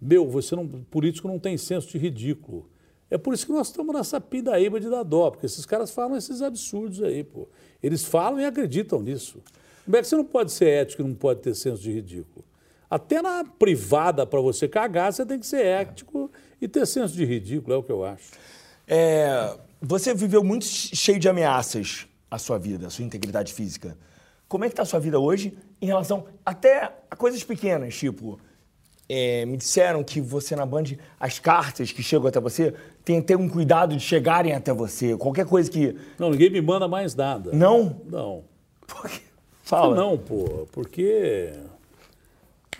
meu, 0.00 0.28
você 0.28 0.54
não, 0.54 0.66
político 0.66 1.28
não 1.28 1.38
tem 1.38 1.56
senso 1.56 1.88
de 1.88 1.98
ridículo. 1.98 2.68
É 3.10 3.18
por 3.18 3.32
isso 3.34 3.46
que 3.46 3.52
nós 3.52 3.68
estamos 3.68 3.94
nessa 3.94 4.20
pindaíba 4.20 4.80
de 4.80 4.88
dar 4.88 5.02
dó, 5.02 5.30
porque 5.30 5.46
esses 5.46 5.64
caras 5.64 5.90
falam 5.90 6.16
esses 6.16 6.42
absurdos 6.42 7.02
aí, 7.02 7.22
pô. 7.22 7.48
Eles 7.82 8.04
falam 8.04 8.40
e 8.40 8.44
acreditam 8.44 9.00
nisso. 9.02 9.42
Como 9.84 9.96
é 9.96 10.00
que 10.00 10.08
você 10.08 10.16
não 10.16 10.24
pode 10.24 10.52
ser 10.52 10.68
ético 10.68 11.02
e 11.02 11.04
não 11.04 11.14
pode 11.14 11.40
ter 11.40 11.54
senso 11.54 11.82
de 11.82 11.92
ridículo? 11.92 12.44
Até 12.88 13.20
na 13.20 13.44
privada, 13.44 14.26
para 14.26 14.40
você 14.40 14.68
cagar, 14.68 15.12
você 15.12 15.24
tem 15.26 15.38
que 15.38 15.46
ser 15.46 15.64
ético 15.64 16.30
e 16.60 16.68
ter 16.68 16.86
senso 16.86 17.14
de 17.14 17.24
ridículo, 17.24 17.74
é 17.74 17.76
o 17.76 17.82
que 17.82 17.92
eu 17.92 18.04
acho. 18.04 18.32
É, 18.86 19.58
você 19.84 20.14
viveu 20.14 20.42
muito 20.42 20.64
cheio 20.64 21.18
de 21.18 21.28
ameaças 21.28 22.06
a 22.30 22.38
sua 22.38 22.58
vida, 22.58 22.86
a 22.86 22.90
sua 22.90 23.04
integridade 23.04 23.52
física. 23.52 23.96
Como 24.48 24.64
é 24.64 24.68
que 24.68 24.72
está 24.72 24.82
a 24.82 24.86
sua 24.86 25.00
vida 25.00 25.18
hoje 25.18 25.56
em 25.80 25.86
relação 25.86 26.26
até 26.44 26.92
a 27.10 27.16
coisas 27.16 27.42
pequenas, 27.44 27.94
tipo, 27.94 28.38
é, 29.08 29.44
me 29.44 29.56
disseram 29.56 30.02
que 30.02 30.20
você 30.20 30.56
na 30.56 30.64
Band, 30.64 30.84
as 31.18 31.38
cartas 31.38 31.92
que 31.92 32.02
chegam 32.02 32.26
até 32.26 32.40
você, 32.40 32.74
tem 33.04 33.20
que 33.20 33.26
ter 33.26 33.36
um 33.36 33.48
cuidado 33.48 33.96
de 33.96 34.02
chegarem 34.02 34.52
até 34.52 34.72
você. 34.72 35.16
Qualquer 35.16 35.46
coisa 35.46 35.70
que... 35.70 35.96
Não, 36.18 36.30
ninguém 36.30 36.50
me 36.50 36.60
manda 36.60 36.88
mais 36.88 37.14
nada. 37.14 37.52
Não? 37.52 38.00
Não. 38.06 38.44
Por 38.86 39.08
quê? 39.08 39.20
Fala. 39.64 39.96
Não, 39.96 40.18
pô, 40.18 40.68
porque. 40.72 41.52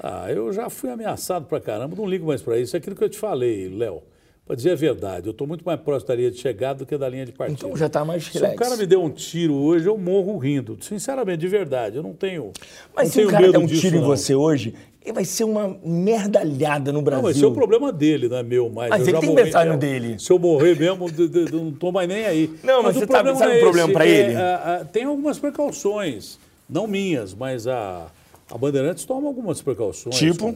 Ah, 0.02 0.30
eu 0.30 0.52
já 0.52 0.68
fui 0.68 0.90
ameaçado 0.90 1.46
pra 1.46 1.58
caramba, 1.58 1.96
não 1.96 2.06
ligo 2.06 2.26
mais 2.26 2.42
pra 2.42 2.58
isso. 2.58 2.76
É 2.76 2.78
aquilo 2.78 2.94
que 2.94 3.02
eu 3.02 3.08
te 3.08 3.18
falei, 3.18 3.70
Léo. 3.70 4.02
Pra 4.46 4.54
dizer 4.54 4.72
a 4.72 4.74
verdade, 4.74 5.26
eu 5.26 5.32
tô 5.32 5.46
muito 5.46 5.64
mais 5.64 5.80
próximo 5.80 6.08
da 6.08 6.14
linha 6.16 6.30
de 6.30 6.36
chegada 6.38 6.80
do 6.80 6.86
que 6.86 6.98
da 6.98 7.08
linha 7.08 7.24
de 7.24 7.32
partida. 7.32 7.58
Então 7.58 7.74
já 7.76 7.88
tá 7.88 8.04
mais 8.04 8.24
Se 8.24 8.34
relax. 8.34 8.52
um 8.54 8.56
cara 8.58 8.76
me 8.76 8.84
deu 8.86 9.02
um 9.02 9.08
tiro 9.08 9.54
hoje, 9.54 9.86
eu 9.88 9.96
morro 9.96 10.36
rindo. 10.36 10.76
Sinceramente, 10.82 11.38
de 11.38 11.48
verdade, 11.48 11.96
eu 11.96 12.02
não 12.02 12.12
tenho. 12.12 12.52
Mas 12.94 13.06
não 13.06 13.12
se 13.12 13.18
um 13.18 13.22
tenho 13.22 13.30
cara 13.30 13.40
medo 13.46 13.52
der 13.52 13.58
um 13.58 13.66
disso, 13.66 13.80
tiro 13.80 13.96
em 13.96 14.00
não. 14.00 14.06
você 14.06 14.34
hoje, 14.34 14.74
vai 15.14 15.24
ser 15.24 15.44
uma 15.44 15.78
merdalhada 15.82 16.92
no 16.92 17.00
Brasil. 17.00 17.22
Não, 17.22 17.28
mas 17.28 17.36
esse 17.36 17.44
é 17.44 17.48
o 17.48 17.52
problema 17.52 17.90
dele, 17.90 18.28
não 18.28 18.36
é 18.36 18.42
meu 18.42 18.68
mais. 18.68 18.90
Mas 18.90 19.00
Eu 19.00 19.04
ele 19.06 19.12
já 19.12 19.20
tem 19.20 19.30
morri 19.30 19.42
mesmo. 19.44 19.76
dele. 19.78 20.18
Se 20.18 20.30
eu 20.30 20.38
morrer 20.38 20.78
mesmo, 20.78 21.10
de- 21.10 21.28
de- 21.28 21.44
de- 21.46 21.52
não 21.56 21.68
estou 21.70 21.90
mais 21.90 22.06
nem 22.06 22.26
aí. 22.26 22.54
Não, 22.62 22.82
mas 22.82 22.96
o 22.96 23.00
você 23.00 23.06
tá- 23.06 23.14
problema 23.14 23.38
sabe 23.38 23.48
não 23.50 23.54
o 23.54 23.58
é 23.58 23.62
problema 23.62 23.92
pra 23.94 24.06
é, 24.06 24.10
ele? 24.10 24.36
a- 24.36 24.76
a- 24.80 24.84
tem 24.84 25.04
algumas 25.04 25.38
precauções, 25.38 26.38
não 26.68 26.86
minhas, 26.86 27.32
mas 27.34 27.66
a, 27.66 28.08
a 28.50 28.58
Bandeirantes 28.58 29.06
toma 29.06 29.26
algumas 29.26 29.62
precauções. 29.62 30.14
Tipo? 30.16 30.54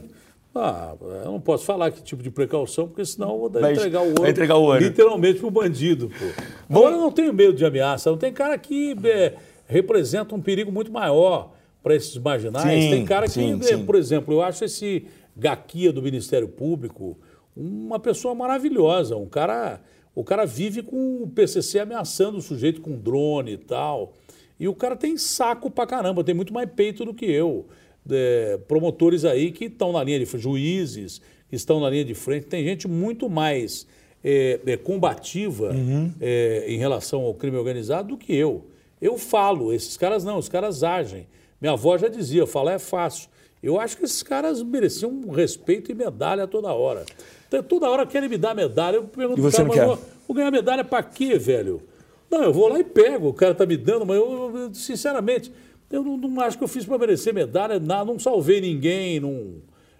Ah, 0.53 0.95
eu 0.99 1.31
não 1.31 1.39
posso 1.39 1.63
falar 1.63 1.91
que 1.91 2.01
tipo 2.01 2.23
de 2.23 2.31
precaução, 2.31 2.87
porque 2.87 3.05
senão 3.05 3.31
eu 3.33 3.39
vou 3.39 3.49
dar- 3.49 3.59
Vai- 3.61 3.73
entregar 3.73 4.01
o 4.01 4.07
ouro. 4.09 4.27
entregar 4.27 4.57
o. 4.57 4.77
Literalmente 4.77 5.39
pro 5.39 5.51
bandido, 5.51 6.09
pô. 6.09 6.43
Agora 6.69 6.95
eu 6.95 6.99
não 7.01 7.11
tenho 7.11 7.31
medo 7.33 7.53
de 7.53 7.63
ameaça. 7.65 8.09
Não 8.09 8.17
tem 8.17 8.33
cara 8.33 8.57
que 8.57 8.95
é, 9.03 9.35
representa 9.67 10.33
um 10.33 10.41
perigo 10.41 10.71
muito 10.71 10.91
maior 10.91 11.53
para 11.83 11.95
esses 11.95 12.17
marginais. 12.17 12.83
Sim, 12.83 12.89
tem 12.89 13.05
cara 13.05 13.27
que, 13.27 13.33
sim, 13.33 13.59
é, 13.59 13.63
sim. 13.63 13.85
por 13.85 13.95
exemplo, 13.95 14.33
eu 14.33 14.41
acho 14.41 14.65
esse 14.65 15.05
Gaquia 15.37 15.93
do 15.93 16.01
Ministério 16.01 16.47
Público 16.47 17.17
uma 17.55 17.99
pessoa 17.99 18.33
maravilhosa, 18.33 19.15
um 19.15 19.25
cara 19.27 19.79
O 20.15 20.23
cara 20.23 20.45
vive 20.45 20.81
com 20.81 21.23
o 21.23 21.27
PCC 21.29 21.79
ameaçando 21.79 22.39
o 22.39 22.41
sujeito 22.41 22.81
com 22.81 22.97
drone 22.97 23.53
e 23.53 23.57
tal. 23.57 24.13
E 24.59 24.67
o 24.67 24.73
cara 24.75 24.95
tem 24.95 25.15
saco 25.15 25.69
pra 25.71 25.85
caramba, 25.85 26.23
tem 26.23 26.35
muito 26.35 26.53
mais 26.53 26.69
peito 26.69 27.05
do 27.05 27.13
que 27.13 27.25
eu. 27.25 27.67
É, 28.11 28.57
promotores 28.67 29.25
aí 29.25 29.51
que 29.51 29.65
estão 29.65 29.91
na 29.91 30.03
linha 30.03 30.19
de 30.19 30.25
frente, 30.25 30.43
juízes 30.43 31.21
que 31.49 31.55
estão 31.55 31.79
na 31.79 31.89
linha 31.89 32.05
de 32.05 32.13
frente, 32.13 32.45
tem 32.45 32.63
gente 32.63 32.87
muito 32.87 33.29
mais 33.29 33.87
é, 34.23 34.59
é, 34.65 34.77
combativa 34.77 35.71
uhum. 35.71 36.11
em 36.67 36.77
relação 36.77 37.21
ao 37.21 37.33
crime 37.33 37.57
organizado 37.57 38.09
do 38.09 38.17
que 38.17 38.35
eu. 38.35 38.65
Eu 39.01 39.17
falo, 39.17 39.73
esses 39.73 39.97
caras 39.97 40.23
não, 40.23 40.37
os 40.37 40.49
caras 40.49 40.83
agem. 40.83 41.27
Minha 41.59 41.73
avó 41.73 41.97
já 41.97 42.07
dizia, 42.07 42.45
falar 42.45 42.73
é 42.73 42.79
fácil. 42.79 43.29
Eu 43.61 43.79
acho 43.79 43.97
que 43.97 44.05
esses 44.05 44.23
caras 44.23 44.63
mereciam 44.63 45.29
respeito 45.29 45.91
e 45.91 45.95
medalha 45.95 46.47
toda 46.47 46.71
hora. 46.71 47.05
Então, 47.47 47.61
toda 47.63 47.89
hora 47.89 48.05
querem 48.05 48.29
me 48.29 48.37
dar 48.37 48.55
medalha. 48.55 48.97
Eu 48.97 49.03
pergunto, 49.03 49.39
e 49.39 49.41
você 49.41 49.57
cara, 49.57 49.67
não 49.67 49.73
quer? 49.73 49.85
Vou, 49.85 49.99
vou 50.27 50.35
ganhar 50.35 50.51
medalha 50.51 50.83
para 50.83 51.03
quê, 51.03 51.37
velho? 51.37 51.81
Não, 52.29 52.43
eu 52.43 52.53
vou 52.53 52.67
lá 52.67 52.79
e 52.79 52.83
pego, 52.83 53.29
o 53.29 53.33
cara 53.33 53.53
está 53.53 53.65
me 53.65 53.75
dando, 53.75 54.05
mas 54.05 54.17
eu, 54.17 54.69
sinceramente, 54.71 55.51
eu 55.89 56.03
não, 56.03 56.17
não 56.17 56.41
acho 56.41 56.57
que 56.57 56.63
eu 56.63 56.67
fiz 56.67 56.85
para 56.85 56.97
merecer 56.97 57.33
medalha, 57.33 57.79
não, 57.79 58.05
não 58.05 58.19
salvei 58.19 58.61
ninguém, 58.61 59.19
não, 59.19 59.55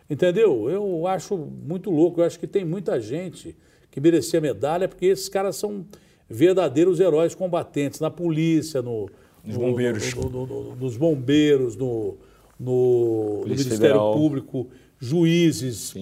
entendeu? 0.10 0.70
Eu 0.70 1.08
acho 1.08 1.36
muito 1.38 1.90
louco, 1.90 2.22
eu 2.22 2.26
acho 2.26 2.40
que 2.40 2.48
tem 2.48 2.64
muita 2.64 3.00
gente 3.02 3.56
que 3.90 4.00
merecia 4.00 4.40
medalha, 4.40 4.88
porque 4.88 5.08
esses 5.08 5.28
caras 5.28 5.56
são 5.56 5.86
verdadeiros 6.30 7.00
heróis 7.00 7.34
combatentes 7.34 8.00
na 8.00 8.12
polícia, 8.12 8.82
no, 8.82 9.10
nos 9.44 9.58
no, 9.58 9.62
bombeiros, 9.62 10.14
no, 10.14 10.30
no, 10.30 10.76
nos 10.76 10.96
bombeiros, 10.96 11.76
no, 11.76 12.18
no 12.60 13.42
Ministério 13.46 13.78
Federal. 13.78 14.14
Público, 14.14 14.68
juízes. 15.00 15.94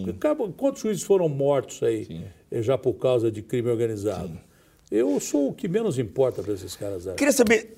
Quantos 0.58 0.82
juízes 0.82 1.04
foram 1.04 1.30
mortos 1.30 1.82
aí 1.82 2.06
Sim. 2.06 2.24
já 2.62 2.78
por 2.78 2.94
causa 2.96 3.32
de 3.32 3.42
crime 3.42 3.70
organizado? 3.70 4.30
Sim. 4.30 4.47
Eu 4.90 5.20
sou 5.20 5.50
o 5.50 5.54
que 5.54 5.68
menos 5.68 6.00
importa 6.00 6.42
para 6.42 6.54
esses 6.54 6.76
caras. 6.76 7.08
Aí. 7.08 7.16
Queria 7.16 7.34
saber 7.34 7.78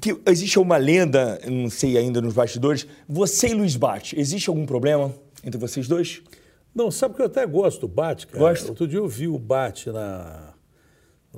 que 0.00 0.18
existe 0.26 0.58
uma 0.58 0.76
lenda, 0.76 1.40
não 1.46 1.70
sei 1.70 1.96
ainda 1.96 2.20
nos 2.20 2.34
bastidores, 2.34 2.86
você 3.08 3.48
e 3.48 3.54
Luiz 3.54 3.76
Bate, 3.76 4.18
existe 4.18 4.48
algum 4.48 4.66
problema 4.66 5.12
entre 5.44 5.58
vocês 5.58 5.88
dois? 5.88 6.22
Não, 6.74 6.90
sabe 6.90 7.14
que 7.14 7.22
eu 7.22 7.26
até 7.26 7.46
gosto 7.46 7.80
do 7.80 7.88
Bate, 7.88 8.26
cara. 8.26 8.38
Gosto? 8.38 8.68
Outro 8.68 8.86
dia 8.86 8.98
eu 8.98 9.08
vi 9.08 9.26
o 9.26 9.38
Bate 9.38 9.90
na, 9.90 10.54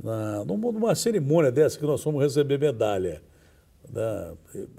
na, 0.02 0.44
numa 0.44 0.94
cerimônia 0.94 1.50
dessa 1.50 1.78
que 1.78 1.84
nós 1.84 2.02
fomos 2.02 2.22
receber 2.22 2.58
medalha. 2.58 3.22
Né? 3.90 4.32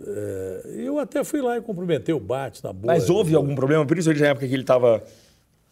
É, 0.06 0.62
eu 0.78 1.00
até 1.00 1.24
fui 1.24 1.42
lá 1.42 1.58
e 1.58 1.62
cumprimentei 1.62 2.14
o 2.14 2.20
Bate 2.20 2.64
na 2.64 2.72
boa. 2.72 2.94
Mas 2.94 3.10
houve 3.10 3.34
algum 3.34 3.56
problema? 3.56 3.86
Por 3.86 3.98
isso 3.98 4.14
na 4.14 4.28
época 4.28 4.48
que 4.48 4.54
ele 4.54 4.64
estava 4.64 5.04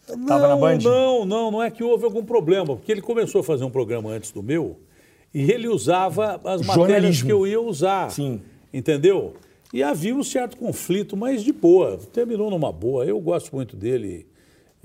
Estava 0.07 0.47
na 0.47 0.55
Band? 0.55 0.79
Não, 0.79 1.25
não, 1.25 1.51
não 1.51 1.63
é 1.63 1.69
que 1.69 1.83
houve 1.83 2.05
algum 2.05 2.23
problema, 2.23 2.75
porque 2.75 2.91
ele 2.91 3.01
começou 3.01 3.41
a 3.41 3.43
fazer 3.43 3.63
um 3.63 3.69
programa 3.69 4.09
antes 4.09 4.31
do 4.31 4.41
meu 4.41 4.77
e 5.33 5.49
ele 5.51 5.67
usava 5.67 6.39
as 6.43 6.61
matérias 6.61 7.21
que 7.21 7.31
eu 7.31 7.47
ia 7.47 7.61
usar. 7.61 8.11
Sim. 8.11 8.41
Entendeu? 8.73 9.33
E 9.73 9.81
havia 9.81 10.13
um 10.13 10.23
certo 10.23 10.57
conflito, 10.57 11.15
mas 11.15 11.43
de 11.43 11.53
boa. 11.53 11.97
Terminou 12.11 12.49
numa 12.49 12.71
boa. 12.71 13.05
Eu 13.05 13.19
gosto 13.19 13.55
muito 13.55 13.75
dele. 13.75 14.27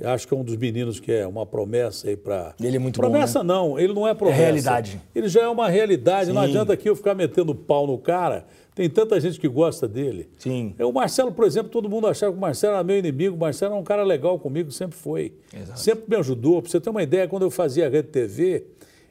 Acho 0.05 0.29
que 0.29 0.35
é 0.35 0.37
um 0.37 0.45
dos 0.45 0.57
meninos 0.57 1.01
que 1.01 1.11
é 1.11 1.27
uma 1.27 1.45
promessa 1.45 2.09
aí 2.09 2.17
para. 2.17 2.55
Ele 2.61 2.77
é 2.77 2.79
muito 2.79 3.01
promessa 3.01 3.41
bom. 3.41 3.47
Promessa 3.47 3.71
né? 3.71 3.71
não, 3.71 3.79
ele 3.79 3.93
não 3.93 4.07
é 4.07 4.15
promessa. 4.15 4.41
É 4.41 4.45
realidade. 4.45 5.01
Ele 5.15 5.29
já 5.29 5.43
é 5.43 5.49
uma 5.49 5.69
realidade. 5.69 6.27
Sim. 6.27 6.33
Não 6.33 6.43
adianta 6.43 6.73
aqui 6.73 6.89
eu 6.89 6.95
ficar 6.95 7.15
metendo 7.15 7.55
pau 7.55 7.87
no 7.87 7.99
cara 7.99 8.47
tem 8.77 8.91
tanta 8.91 9.19
gente 9.19 9.41
que 9.41 9.49
gosta 9.49 9.89
dele. 9.89 10.29
Sim. 10.39 10.75
É, 10.79 10.85
o 10.85 10.93
Marcelo, 10.93 11.33
por 11.33 11.47
exemplo, 11.47 11.71
todo 11.71 11.89
mundo 11.89 12.07
achava 12.07 12.31
que 12.31 12.37
o 12.37 12.41
Marcelo 12.41 12.75
era 12.75 12.85
meu 12.85 12.99
inimigo. 12.99 13.35
O 13.35 13.39
Marcelo 13.39 13.75
é 13.75 13.79
um 13.79 13.83
cara 13.83 14.05
legal 14.05 14.39
comigo, 14.39 14.71
sempre 14.71 14.95
foi. 14.99 15.33
Exato. 15.51 15.81
Sempre 15.81 16.05
me 16.07 16.17
ajudou. 16.17 16.61
Para 16.61 16.71
você 16.71 16.79
ter 16.79 16.91
uma 16.91 17.03
ideia, 17.03 17.27
quando 17.27 17.45
eu 17.45 17.51
fazia 17.51 17.87
a 17.87 17.89
Rede 17.89 18.09
TV, 18.09 18.67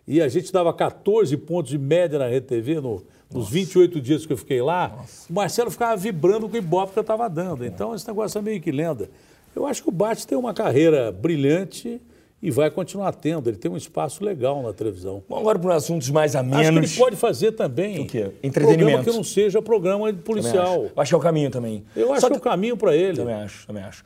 e 0.07 0.21
a 0.21 0.27
gente 0.27 0.53
dava 0.53 0.71
14 0.71 1.35
pontos 1.37 1.71
de 1.71 1.79
média 1.79 2.19
na 2.19 2.27
Rede 2.27 2.45
TV, 2.45 2.79
no, 2.79 3.03
nos 3.33 3.49
28 3.49 3.99
dias 3.99 4.23
que 4.23 4.31
eu 4.31 4.37
fiquei 4.37 4.61
lá, 4.61 4.89
Nossa. 4.97 5.31
o 5.31 5.33
Marcelo 5.33 5.71
ficava 5.71 5.97
vibrando 5.97 6.47
com 6.47 6.53
o 6.53 6.57
Ibope 6.57 6.93
que 6.93 6.99
eu 6.99 7.01
estava 7.01 7.27
dando. 7.27 7.65
Então, 7.65 7.95
esse 7.95 8.07
negócio 8.07 8.37
é 8.37 8.41
meio 8.43 8.61
que 8.61 8.71
lenda. 8.71 9.09
Eu 9.55 9.65
acho 9.65 9.81
que 9.81 9.89
o 9.89 9.91
Bate 9.91 10.27
tem 10.27 10.37
uma 10.37 10.53
carreira 10.53 11.11
brilhante 11.11 11.99
e 12.41 12.51
vai 12.51 12.69
continuar 12.69 13.13
tendo. 13.13 13.49
Ele 13.49 13.57
tem 13.57 13.71
um 13.71 13.77
espaço 13.77 14.23
legal 14.23 14.61
na 14.61 14.73
televisão. 14.73 15.23
Bom, 15.27 15.37
agora 15.37 15.57
para 15.57 15.75
assuntos 15.75 16.09
mais 16.09 16.35
amenos. 16.35 16.67
Acho 16.67 16.71
que 16.71 16.77
ele 16.77 16.97
pode 16.97 17.15
fazer 17.15 17.51
também. 17.53 18.01
O 18.01 18.07
quê? 18.07 18.31
Entretenimento. 18.43 18.85
Programa 18.85 19.03
que 19.03 19.11
não 19.11 19.23
seja 19.23 19.61
programa 19.61 20.13
policial. 20.13 20.85
Acho. 20.85 20.91
acho. 20.95 21.09
que 21.09 21.15
é 21.15 21.17
o 21.17 21.21
caminho 21.21 21.49
também. 21.49 21.85
Eu 21.95 22.11
acho 22.11 22.21
Só 22.21 22.27
que 22.27 22.35
é 22.35 22.37
o 22.37 22.41
caminho 22.41 22.77
para 22.77 22.95
ele. 22.95 23.17
Também 23.17 23.35
acho, 23.35 23.65
também 23.67 23.83
acho. 23.83 24.03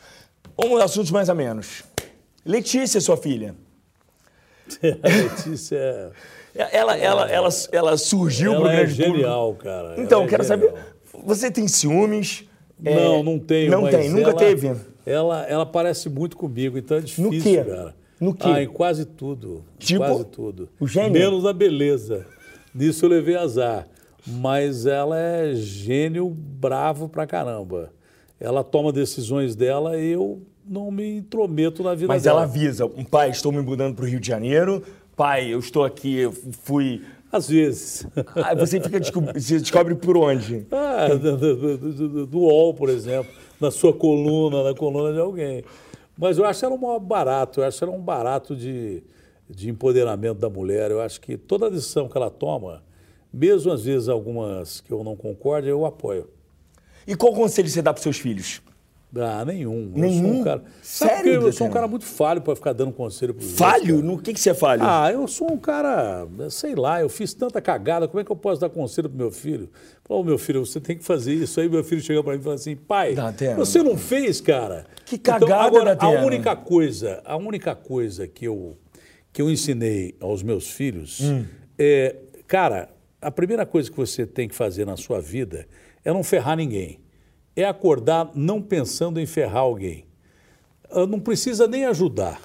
Vamos 0.57 0.81
assuntos 0.81 1.11
mais 1.11 1.29
amenos. 1.29 1.83
Letícia, 2.45 2.99
sua 3.01 3.17
filha. 3.17 3.55
Letícia 4.81 5.77
é... 5.77 6.11
Ela, 6.55 6.97
ela, 6.97 7.29
ela, 7.29 7.49
ela 7.71 7.97
surgiu 7.97 8.53
ela 8.53 8.61
pro 8.61 8.69
é 8.69 8.87
genial, 8.87 9.53
público. 9.53 9.63
cara. 9.63 9.95
Então, 10.01 10.23
é 10.23 10.27
quero 10.27 10.43
saber, 10.43 10.73
você 11.23 11.51
tem 11.51 11.67
ciúmes? 11.67 12.43
Não, 12.79 13.19
é... 13.19 13.23
não 13.23 13.39
tenho. 13.39 13.71
Não 13.71 13.89
tem, 13.89 14.09
nunca 14.09 14.33
teve? 14.33 14.75
Ela, 15.05 15.45
ela 15.47 15.65
parece 15.65 16.09
muito 16.09 16.35
comigo, 16.35 16.77
então 16.77 16.97
é 16.97 17.01
difícil, 17.01 17.31
no 17.31 17.41
quê? 17.41 17.63
cara. 17.63 17.95
No 18.19 18.33
quê? 18.33 18.47
Ah, 18.47 18.63
em 18.63 18.67
quase 18.67 19.05
tudo. 19.05 19.63
Tipo? 19.77 19.99
Quase 19.99 20.25
tudo. 20.25 20.69
O 20.79 20.87
gênio? 20.87 21.11
Menos 21.11 21.45
a 21.45 21.53
beleza. 21.53 22.25
Nisso 22.73 23.05
eu 23.05 23.09
levei 23.09 23.35
azar. 23.35 23.87
Mas 24.27 24.85
ela 24.85 25.17
é 25.17 25.55
gênio 25.55 26.29
bravo 26.29 27.07
pra 27.07 27.25
caramba. 27.25 27.91
Ela 28.39 28.63
toma 28.63 28.91
decisões 28.91 29.55
dela 29.55 29.97
e 29.97 30.11
eu 30.11 30.41
não 30.67 30.91
me 30.91 31.17
intrometo 31.17 31.81
na 31.81 31.95
vida 31.95 32.07
Mas 32.07 32.23
dela. 32.23 32.41
ela 32.41 32.47
avisa, 32.47 32.87
pai, 33.09 33.31
estou 33.31 33.51
me 33.51 33.61
mudando 33.61 33.95
para 33.95 34.05
o 34.05 34.07
Rio 34.07 34.19
de 34.19 34.27
Janeiro, 34.27 34.83
pai, 35.15 35.51
eu 35.51 35.59
estou 35.59 35.83
aqui, 35.83 36.15
eu 36.19 36.31
fui... 36.31 37.01
Às 37.31 37.47
vezes. 37.47 38.07
Ah, 38.35 38.55
você 38.55 38.81
fica 38.81 38.99
você 39.33 39.59
descobre 39.59 39.93
por 39.93 40.17
onde? 40.17 40.65
Ah, 40.71 41.09
do, 41.09 41.37
do, 41.37 41.77
do, 41.77 42.25
do 42.25 42.39
UOL, 42.39 42.73
por 42.73 42.89
exemplo, 42.89 43.31
na 43.61 43.69
sua 43.69 43.93
coluna, 43.93 44.63
na 44.63 44.73
coluna 44.73 45.13
de 45.13 45.19
alguém. 45.19 45.63
Mas 46.19 46.37
eu 46.37 46.43
acho 46.43 46.65
ela 46.65 46.75
um 46.75 46.99
barato, 46.99 47.61
eu 47.61 47.63
acho 47.63 47.81
ela 47.81 47.93
um 47.93 48.01
barato 48.01 48.53
de, 48.53 49.01
de 49.49 49.69
empoderamento 49.69 50.37
da 50.37 50.49
mulher. 50.49 50.91
Eu 50.91 50.99
acho 50.99 51.21
que 51.21 51.37
toda 51.37 51.71
decisão 51.71 52.09
que 52.09 52.17
ela 52.17 52.29
toma, 52.29 52.83
mesmo 53.31 53.71
às 53.71 53.85
vezes 53.85 54.09
algumas 54.09 54.81
que 54.81 54.91
eu 54.91 55.01
não 55.01 55.15
concordo, 55.15 55.69
eu 55.69 55.85
apoio. 55.85 56.29
E 57.07 57.15
qual 57.15 57.33
conselho 57.33 57.69
você 57.69 57.81
dá 57.81 57.93
para 57.93 58.03
seus 58.03 58.19
filhos? 58.19 58.61
Ah, 59.15 59.43
nenhum. 59.43 59.91
Nenhum? 59.95 60.27
Eu 60.27 60.33
sou 60.33 60.41
um 60.41 60.43
cara... 60.43 60.63
Sério? 60.83 61.41
Eu 61.41 61.51
sou 61.51 61.67
um 61.67 61.69
cara 61.71 61.87
muito 61.87 62.05
falho 62.05 62.41
para 62.41 62.55
ficar 62.55 62.73
dando 62.73 62.91
conselho 62.91 63.33
para 63.33 63.43
Falho? 63.45 63.95
Outros, 63.95 64.03
no 64.03 64.21
que, 64.21 64.33
que 64.33 64.39
você 64.39 64.51
é 64.51 64.53
falho? 64.53 64.83
Ah, 64.83 65.11
eu 65.11 65.27
sou 65.27 65.51
um 65.51 65.57
cara, 65.57 66.27
sei 66.49 66.75
lá, 66.75 67.01
eu 67.01 67.09
fiz 67.09 67.33
tanta 67.33 67.59
cagada, 67.59 68.07
como 68.07 68.19
é 68.19 68.23
que 68.23 68.31
eu 68.31 68.35
posso 68.35 68.61
dar 68.61 68.69
conselho 68.69 69.09
para 69.09 69.17
meu 69.17 69.31
filho? 69.31 69.69
Ô, 70.07 70.19
oh, 70.19 70.23
meu 70.23 70.37
filho, 70.37 70.63
você 70.63 70.79
tem 70.79 70.97
que 70.97 71.03
fazer 71.03 71.33
isso. 71.33 71.59
Aí 71.59 71.67
meu 71.67 71.83
filho 71.83 72.01
chega 72.01 72.23
para 72.23 72.33
mim 72.33 72.39
e 72.39 72.43
fala 72.43 72.55
assim, 72.55 72.75
pai, 72.75 73.15
você 73.55 73.81
não 73.81 73.97
fez, 73.97 74.39
cara? 74.39 74.85
Que 75.05 75.17
cagada, 75.17 75.45
então, 75.45 75.59
agora, 75.59 75.97
a 75.99 76.25
única 76.25 76.55
coisa, 76.55 77.21
a 77.25 77.35
única 77.35 77.75
coisa 77.75 78.27
que 78.27 78.45
eu, 78.45 78.77
que 79.33 79.41
eu 79.41 79.49
ensinei 79.49 80.15
aos 80.19 80.43
meus 80.43 80.69
filhos 80.69 81.21
hum. 81.21 81.45
é, 81.77 82.15
cara, 82.45 82.89
a 83.19 83.31
primeira 83.31 83.65
coisa 83.65 83.89
que 83.89 83.97
você 83.97 84.25
tem 84.25 84.47
que 84.47 84.55
fazer 84.55 84.85
na 84.85 84.95
sua 84.95 85.19
vida 85.19 85.67
é 86.05 86.13
não 86.13 86.23
ferrar 86.23 86.55
ninguém 86.55 86.99
é 87.61 87.67
acordar 87.67 88.31
não 88.35 88.61
pensando 88.61 89.19
em 89.19 89.25
ferrar 89.25 89.63
alguém. 89.63 90.05
Ah, 90.89 91.05
não 91.05 91.19
precisa 91.19 91.67
nem 91.67 91.85
ajudar. 91.85 92.41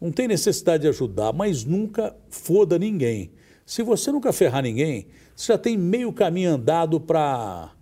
Não 0.00 0.12
tem 0.12 0.28
necessidade 0.28 0.82
de 0.82 0.88
ajudar, 0.88 1.32
mas 1.32 1.64
nunca 1.64 2.14
foda 2.28 2.78
ninguém. 2.78 3.30
Se 3.64 3.82
você 3.82 4.12
nunca 4.12 4.32
ferrar 4.32 4.62
ninguém, 4.62 5.06
você 5.34 5.52
já 5.52 5.58
tem 5.58 5.76
meio 5.76 6.12
caminho 6.12 6.50
andado 6.50 7.00
para 7.00 7.72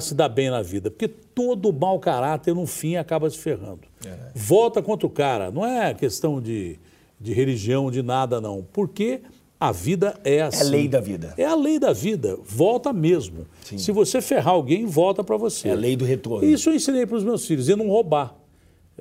se 0.00 0.14
dar 0.14 0.28
bem 0.28 0.50
na 0.50 0.62
vida. 0.62 0.90
Porque 0.90 1.06
todo 1.06 1.72
mau 1.72 2.00
caráter, 2.00 2.54
no 2.54 2.66
fim, 2.66 2.96
acaba 2.96 3.28
se 3.28 3.38
ferrando. 3.38 3.82
É. 4.04 4.32
Volta 4.34 4.82
contra 4.82 5.06
o 5.06 5.10
cara. 5.10 5.50
Não 5.50 5.64
é 5.64 5.94
questão 5.94 6.40
de, 6.40 6.78
de 7.20 7.32
religião, 7.32 7.90
de 7.90 8.02
nada, 8.02 8.40
não. 8.40 8.66
Porque 8.72 9.20
a 9.60 9.72
vida 9.72 10.18
é 10.24 10.40
assim. 10.40 10.64
É 10.64 10.66
a 10.66 10.70
lei 10.70 10.88
da 10.88 11.00
vida. 11.00 11.34
É 11.36 11.44
a 11.44 11.54
lei 11.54 11.78
da 11.78 11.92
vida. 11.92 12.38
Volta 12.42 12.94
mesmo. 12.94 13.46
Sim. 13.62 13.76
Se 13.76 13.92
você 13.92 14.22
ferrar 14.22 14.54
alguém, 14.54 14.86
volta 14.86 15.22
para 15.22 15.36
você. 15.36 15.68
É 15.68 15.72
a 15.72 15.74
lei 15.74 15.96
do 15.96 16.04
retorno. 16.06 16.48
Isso 16.48 16.70
eu 16.70 16.74
ensinei 16.74 17.04
para 17.04 17.18
os 17.18 17.22
meus 17.22 17.46
filhos, 17.46 17.68
e 17.68 17.76
não 17.76 17.86
roubar. 17.88 18.34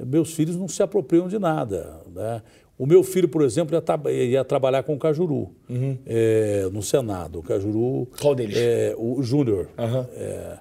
Meus 0.05 0.33
filhos 0.33 0.57
não 0.57 0.67
se 0.67 0.83
apropriam 0.83 1.29
de 1.29 1.39
nada. 1.39 2.01
Né? 2.13 2.41
O 2.77 2.85
meu 2.85 3.03
filho, 3.03 3.29
por 3.29 3.41
exemplo, 3.41 3.73
ia, 3.73 3.81
tra 3.81 3.99
ia 4.11 4.43
trabalhar 4.43 4.83
com 4.83 4.95
o 4.95 4.99
Cajuru, 4.99 5.49
uhum. 5.69 5.97
é, 6.05 6.67
no 6.73 6.83
Senado. 6.83 7.39
O 7.39 7.43
Cajuru. 7.43 8.09
Qual 8.19 8.35
deles? 8.35 8.57
É, 8.57 8.93
o 8.97 9.23
Júnior. 9.23 9.69
Uhum. 9.77 10.05
É, 10.13 10.57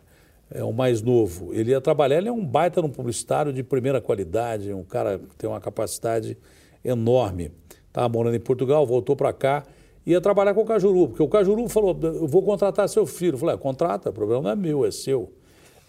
é, 0.52 0.64
o 0.64 0.72
mais 0.72 1.02
novo. 1.02 1.52
Ele 1.52 1.72
ia 1.72 1.80
trabalhar, 1.80 2.18
ele 2.18 2.28
é 2.28 2.32
um 2.32 2.46
baita 2.46 2.80
no 2.80 2.88
publicitário 2.88 3.52
de 3.52 3.64
primeira 3.64 4.00
qualidade, 4.00 4.72
um 4.72 4.84
cara 4.84 5.18
que 5.18 5.34
tem 5.34 5.50
uma 5.50 5.60
capacidade 5.60 6.38
enorme. 6.84 7.50
Estava 7.88 8.08
morando 8.08 8.36
em 8.36 8.40
Portugal, 8.40 8.86
voltou 8.86 9.16
para 9.16 9.32
cá 9.32 9.64
ia 10.08 10.20
trabalhar 10.20 10.54
com 10.54 10.62
o 10.62 10.64
Cajuru, 10.64 11.08
porque 11.08 11.22
o 11.22 11.28
Cajuru 11.28 11.68
falou, 11.68 11.96
eu 12.02 12.26
vou 12.26 12.42
contratar 12.42 12.88
seu 12.88 13.04
filho. 13.04 13.34
Eu 13.34 13.38
falei, 13.38 13.54
é, 13.54 13.58
contrata, 13.58 14.08
o 14.08 14.12
problema 14.12 14.42
não 14.42 14.50
é 14.50 14.56
meu, 14.56 14.86
é 14.86 14.90
seu. 14.90 15.30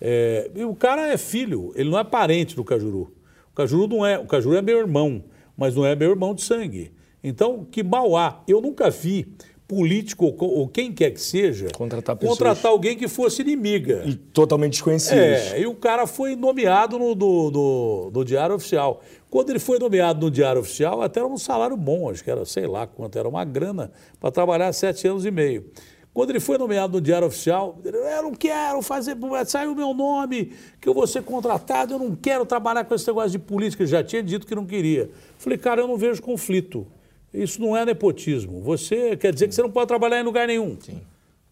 É, 0.01 0.51
e 0.53 0.63
o 0.65 0.75
cara 0.75 1.07
é 1.07 1.17
filho, 1.17 1.71
ele 1.75 1.89
não 1.89 1.97
é 1.97 2.03
parente 2.03 2.55
do 2.55 2.63
Cajuru. 2.63 3.13
O 3.51 3.55
Cajuru 3.55 3.87
não 3.87 4.05
é, 4.05 4.19
o 4.19 4.25
Cajuru 4.25 4.57
é 4.57 4.61
meu 4.61 4.77
irmão, 4.77 5.23
mas 5.55 5.75
não 5.75 5.85
é 5.85 5.95
meu 5.95 6.09
irmão 6.09 6.35
de 6.35 6.41
sangue. 6.41 6.91
Então, 7.23 7.65
que 7.69 7.81
mal 7.81 8.15
há. 8.15 8.41
Eu 8.47 8.61
nunca 8.61 8.89
vi 8.89 9.33
político 9.69 10.33
ou 10.39 10.67
quem 10.67 10.91
quer 10.91 11.11
que 11.11 11.21
seja 11.21 11.67
contratar, 11.77 12.17
contratar 12.17 12.71
alguém 12.71 12.97
que 12.97 13.07
fosse 13.07 13.43
inimiga. 13.43 14.01
E 14.03 14.15
totalmente 14.15 14.71
desconhecido. 14.71 15.19
É, 15.19 15.61
e 15.61 15.67
o 15.67 15.75
cara 15.75 16.07
foi 16.07 16.35
nomeado 16.35 16.97
no, 16.97 17.13
no, 17.13 18.11
no, 18.11 18.25
Diário 18.25 18.55
Oficial. 18.55 18.99
Quando 19.29 19.51
ele 19.51 19.59
foi 19.59 19.77
nomeado 19.77 20.25
no 20.25 20.31
Diário 20.31 20.61
Oficial, 20.61 21.01
até 21.01 21.19
era 21.19 21.29
um 21.29 21.37
salário 21.37 21.77
bom, 21.77 22.09
acho 22.09 22.23
que 22.23 22.31
era, 22.31 22.43
sei 22.45 22.65
lá 22.65 22.87
quanto, 22.87 23.17
era 23.17 23.29
uma 23.29 23.45
grana 23.45 23.91
para 24.19 24.31
trabalhar 24.31 24.73
sete 24.73 25.07
anos 25.07 25.23
e 25.23 25.29
meio. 25.29 25.69
Quando 26.11 26.31
ele 26.31 26.39
foi 26.39 26.57
nomeado 26.57 26.93
no 26.93 27.01
Diário 27.01 27.27
Oficial, 27.27 27.79
ele, 27.85 27.95
eu 27.95 28.23
não 28.23 28.33
quero 28.33 28.81
fazer, 28.81 29.15
saiu 29.45 29.73
o 29.73 29.75
meu 29.75 29.93
nome, 29.93 30.53
que 30.81 30.89
eu 30.89 30.93
vou 30.93 31.05
ser 31.05 31.21
contratado, 31.21 31.93
eu 31.93 31.99
não 31.99 32.15
quero 32.15 32.45
trabalhar 32.45 32.83
com 32.85 32.95
esse 32.95 33.05
negócio 33.07 33.29
de 33.29 33.39
política. 33.39 33.83
Ele 33.83 33.91
já 33.91 34.03
tinha 34.03 34.23
dito 34.23 34.47
que 34.47 34.55
não 34.55 34.65
queria. 34.65 35.11
Falei, 35.37 35.57
cara, 35.57 35.81
eu 35.81 35.87
não 35.87 35.97
vejo 35.97 36.21
conflito. 36.21 36.87
Isso 37.31 37.61
não 37.61 37.77
é 37.77 37.85
nepotismo. 37.85 38.59
Você 38.61 39.15
quer 39.15 39.31
dizer 39.31 39.47
que 39.47 39.53
você 39.53 39.61
não 39.61 39.69
pode 39.69 39.87
trabalhar 39.87 40.19
em 40.19 40.23
lugar 40.23 40.47
nenhum. 40.47 40.75
Sim. 40.81 40.99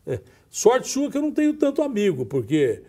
É. 0.07 0.19
Sorte 0.49 0.89
sua 0.89 1.11
que 1.11 1.17
eu 1.17 1.21
não 1.21 1.31
tenho 1.31 1.53
tanto 1.53 1.83
amigo, 1.83 2.25
porque. 2.25 2.81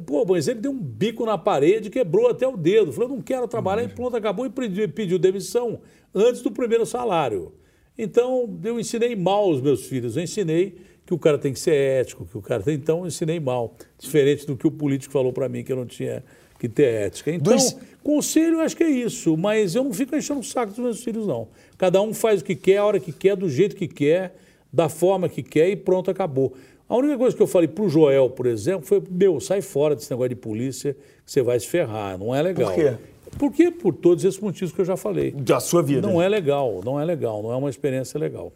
Pô, 0.00 0.24
mas 0.24 0.48
ele 0.48 0.60
deu 0.60 0.70
um 0.70 0.78
bico 0.80 1.26
na 1.26 1.36
parede, 1.36 1.90
quebrou 1.90 2.28
até 2.28 2.46
o 2.46 2.56
dedo. 2.56 2.92
Falou, 2.92 3.10
não 3.10 3.20
quero 3.20 3.46
trabalhar, 3.46 3.82
uhum. 3.82 3.88
e 3.88 3.92
pronto, 3.94 4.16
acabou 4.16 4.46
e 4.46 4.50
pediu 4.88 5.18
demissão 5.18 5.80
antes 6.14 6.40
do 6.40 6.50
primeiro 6.50 6.86
salário. 6.86 7.52
Então, 7.96 8.58
eu 8.64 8.80
ensinei 8.80 9.14
mal 9.14 9.50
os 9.50 9.60
meus 9.60 9.84
filhos. 9.84 10.16
Eu 10.16 10.22
ensinei 10.22 10.76
que 11.04 11.12
o 11.12 11.18
cara 11.18 11.36
tem 11.36 11.52
que 11.52 11.58
ser 11.58 11.74
ético, 11.74 12.24
que 12.24 12.38
o 12.38 12.42
cara 12.42 12.62
tem. 12.62 12.74
Então, 12.74 13.00
eu 13.00 13.06
ensinei 13.06 13.38
mal. 13.38 13.76
Diferente 13.98 14.46
do 14.46 14.56
que 14.56 14.66
o 14.66 14.70
político 14.70 15.12
falou 15.12 15.32
para 15.32 15.48
mim, 15.48 15.62
que 15.62 15.72
eu 15.72 15.76
não 15.76 15.86
tinha 15.86 16.24
que 16.58 16.68
ter 16.68 16.84
ética. 16.84 17.30
Então, 17.30 17.56
Dois... 17.56 17.76
conselho, 18.02 18.60
acho 18.60 18.76
que 18.76 18.84
é 18.84 18.88
isso, 18.88 19.36
mas 19.36 19.74
eu 19.74 19.84
não 19.84 19.92
fico 19.92 20.14
enchendo 20.16 20.40
o 20.40 20.44
saco 20.44 20.70
dos 20.72 20.78
meus 20.78 21.02
filhos, 21.02 21.26
não. 21.26 21.48
Cada 21.76 22.00
um 22.00 22.14
faz 22.14 22.40
o 22.40 22.44
que 22.44 22.54
quer, 22.54 22.78
a 22.78 22.84
hora 22.84 23.00
que 23.00 23.12
quer, 23.12 23.36
do 23.36 23.50
jeito 23.50 23.74
que 23.74 23.88
quer, 23.88 24.36
da 24.72 24.88
forma 24.88 25.28
que 25.28 25.42
quer 25.42 25.68
e 25.68 25.76
pronto, 25.76 26.10
acabou. 26.10 26.54
A 26.92 26.96
única 26.98 27.16
coisa 27.16 27.34
que 27.34 27.42
eu 27.42 27.46
falei 27.46 27.66
para 27.66 27.84
o 27.84 27.88
Joel, 27.88 28.28
por 28.28 28.44
exemplo, 28.44 28.86
foi: 28.86 29.02
meu, 29.10 29.40
sai 29.40 29.62
fora 29.62 29.96
desse 29.96 30.10
negócio 30.10 30.28
de 30.28 30.34
polícia, 30.34 30.92
que 31.24 31.32
você 31.32 31.40
vai 31.40 31.58
se 31.58 31.66
ferrar, 31.66 32.18
não 32.18 32.34
é 32.34 32.42
legal. 32.42 32.70
Por 32.70 32.74
quê? 32.74 32.96
Por 33.38 33.50
quê? 33.50 33.70
Por 33.70 33.94
todos 33.94 34.22
esses 34.26 34.38
motivos 34.38 34.74
que 34.74 34.80
eu 34.82 34.84
já 34.84 34.94
falei. 34.94 35.30
Da 35.30 35.58
sua 35.58 35.82
vida. 35.82 36.06
Não 36.06 36.20
é 36.20 36.28
legal, 36.28 36.82
não 36.84 37.00
é 37.00 37.04
legal, 37.06 37.42
não 37.42 37.50
é 37.50 37.56
uma 37.56 37.70
experiência 37.70 38.20
legal. 38.20 38.52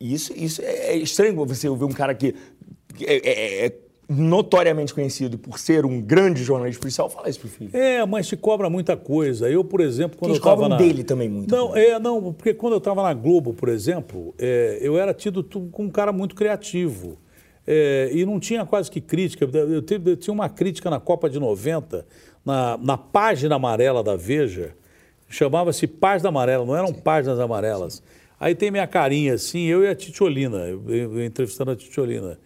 Isso, 0.00 0.32
isso 0.34 0.62
é 0.62 0.96
estranho 0.96 1.34
você 1.44 1.68
ouvir 1.68 1.84
um 1.84 1.92
cara 1.92 2.14
que 2.14 2.34
é, 3.02 3.16
é, 3.16 3.66
é 3.66 3.76
notoriamente 4.08 4.94
conhecido 4.94 5.36
por 5.36 5.58
ser 5.58 5.84
um 5.84 6.00
grande 6.00 6.42
jornalista 6.42 6.80
policial, 6.80 7.10
fala 7.10 7.28
isso 7.28 7.40
pro 7.40 7.48
filho. 7.48 7.70
É, 7.74 8.06
mas 8.06 8.26
te 8.26 8.36
cobra 8.36 8.70
muita 8.70 8.96
coisa. 8.96 9.50
Eu, 9.50 9.62
por 9.62 9.80
exemplo, 9.80 10.16
quando 10.16 10.30
Eles 10.30 10.42
eu 10.42 10.50
estava 10.50 10.66
na... 10.66 10.76
dele 10.76 11.04
também 11.04 11.28
muito. 11.28 11.54
Não, 11.54 11.76
é, 11.76 11.98
não, 11.98 12.32
porque 12.32 12.54
quando 12.54 12.72
eu 12.72 12.78
estava 12.78 13.02
na 13.02 13.12
Globo, 13.12 13.52
por 13.52 13.68
exemplo, 13.68 14.34
é, 14.38 14.78
eu 14.80 14.98
era 14.98 15.12
tido 15.12 15.44
como 15.70 15.88
um 15.88 15.90
cara 15.90 16.10
muito 16.10 16.34
criativo. 16.34 17.18
É, 17.66 18.08
e 18.10 18.24
não 18.24 18.40
tinha 18.40 18.64
quase 18.64 18.90
que 18.90 18.98
crítica. 18.98 19.44
Eu, 19.44 19.84
eu, 19.84 20.16
tinha 20.16 20.32
uma 20.32 20.48
crítica 20.48 20.88
na 20.88 20.98
Copa 20.98 21.28
de 21.28 21.38
90, 21.38 22.06
na, 22.42 22.78
na 22.78 22.96
página 22.96 23.56
amarela 23.56 24.02
da 24.02 24.16
Veja, 24.16 24.74
chamava-se 25.28 25.86
Página 25.86 26.30
Amarela, 26.30 26.64
não 26.64 26.74
eram 26.74 26.88
Sim. 26.88 26.94
páginas 26.94 27.38
amarelas. 27.38 27.96
Sim. 27.96 28.02
Aí 28.40 28.54
tem 28.54 28.70
minha 28.70 28.86
carinha 28.86 29.34
assim, 29.34 29.66
eu 29.66 29.84
e 29.84 29.88
a 29.88 29.94
Titiolina, 29.94 30.58
eu, 30.66 30.82
eu 30.88 31.24
entrevistando 31.24 31.72
a 31.72 31.76
Titiolina 31.76 32.38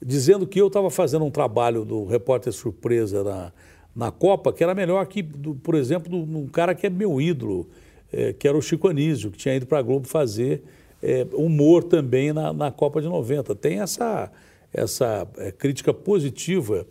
dizendo 0.00 0.46
que 0.46 0.60
eu 0.60 0.68
estava 0.68 0.90
fazendo 0.90 1.24
um 1.24 1.30
trabalho 1.30 1.84
do 1.84 2.04
repórter 2.04 2.52
surpresa 2.52 3.24
na, 3.24 3.52
na 3.94 4.10
Copa, 4.10 4.52
que 4.52 4.62
era 4.62 4.74
melhor 4.74 5.04
que, 5.06 5.22
do, 5.22 5.54
por 5.56 5.74
exemplo, 5.74 6.16
um 6.16 6.46
cara 6.46 6.74
que 6.74 6.86
é 6.86 6.90
meu 6.90 7.20
ídolo, 7.20 7.68
é, 8.12 8.32
que 8.32 8.46
era 8.46 8.56
o 8.56 8.62
Chico 8.62 8.88
Anísio, 8.88 9.30
que 9.30 9.38
tinha 9.38 9.54
ido 9.54 9.66
para 9.66 9.78
a 9.78 9.82
Globo 9.82 10.06
fazer 10.06 10.62
é, 11.02 11.26
humor 11.32 11.84
também 11.84 12.32
na, 12.32 12.52
na 12.52 12.70
Copa 12.70 13.00
de 13.00 13.08
90. 13.08 13.54
Tem 13.56 13.80
essa, 13.80 14.30
essa 14.72 15.26
é, 15.36 15.50
crítica 15.50 15.92
positiva 15.92 16.86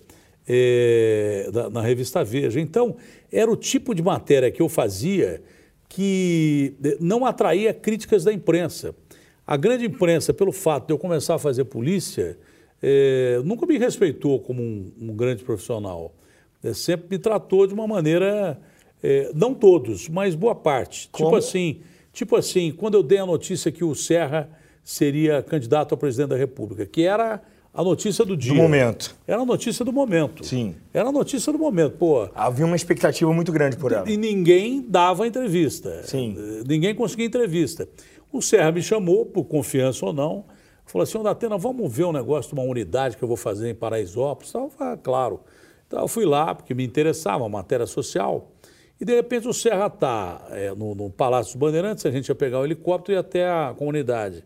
é, 0.48 1.50
da, 1.52 1.70
na 1.70 1.82
revista 1.82 2.24
Veja. 2.24 2.60
Então, 2.60 2.96
era 3.32 3.52
o 3.52 3.56
tipo 3.56 3.94
de 3.94 4.02
matéria 4.02 4.52
que 4.52 4.62
eu 4.62 4.70
fazia 4.70 5.42
que 5.90 6.76
é, 6.84 6.98
não 7.00 7.26
atraía 7.26 7.74
críticas 7.74 8.24
da 8.24 8.34
imprensa. 8.34 8.96
A 9.46 9.56
grande 9.56 9.86
imprensa, 9.86 10.34
pelo 10.34 10.52
fato 10.52 10.88
de 10.88 10.94
eu 10.94 10.98
começar 10.98 11.36
a 11.36 11.40
fazer 11.40 11.66
polícia, 11.66 12.38
é, 12.82 13.42
nunca 13.44 13.66
me 13.66 13.78
respeitou 13.78 14.40
como 14.40 14.62
um, 14.62 14.92
um 15.00 15.16
grande 15.16 15.44
profissional. 15.44 16.14
É, 16.64 16.74
sempre 16.74 17.08
me 17.12 17.20
tratou 17.20 17.66
de 17.68 17.74
uma 17.74 17.88
maneira, 17.88 18.60
é, 19.02 19.32
não 19.34 19.54
todos, 19.54 20.10
mas 20.10 20.36
boa 20.36 20.56
parte. 20.56 21.04
Tipo 21.04 21.18
como? 21.18 21.30
Tipo 21.30 21.38
assim, 21.38 21.82
tipo 22.14 22.36
assim, 22.36 22.72
quando 22.72 22.96
eu 22.96 23.04
dei 23.04 23.20
a 23.20 23.26
notícia 23.26 23.72
que 23.72 23.84
o 23.84 23.94
Serra 23.96 24.50
seria 24.84 25.42
candidato 25.44 25.94
a 25.94 25.98
presidente 25.98 26.30
da 26.30 26.38
República, 26.38 26.86
que 26.86 27.04
era 27.04 27.42
a 27.74 27.84
notícia 27.84 28.26
do 28.26 28.36
dia. 28.36 28.54
Do 28.54 28.60
momento. 28.60 29.16
Era 29.28 29.42
a 29.42 29.46
notícia 29.46 29.86
do 29.86 29.94
momento. 29.94 30.44
Sim. 30.44 30.76
Era 30.92 31.10
a 31.10 31.12
notícia 31.12 31.52
do 31.54 31.60
momento, 31.60 31.98
pô. 31.98 32.28
Havia 32.34 32.66
uma 32.66 32.76
expectativa 32.76 33.32
muito 33.32 33.52
grande 33.52 33.78
por 33.78 33.92
ela. 33.92 34.10
E 34.10 34.18
ninguém 34.18 34.84
dava 34.88 35.28
entrevista. 35.28 36.02
Sim. 36.04 36.36
Ninguém 36.68 36.96
conseguia 36.96 37.28
entrevista. 37.28 37.88
O 38.32 38.42
Serra 38.42 38.72
me 38.72 38.82
chamou, 38.82 39.26
por 39.26 39.46
confiança 39.46 40.06
ou 40.06 40.12
não, 40.12 40.46
Falou 40.88 41.04
assim, 41.04 41.22
Datena, 41.22 41.58
vamos 41.58 41.94
ver 41.94 42.06
um 42.06 42.14
negócio 42.14 42.56
de 42.56 42.60
uma 42.60 42.68
unidade 42.68 43.18
que 43.18 43.24
eu 43.24 43.28
vou 43.28 43.38
fazer 43.38 43.70
em 43.70 43.76
Paraisópolis. 43.76 44.50
Então, 44.50 44.70
falei, 44.70 44.98
claro. 44.98 45.42
Então 45.86 46.00
eu 46.00 46.08
fui 46.08 46.26
lá, 46.26 46.56
porque 46.56 46.74
me 46.74 46.84
interessava, 46.84 47.44
uma 47.44 47.50
matéria 47.50 47.86
social. 47.86 48.52
E 49.00 49.06
de 49.06 49.14
repente 49.14 49.48
o 49.48 49.54
Serra 49.54 49.88
está 49.88 50.48
é, 50.50 50.74
no, 50.74 50.96
no, 50.96 51.10
Palácio 51.10 51.54
dos 51.54 51.60
Bandeirantes, 51.60 52.06
a 52.06 52.12
gente 52.12 52.30
ia 52.30 52.36
pegar 52.36 52.60
o 52.60 52.66
helicóptero 52.66 53.14
e 53.14 53.16
ir 53.16 53.20
até 53.20 53.48
a 53.48 53.74
comunidade. 53.78 54.44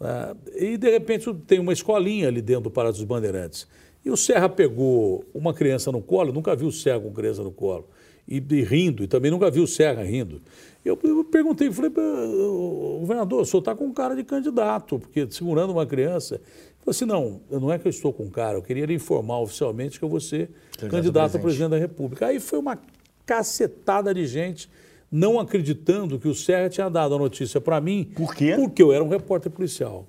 Né? 0.00 0.36
E 0.56 0.76
de 0.76 0.90
repente 0.90 1.32
tem 1.46 1.58
uma 1.60 1.72
escolinha 1.72 2.28
ali 2.28 2.42
dentro 2.42 2.64
do 2.64 2.70
Palácio 2.70 2.98
dos 2.98 3.04
Bandeirantes. 3.04 3.66
E 4.04 4.10
o 4.10 4.16
Serra 4.16 4.48
pegou 4.48 5.24
uma 5.32 5.54
criança 5.54 5.90
no 5.90 6.02
colo, 6.02 6.32
nunca 6.32 6.54
vi 6.54 6.66
o 6.66 6.72
Serra 6.72 7.00
com 7.00 7.12
criança 7.12 7.42
no 7.42 7.50
colo, 7.50 7.88
e, 8.28 8.42
e 8.50 8.62
rindo, 8.62 9.04
e 9.04 9.06
também 9.06 9.30
nunca 9.30 9.50
vi 9.50 9.60
o 9.60 9.66
Serra 9.66 10.02
rindo. 10.02 10.40
Eu, 10.84 10.98
eu 11.02 11.24
perguntei, 11.24 11.70
falei, 11.72 11.90
governador, 13.00 13.42
o 13.42 13.44
senhor 13.44 13.60
está 13.60 13.74
com 13.74 13.92
cara 13.92 14.14
de 14.14 14.22
candidato, 14.22 14.98
porque 14.98 15.26
segurando 15.30 15.72
uma 15.72 15.84
criança. 15.84 16.36
Ele 16.36 16.42
falou 16.78 16.90
assim: 16.90 17.04
não, 17.04 17.40
não 17.50 17.72
é 17.72 17.78
que 17.78 17.86
eu 17.86 17.90
estou 17.90 18.12
com 18.12 18.30
cara, 18.30 18.56
eu 18.56 18.62
queria 18.62 18.86
lhe 18.86 18.94
informar 18.94 19.40
oficialmente 19.40 19.98
que 19.98 20.04
eu 20.04 20.08
vou 20.08 20.20
ser 20.20 20.50
candidato, 20.72 20.90
candidato 20.90 21.36
a 21.36 21.40
presidente 21.40 21.70
da 21.70 21.78
República. 21.78 22.26
Aí 22.26 22.38
foi 22.38 22.58
uma 22.58 22.78
cacetada 23.24 24.14
de 24.14 24.26
gente 24.26 24.70
não 25.10 25.38
acreditando 25.38 26.18
que 26.18 26.28
o 26.28 26.34
Serra 26.34 26.68
tinha 26.68 26.88
dado 26.88 27.14
a 27.14 27.18
notícia 27.18 27.60
para 27.60 27.80
mim. 27.80 28.10
Por 28.14 28.34
quê? 28.34 28.54
Porque 28.56 28.82
eu 28.82 28.92
era 28.92 29.02
um 29.02 29.08
repórter 29.08 29.50
policial. 29.50 30.06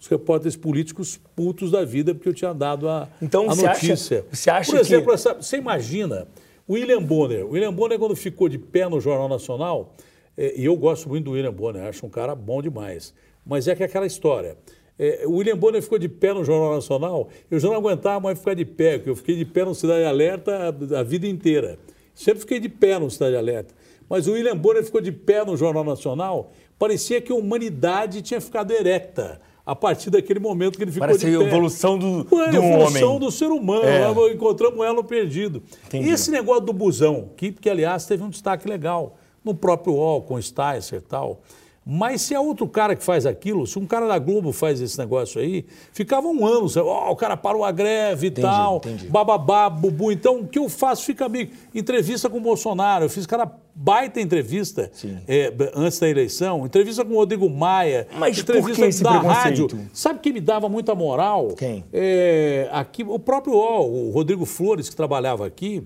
Os 0.00 0.08
repórteres 0.08 0.56
políticos 0.56 1.20
putos 1.36 1.70
da 1.70 1.84
vida, 1.84 2.12
porque 2.12 2.28
eu 2.28 2.34
tinha 2.34 2.52
dado 2.52 2.88
a, 2.88 3.08
então, 3.20 3.48
a 3.48 3.54
notícia. 3.54 4.18
Acha, 4.18 4.26
você 4.32 4.50
acha 4.50 4.72
Por 4.72 4.80
exemplo, 4.80 5.06
que... 5.06 5.14
essa, 5.14 5.34
você 5.34 5.56
imagina, 5.56 6.26
William 6.68 7.02
Bonner. 7.02 7.46
William 7.46 7.72
Bonner, 7.72 7.98
quando 7.98 8.14
ficou 8.16 8.48
de 8.48 8.58
pé 8.58 8.88
no 8.88 9.00
Jornal 9.00 9.28
Nacional, 9.28 9.94
é, 10.36 10.54
e 10.56 10.64
eu 10.64 10.76
gosto 10.76 11.08
muito 11.08 11.24
do 11.24 11.32
William 11.32 11.52
Bonner, 11.52 11.84
acho 11.84 12.06
um 12.06 12.10
cara 12.10 12.34
bom 12.34 12.62
demais. 12.62 13.14
Mas 13.44 13.68
é 13.68 13.74
que 13.74 13.82
é 13.82 13.86
aquela 13.86 14.06
história. 14.06 14.56
É, 14.98 15.24
o 15.26 15.36
William 15.36 15.56
Bonner 15.56 15.82
ficou 15.82 15.98
de 15.98 16.08
pé 16.08 16.32
no 16.32 16.44
Jornal 16.44 16.74
Nacional, 16.74 17.28
eu 17.50 17.58
já 17.58 17.68
não 17.68 17.76
aguentava 17.76 18.20
mais 18.20 18.38
ficar 18.38 18.54
de 18.54 18.64
pé, 18.64 18.98
porque 18.98 19.10
eu 19.10 19.16
fiquei 19.16 19.36
de 19.36 19.44
pé 19.44 19.64
no 19.64 19.74
Cidade 19.74 20.04
Alerta 20.04 20.76
a, 20.94 21.00
a 21.00 21.02
vida 21.02 21.26
inteira. 21.26 21.78
Sempre 22.14 22.40
fiquei 22.40 22.60
de 22.60 22.68
pé 22.68 22.98
no 22.98 23.10
Cidade 23.10 23.36
Alerta. 23.36 23.74
Mas 24.08 24.26
o 24.26 24.32
William 24.32 24.56
Bonner 24.56 24.84
ficou 24.84 25.00
de 25.00 25.10
pé 25.10 25.44
no 25.44 25.56
Jornal 25.56 25.84
Nacional, 25.84 26.52
parecia 26.78 27.20
que 27.20 27.32
a 27.32 27.34
humanidade 27.34 28.20
tinha 28.22 28.40
ficado 28.40 28.70
erecta 28.70 29.40
a 29.64 29.76
partir 29.76 30.10
daquele 30.10 30.40
momento 30.40 30.76
que 30.76 30.84
ele 30.84 30.90
ficou 30.90 31.06
Parece 31.06 31.30
de 31.30 31.36
pé. 31.38 31.44
a 31.44 31.46
evolução 31.46 31.98
do, 31.98 32.26
Ué, 32.32 32.50
do 32.50 32.56
evolução 32.56 33.08
homem. 33.10 33.20
do 33.20 33.30
ser 33.30 33.46
humano. 33.46 33.84
É. 33.84 34.32
Encontramos 34.32 34.84
ela 34.84 35.04
perdido. 35.04 35.62
Entendi. 35.86 36.08
E 36.08 36.12
esse 36.12 36.30
negócio 36.30 36.62
do 36.62 36.72
busão, 36.72 37.30
que, 37.36 37.52
que 37.52 37.70
aliás 37.70 38.04
teve 38.04 38.22
um 38.24 38.28
destaque 38.28 38.68
legal 38.68 39.16
no 39.44 39.54
próprio 39.54 39.94
UOL, 39.94 40.22
com 40.22 40.34
o 40.34 40.42
Sticer 40.42 40.98
e 40.98 41.00
tal. 41.00 41.42
Mas 41.84 42.22
se 42.22 42.34
é 42.34 42.38
outro 42.38 42.68
cara 42.68 42.94
que 42.94 43.02
faz 43.02 43.26
aquilo, 43.26 43.66
se 43.66 43.78
um 43.78 43.86
cara 43.86 44.06
da 44.06 44.18
Globo 44.18 44.52
faz 44.52 44.80
esse 44.80 44.96
negócio 44.98 45.40
aí, 45.40 45.66
ficava 45.92 46.28
um 46.28 46.46
ano, 46.46 46.66
oh, 46.76 47.10
o 47.10 47.16
cara 47.16 47.36
parou 47.36 47.64
a 47.64 47.72
greve 47.72 48.28
e 48.28 48.30
entendi, 48.30 48.46
tal, 48.46 48.76
entendi. 48.76 49.06
bababá, 49.08 49.68
bubu. 49.68 50.12
Então, 50.12 50.40
o 50.40 50.46
que 50.46 50.58
eu 50.58 50.68
faço 50.68 51.04
fica 51.04 51.26
amigo. 51.26 51.52
Entrevista 51.74 52.30
com 52.30 52.38
o 52.38 52.40
Bolsonaro, 52.40 53.06
eu 53.06 53.10
fiz 53.10 53.26
cara 53.26 53.50
baita 53.74 54.20
entrevista 54.20 54.90
é, 55.26 55.52
antes 55.74 55.98
da 55.98 56.08
eleição, 56.08 56.64
entrevista 56.66 57.04
com 57.04 57.14
o 57.14 57.16
Rodrigo 57.16 57.48
Maia, 57.48 58.06
Mas 58.16 58.38
entrevista 58.38 59.02
da 59.02 59.18
rádio. 59.18 59.68
Sabe 59.92 60.20
quem 60.20 60.32
me 60.32 60.40
dava 60.40 60.68
muita 60.68 60.94
moral? 60.94 61.48
Quem? 61.56 61.84
É, 61.92 62.68
aqui, 62.70 63.02
o 63.02 63.18
próprio 63.18 63.54
o 63.54 64.10
Rodrigo 64.10 64.44
Flores, 64.44 64.88
que 64.88 64.94
trabalhava 64.94 65.46
aqui, 65.46 65.82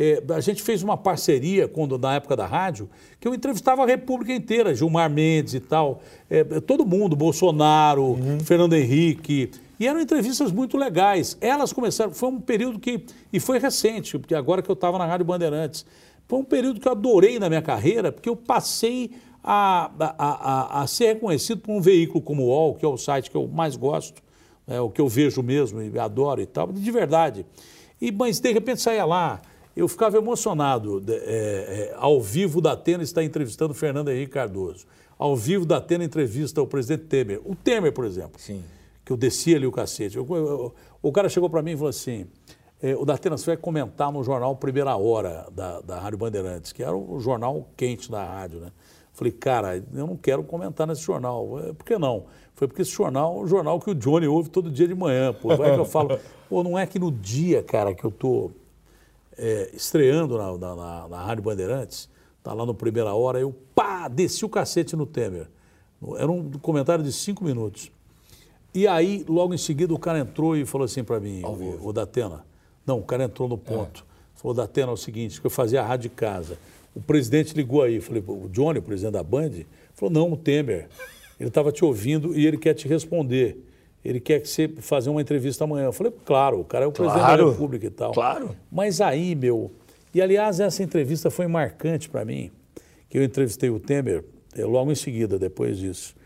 é, 0.00 0.22
a 0.32 0.38
gente 0.38 0.62
fez 0.62 0.80
uma 0.80 0.96
parceria 0.96 1.66
quando, 1.66 1.98
na 1.98 2.14
época 2.14 2.36
da 2.36 2.46
rádio, 2.46 2.88
que 3.18 3.26
eu 3.26 3.34
entrevistava 3.34 3.82
a 3.82 3.86
República 3.86 4.32
inteira, 4.32 4.72
Gilmar 4.72 5.10
Mendes 5.10 5.54
e 5.54 5.60
tal, 5.60 6.00
é, 6.30 6.44
todo 6.60 6.86
mundo, 6.86 7.16
Bolsonaro, 7.16 8.04
uhum. 8.04 8.38
Fernando 8.38 8.74
Henrique. 8.74 9.50
E 9.80 9.88
eram 9.88 10.00
entrevistas 10.00 10.52
muito 10.52 10.76
legais. 10.76 11.36
Elas 11.40 11.72
começaram, 11.72 12.12
foi 12.12 12.28
um 12.28 12.40
período 12.40 12.78
que, 12.78 13.06
e 13.32 13.40
foi 13.40 13.58
recente, 13.58 14.16
porque 14.20 14.36
agora 14.36 14.62
que 14.62 14.70
eu 14.70 14.74
estava 14.74 14.98
na 14.98 15.04
Rádio 15.04 15.26
Bandeirantes, 15.26 15.84
foi 16.28 16.38
um 16.38 16.44
período 16.44 16.78
que 16.78 16.86
eu 16.86 16.92
adorei 16.92 17.40
na 17.40 17.48
minha 17.48 17.62
carreira, 17.62 18.12
porque 18.12 18.28
eu 18.28 18.36
passei 18.36 19.10
a, 19.42 19.90
a, 19.98 20.78
a, 20.78 20.82
a 20.82 20.86
ser 20.86 21.14
reconhecido 21.14 21.60
por 21.60 21.72
um 21.72 21.80
veículo 21.80 22.22
como 22.22 22.44
o 22.44 22.46
UOL, 22.46 22.76
que 22.76 22.84
é 22.84 22.88
o 22.88 22.96
site 22.96 23.32
que 23.32 23.36
eu 23.36 23.48
mais 23.48 23.74
gosto, 23.74 24.22
é 24.64 24.80
o 24.80 24.90
que 24.90 25.00
eu 25.00 25.08
vejo 25.08 25.42
mesmo 25.42 25.82
e 25.82 25.98
adoro 25.98 26.40
e 26.40 26.46
tal, 26.46 26.70
de 26.70 26.90
verdade. 26.92 27.44
E, 28.00 28.12
mas 28.12 28.38
de 28.38 28.52
repente 28.52 28.80
saía 28.80 29.04
lá, 29.04 29.42
eu 29.78 29.86
ficava 29.86 30.16
emocionado. 30.16 31.00
É, 31.08 31.12
é, 31.12 31.94
ao 31.96 32.20
vivo 32.20 32.60
da 32.60 32.72
Atena 32.72 33.04
está 33.04 33.22
entrevistando 33.22 33.72
Fernando 33.72 34.10
Henrique 34.10 34.32
Cardoso. 34.32 34.84
Ao 35.16 35.36
vivo 35.36 35.64
da 35.64 35.76
Atena 35.76 36.02
entrevista 36.02 36.60
o 36.60 36.66
presidente 36.66 37.04
Temer. 37.04 37.40
O 37.44 37.54
Temer, 37.54 37.92
por 37.92 38.04
exemplo. 38.04 38.40
Sim. 38.40 38.64
Que 39.04 39.12
eu 39.12 39.16
descia 39.16 39.56
ali 39.56 39.66
o 39.66 39.72
cacete. 39.72 40.16
Eu, 40.16 40.26
eu, 40.30 40.74
o 41.00 41.12
cara 41.12 41.28
chegou 41.28 41.48
para 41.48 41.62
mim 41.62 41.72
e 41.72 41.76
falou 41.76 41.90
assim: 41.90 42.26
é, 42.82 42.96
o 42.96 43.04
Datena, 43.04 43.38
você 43.38 43.46
vai 43.46 43.56
comentar 43.56 44.10
no 44.10 44.22
jornal 44.24 44.56
Primeira 44.56 44.96
Hora 44.96 45.46
da, 45.52 45.80
da 45.80 46.00
Rádio 46.00 46.18
Bandeirantes, 46.18 46.72
que 46.72 46.82
era 46.82 46.96
o 46.96 47.20
jornal 47.20 47.68
quente 47.76 48.10
da 48.10 48.24
rádio, 48.24 48.58
né? 48.58 48.72
Falei, 49.12 49.32
cara, 49.32 49.76
eu 49.76 50.06
não 50.06 50.16
quero 50.16 50.42
comentar 50.42 50.88
nesse 50.88 51.02
jornal. 51.02 51.48
Por 51.76 51.84
que 51.84 51.96
não? 51.98 52.24
Foi 52.54 52.66
porque 52.66 52.82
esse 52.82 52.90
jornal 52.90 53.38
é 53.38 53.42
um 53.44 53.46
jornal 53.46 53.80
que 53.80 53.90
o 53.90 53.94
Johnny 53.94 54.26
ouve 54.26 54.50
todo 54.50 54.70
dia 54.70 54.88
de 54.88 54.94
manhã. 54.94 55.32
Pô, 55.32 55.56
vai 55.56 55.72
que 55.72 55.78
eu 55.78 55.84
falo, 55.84 56.18
pô, 56.50 56.64
não 56.64 56.76
é 56.76 56.84
que 56.84 56.98
no 56.98 57.12
dia, 57.12 57.62
cara, 57.62 57.94
que 57.94 58.04
eu 58.04 58.10
tô 58.10 58.50
é, 59.38 59.70
estreando 59.72 60.36
na, 60.36 60.58
na, 60.58 61.08
na, 61.08 61.22
Rádio 61.22 61.44
Bandeirantes, 61.44 62.08
tá 62.42 62.52
lá 62.52 62.66
no 62.66 62.74
Primeira 62.74 63.14
Hora, 63.14 63.38
eu 63.38 63.54
pá, 63.74 64.08
desci 64.08 64.44
o 64.44 64.48
cacete 64.48 64.96
no 64.96 65.06
Temer. 65.06 65.48
Era 66.16 66.30
um 66.30 66.50
comentário 66.50 67.04
de 67.04 67.12
cinco 67.12 67.44
minutos. 67.44 67.90
E 68.74 68.86
aí, 68.86 69.24
logo 69.28 69.54
em 69.54 69.58
seguida, 69.58 69.94
o 69.94 69.98
cara 69.98 70.18
entrou 70.18 70.56
e 70.56 70.64
falou 70.64 70.84
assim 70.84 71.02
para 71.02 71.18
mim, 71.18 71.42
o, 71.44 71.88
o 71.88 71.92
Datena, 71.92 72.44
não, 72.86 72.98
o 72.98 73.02
cara 73.02 73.24
entrou 73.24 73.48
no 73.48 73.56
ponto. 73.56 74.04
É. 74.04 74.38
Falou, 74.38 74.54
Datena, 74.54 74.90
é 74.90 74.94
o 74.94 74.96
seguinte, 74.96 75.40
que 75.40 75.46
eu 75.46 75.50
fazia 75.50 75.82
a 75.82 75.86
rádio 75.86 76.10
de 76.10 76.14
casa. 76.14 76.58
O 76.94 77.00
presidente 77.00 77.54
ligou 77.54 77.82
aí, 77.82 78.00
falei, 78.00 78.22
o 78.26 78.48
Johnny, 78.48 78.78
o 78.78 78.82
presidente 78.82 79.12
da 79.12 79.22
Band, 79.22 79.50
falou, 79.94 80.12
não, 80.12 80.32
o 80.32 80.36
Temer. 80.36 80.88
Ele 81.38 81.48
estava 81.48 81.70
te 81.70 81.84
ouvindo 81.84 82.36
e 82.36 82.46
ele 82.46 82.56
quer 82.56 82.74
te 82.74 82.88
responder. 82.88 83.64
Ele 84.08 84.20
quer 84.20 84.40
que 84.40 84.48
você 84.48 84.68
fazer 84.78 85.10
uma 85.10 85.20
entrevista 85.20 85.64
amanhã. 85.64 85.84
Eu 85.84 85.92
falei, 85.92 86.12
claro, 86.24 86.60
o 86.60 86.64
cara 86.64 86.86
é 86.86 86.88
o 86.88 86.92
claro, 86.92 87.12
presidente 87.12 87.36
da 87.36 87.50
República 87.50 87.86
e 87.86 87.90
tal. 87.90 88.12
Claro. 88.12 88.56
Mas 88.72 89.02
aí, 89.02 89.34
meu. 89.34 89.70
E 90.14 90.22
aliás, 90.22 90.60
essa 90.60 90.82
entrevista 90.82 91.30
foi 91.30 91.46
marcante 91.46 92.08
para 92.08 92.24
mim, 92.24 92.50
que 93.10 93.18
eu 93.18 93.22
entrevistei 93.22 93.68
o 93.68 93.78
Temer 93.78 94.24
eh, 94.56 94.64
logo 94.64 94.90
em 94.90 94.94
seguida, 94.94 95.38
depois 95.38 95.76
disso. 95.76 96.16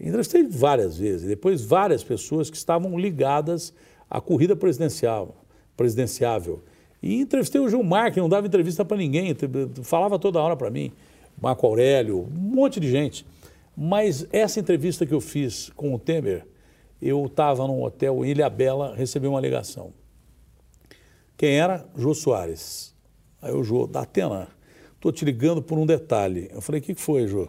Entrevistei 0.00 0.42
várias 0.42 0.98
vezes, 0.98 1.28
depois 1.28 1.62
várias 1.62 2.02
pessoas 2.02 2.50
que 2.50 2.56
estavam 2.56 2.98
ligadas 2.98 3.72
à 4.10 4.20
corrida 4.20 4.56
presidencial 4.56 5.36
presidenciável. 5.76 6.60
E 7.00 7.20
entrevistei 7.20 7.60
o 7.60 7.68
Gilmar, 7.68 8.12
que 8.12 8.18
não 8.18 8.28
dava 8.28 8.48
entrevista 8.48 8.84
para 8.84 8.96
ninguém, 8.96 9.32
falava 9.84 10.18
toda 10.18 10.40
hora 10.40 10.56
para 10.56 10.68
mim, 10.68 10.90
Marco 11.40 11.64
Aurélio, 11.64 12.28
um 12.36 12.56
monte 12.56 12.80
de 12.80 12.90
gente. 12.90 13.24
Mas 13.76 14.26
essa 14.32 14.58
entrevista 14.58 15.06
que 15.06 15.14
eu 15.14 15.20
fiz 15.20 15.70
com 15.76 15.94
o 15.94 15.98
Temer, 16.00 16.44
eu 17.00 17.26
estava 17.26 17.66
num 17.66 17.82
hotel 17.82 18.24
em 18.24 18.30
Ilha 18.30 18.50
Bela, 18.50 18.94
recebi 18.94 19.26
uma 19.26 19.40
ligação. 19.40 19.92
Quem 21.36 21.58
era? 21.58 21.86
Jô 21.96 22.14
Soares. 22.14 22.94
Aí 23.40 23.52
o 23.52 23.62
Jô, 23.62 23.86
da 23.86 24.00
Atena, 24.00 24.48
estou 24.94 25.12
te 25.12 25.24
ligando 25.24 25.62
por 25.62 25.78
um 25.78 25.86
detalhe. 25.86 26.50
Eu 26.52 26.60
falei, 26.60 26.80
o 26.80 26.84
que 26.84 26.94
foi, 26.94 27.28
Jô? 27.28 27.48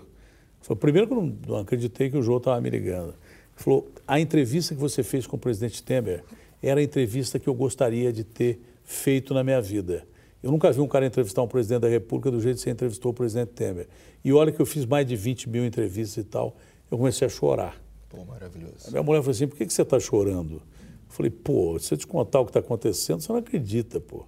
Foi 0.61 0.75
primeiro 0.75 1.07
que 1.07 1.13
eu 1.13 1.21
não, 1.21 1.37
não 1.47 1.57
acreditei 1.57 2.09
que 2.09 2.17
o 2.17 2.21
Jô 2.21 2.37
estava 2.37 2.61
me 2.61 2.69
ligando. 2.69 3.09
Ele 3.09 3.15
falou, 3.55 3.91
a 4.07 4.19
entrevista 4.19 4.75
que 4.75 4.79
você 4.79 5.01
fez 5.01 5.25
com 5.25 5.35
o 5.35 5.39
presidente 5.39 5.81
Temer 5.81 6.23
era 6.61 6.79
a 6.79 6.83
entrevista 6.83 7.39
que 7.39 7.47
eu 7.47 7.53
gostaria 7.53 8.13
de 8.13 8.23
ter 8.23 8.59
feito 8.83 9.33
na 9.33 9.43
minha 9.43 9.61
vida. 9.61 10.05
Eu 10.43 10.51
nunca 10.51 10.71
vi 10.71 10.79
um 10.79 10.87
cara 10.87 11.05
entrevistar 11.05 11.41
um 11.41 11.47
presidente 11.47 11.81
da 11.81 11.89
República 11.89 12.31
do 12.31 12.39
jeito 12.39 12.57
que 12.57 12.61
você 12.61 12.69
entrevistou 12.69 13.11
o 13.11 13.13
presidente 13.13 13.49
Temer. 13.49 13.87
E 14.23 14.31
olha 14.31 14.51
que 14.51 14.61
eu 14.61 14.65
fiz 14.65 14.85
mais 14.85 15.05
de 15.07 15.15
20 15.15 15.49
mil 15.49 15.65
entrevistas 15.65 16.23
e 16.23 16.27
tal, 16.27 16.55
eu 16.89 16.97
comecei 16.97 17.25
a 17.25 17.29
chorar. 17.29 17.81
Pô, 18.09 18.25
maravilhoso. 18.25 18.87
A 18.87 18.91
minha 18.91 19.03
mulher 19.03 19.21
falou 19.21 19.31
assim, 19.31 19.47
por 19.47 19.55
que, 19.55 19.65
que 19.65 19.73
você 19.73 19.83
está 19.83 19.99
chorando? 19.99 20.55
Eu 20.55 20.61
falei, 21.09 21.29
pô, 21.29 21.77
se 21.79 21.93
eu 21.93 21.97
te 21.97 22.07
contar 22.07 22.39
o 22.39 22.45
que 22.45 22.49
está 22.49 22.59
acontecendo, 22.59 23.21
você 23.21 23.31
não 23.31 23.39
acredita, 23.39 23.99
pô. 23.99 24.25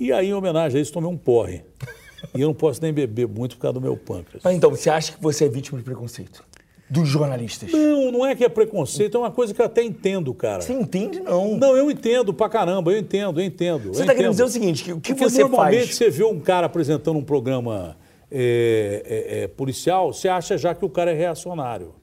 E 0.00 0.12
aí, 0.12 0.28
em 0.28 0.34
homenagem 0.34 0.78
a 0.78 0.82
isso, 0.82 0.92
tomei 0.92 1.10
um 1.10 1.16
porre. 1.16 1.62
e 2.34 2.40
eu 2.40 2.48
não 2.48 2.54
posso 2.54 2.80
nem 2.82 2.92
beber 2.92 3.28
muito 3.28 3.56
por 3.56 3.62
causa 3.62 3.74
do 3.74 3.80
meu 3.80 3.96
pâncreas. 3.96 4.42
Mas 4.42 4.56
então, 4.56 4.70
você 4.70 4.88
acha 4.88 5.12
que 5.12 5.22
você 5.22 5.44
é 5.44 5.48
vítima 5.48 5.78
de 5.78 5.84
preconceito? 5.84 6.44
dos 6.90 7.08
jornalistas. 7.08 7.70
Não, 7.70 8.10
não 8.10 8.26
é 8.26 8.34
que 8.34 8.44
é 8.44 8.48
preconceito, 8.48 9.16
é 9.16 9.20
uma 9.20 9.30
coisa 9.30 9.52
que 9.52 9.60
eu 9.60 9.66
até 9.66 9.82
entendo, 9.82 10.32
cara. 10.32 10.62
Você 10.62 10.72
entende, 10.72 11.20
não? 11.20 11.56
Não, 11.56 11.76
eu 11.76 11.90
entendo 11.90 12.32
pra 12.32 12.48
caramba, 12.48 12.90
eu 12.92 12.98
entendo, 12.98 13.40
eu 13.40 13.44
entendo. 13.44 13.88
Você 13.88 14.02
está 14.02 14.14
querendo 14.14 14.30
dizer 14.30 14.44
o 14.44 14.48
seguinte, 14.48 14.84
que 14.84 14.92
o 14.92 15.00
que 15.00 15.14
Porque 15.14 15.28
você 15.28 15.42
normalmente 15.42 15.86
faz... 15.86 15.96
você 15.96 16.10
vê 16.10 16.24
um 16.24 16.40
cara 16.40 16.66
apresentando 16.66 17.18
um 17.18 17.22
programa 17.22 17.96
é, 18.30 19.02
é, 19.04 19.42
é, 19.42 19.48
policial, 19.48 20.12
você 20.12 20.28
acha 20.28 20.56
já 20.56 20.74
que 20.74 20.84
o 20.84 20.88
cara 20.88 21.10
é 21.10 21.14
reacionário. 21.14 21.94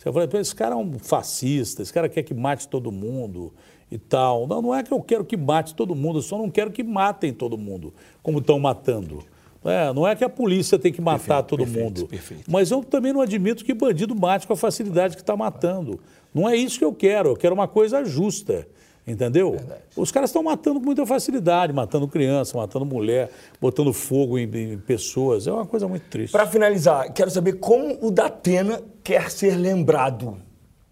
Você 0.00 0.10
fala, 0.10 0.40
esse 0.40 0.54
cara 0.54 0.74
é 0.74 0.78
um 0.78 0.98
fascista, 0.98 1.82
esse 1.82 1.92
cara 1.92 2.08
quer 2.08 2.22
que 2.22 2.32
mate 2.32 2.66
todo 2.66 2.90
mundo 2.90 3.52
e 3.90 3.98
tal. 3.98 4.46
Não, 4.46 4.62
não 4.62 4.74
é 4.74 4.82
que 4.82 4.90
eu 4.90 5.00
quero 5.02 5.26
que 5.26 5.36
mate 5.36 5.74
todo 5.74 5.94
mundo, 5.94 6.20
eu 6.20 6.22
só 6.22 6.38
não 6.38 6.48
quero 6.48 6.70
que 6.70 6.82
matem 6.82 7.34
todo 7.34 7.58
mundo, 7.58 7.92
como 8.22 8.38
estão 8.38 8.58
matando. 8.58 9.22
É, 9.62 9.92
não 9.92 10.08
é 10.08 10.16
que 10.16 10.24
a 10.24 10.28
polícia 10.30 10.78
tem 10.78 10.90
que 10.90 11.02
matar 11.02 11.42
perfeito, 11.42 11.48
todo 11.48 11.64
perfeito, 11.64 11.84
mundo. 11.84 12.06
Perfeito. 12.06 12.50
Mas 12.50 12.70
eu 12.70 12.82
também 12.82 13.12
não 13.12 13.20
admito 13.20 13.62
que 13.62 13.74
bandido 13.74 14.14
mate 14.14 14.46
com 14.46 14.54
a 14.54 14.56
facilidade 14.56 15.16
que 15.16 15.22
está 15.22 15.36
matando. 15.36 16.00
Não 16.32 16.48
é 16.48 16.56
isso 16.56 16.78
que 16.78 16.84
eu 16.84 16.94
quero. 16.94 17.30
Eu 17.30 17.36
quero 17.36 17.54
uma 17.54 17.68
coisa 17.68 18.02
justa. 18.02 18.66
Entendeu? 19.10 19.52
Verdade. 19.52 19.80
Os 19.96 20.10
caras 20.10 20.30
estão 20.30 20.42
matando 20.42 20.80
com 20.80 20.86
muita 20.86 21.04
facilidade, 21.04 21.72
matando 21.72 22.06
criança, 22.06 22.56
matando 22.56 22.84
mulher, 22.84 23.30
botando 23.60 23.92
fogo 23.92 24.38
em, 24.38 24.44
em 24.44 24.78
pessoas. 24.78 25.46
É 25.46 25.52
uma 25.52 25.66
coisa 25.66 25.88
muito 25.88 26.04
triste. 26.08 26.32
Para 26.32 26.46
finalizar, 26.46 27.12
quero 27.12 27.30
saber 27.30 27.54
como 27.54 27.98
o 28.00 28.10
Datena 28.10 28.80
quer 29.02 29.30
ser 29.30 29.56
lembrado. 29.56 30.36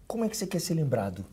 Como 0.07 0.25
é 0.25 0.29
que 0.29 0.35
você 0.35 0.47
quer 0.47 0.59
ser 0.59 0.73
lembrado? 0.73 1.25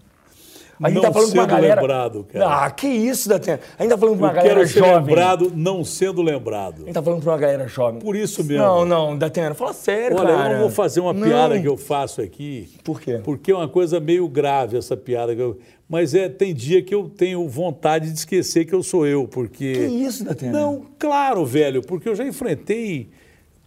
A 0.83 0.89
gente 0.89 0.97
não 0.97 1.03
tá 1.03 1.13
falando 1.13 1.29
com 1.33 1.39
uma 1.39 1.47
galera. 1.47 1.81
lembrado, 1.81 2.27
cara. 2.31 2.65
Ah, 2.65 2.71
que 2.71 2.87
isso, 2.87 3.29
Datena. 3.29 3.61
A 3.79 3.83
gente 3.83 3.91
tá 3.93 3.99
falando 3.99 4.19
com 4.19 4.25
uma 4.25 4.31
Eu 4.31 4.35
galera 4.35 4.55
quero 4.57 4.69
ser 4.69 4.79
jovem. 4.81 4.95
lembrado 4.95 5.53
não 5.55 5.85
sendo 5.85 6.21
lembrado. 6.21 6.83
A 6.83 6.85
gente 6.85 6.93
tá 6.93 7.03
falando 7.03 7.23
com 7.25 7.31
uma 7.31 7.39
galera 7.39 7.67
jovem. 7.67 8.01
Por 8.01 8.15
isso 8.15 8.45
mesmo. 8.45 8.63
Não, 8.63 8.85
não, 8.85 9.17
Datena, 9.17 9.55
fala 9.55 9.73
sério, 9.73 10.19
Olha, 10.19 10.35
cara. 10.35 10.49
eu 10.49 10.53
não 10.55 10.61
vou 10.61 10.71
fazer 10.71 11.01
uma 11.01 11.15
não. 11.15 11.27
piada 11.27 11.59
que 11.59 11.67
eu 11.67 11.79
faço 11.79 12.21
aqui. 12.21 12.69
Por 12.85 13.01
quê? 13.01 13.21
Porque 13.25 13.51
é 13.51 13.55
uma 13.55 13.69
coisa 13.69 13.99
meio 13.99 14.29
grave 14.29 14.77
essa 14.77 14.97
piada 14.97 15.35
que 15.35 15.41
eu... 15.41 15.59
Mas 15.89 16.15
é, 16.15 16.29
tem 16.29 16.53
dia 16.53 16.83
que 16.83 16.95
eu 16.95 17.09
tenho 17.09 17.49
vontade 17.49 18.11
de 18.11 18.19
esquecer 18.19 18.65
que 18.65 18.75
eu 18.75 18.83
sou 18.83 19.07
eu, 19.07 19.27
porque... 19.27 19.73
Que 19.73 19.87
isso, 19.87 20.25
Datena? 20.25 20.53
Não, 20.53 20.83
claro, 20.99 21.47
velho, 21.47 21.81
porque 21.81 22.09
eu 22.09 22.15
já 22.15 22.27
enfrentei... 22.27 23.09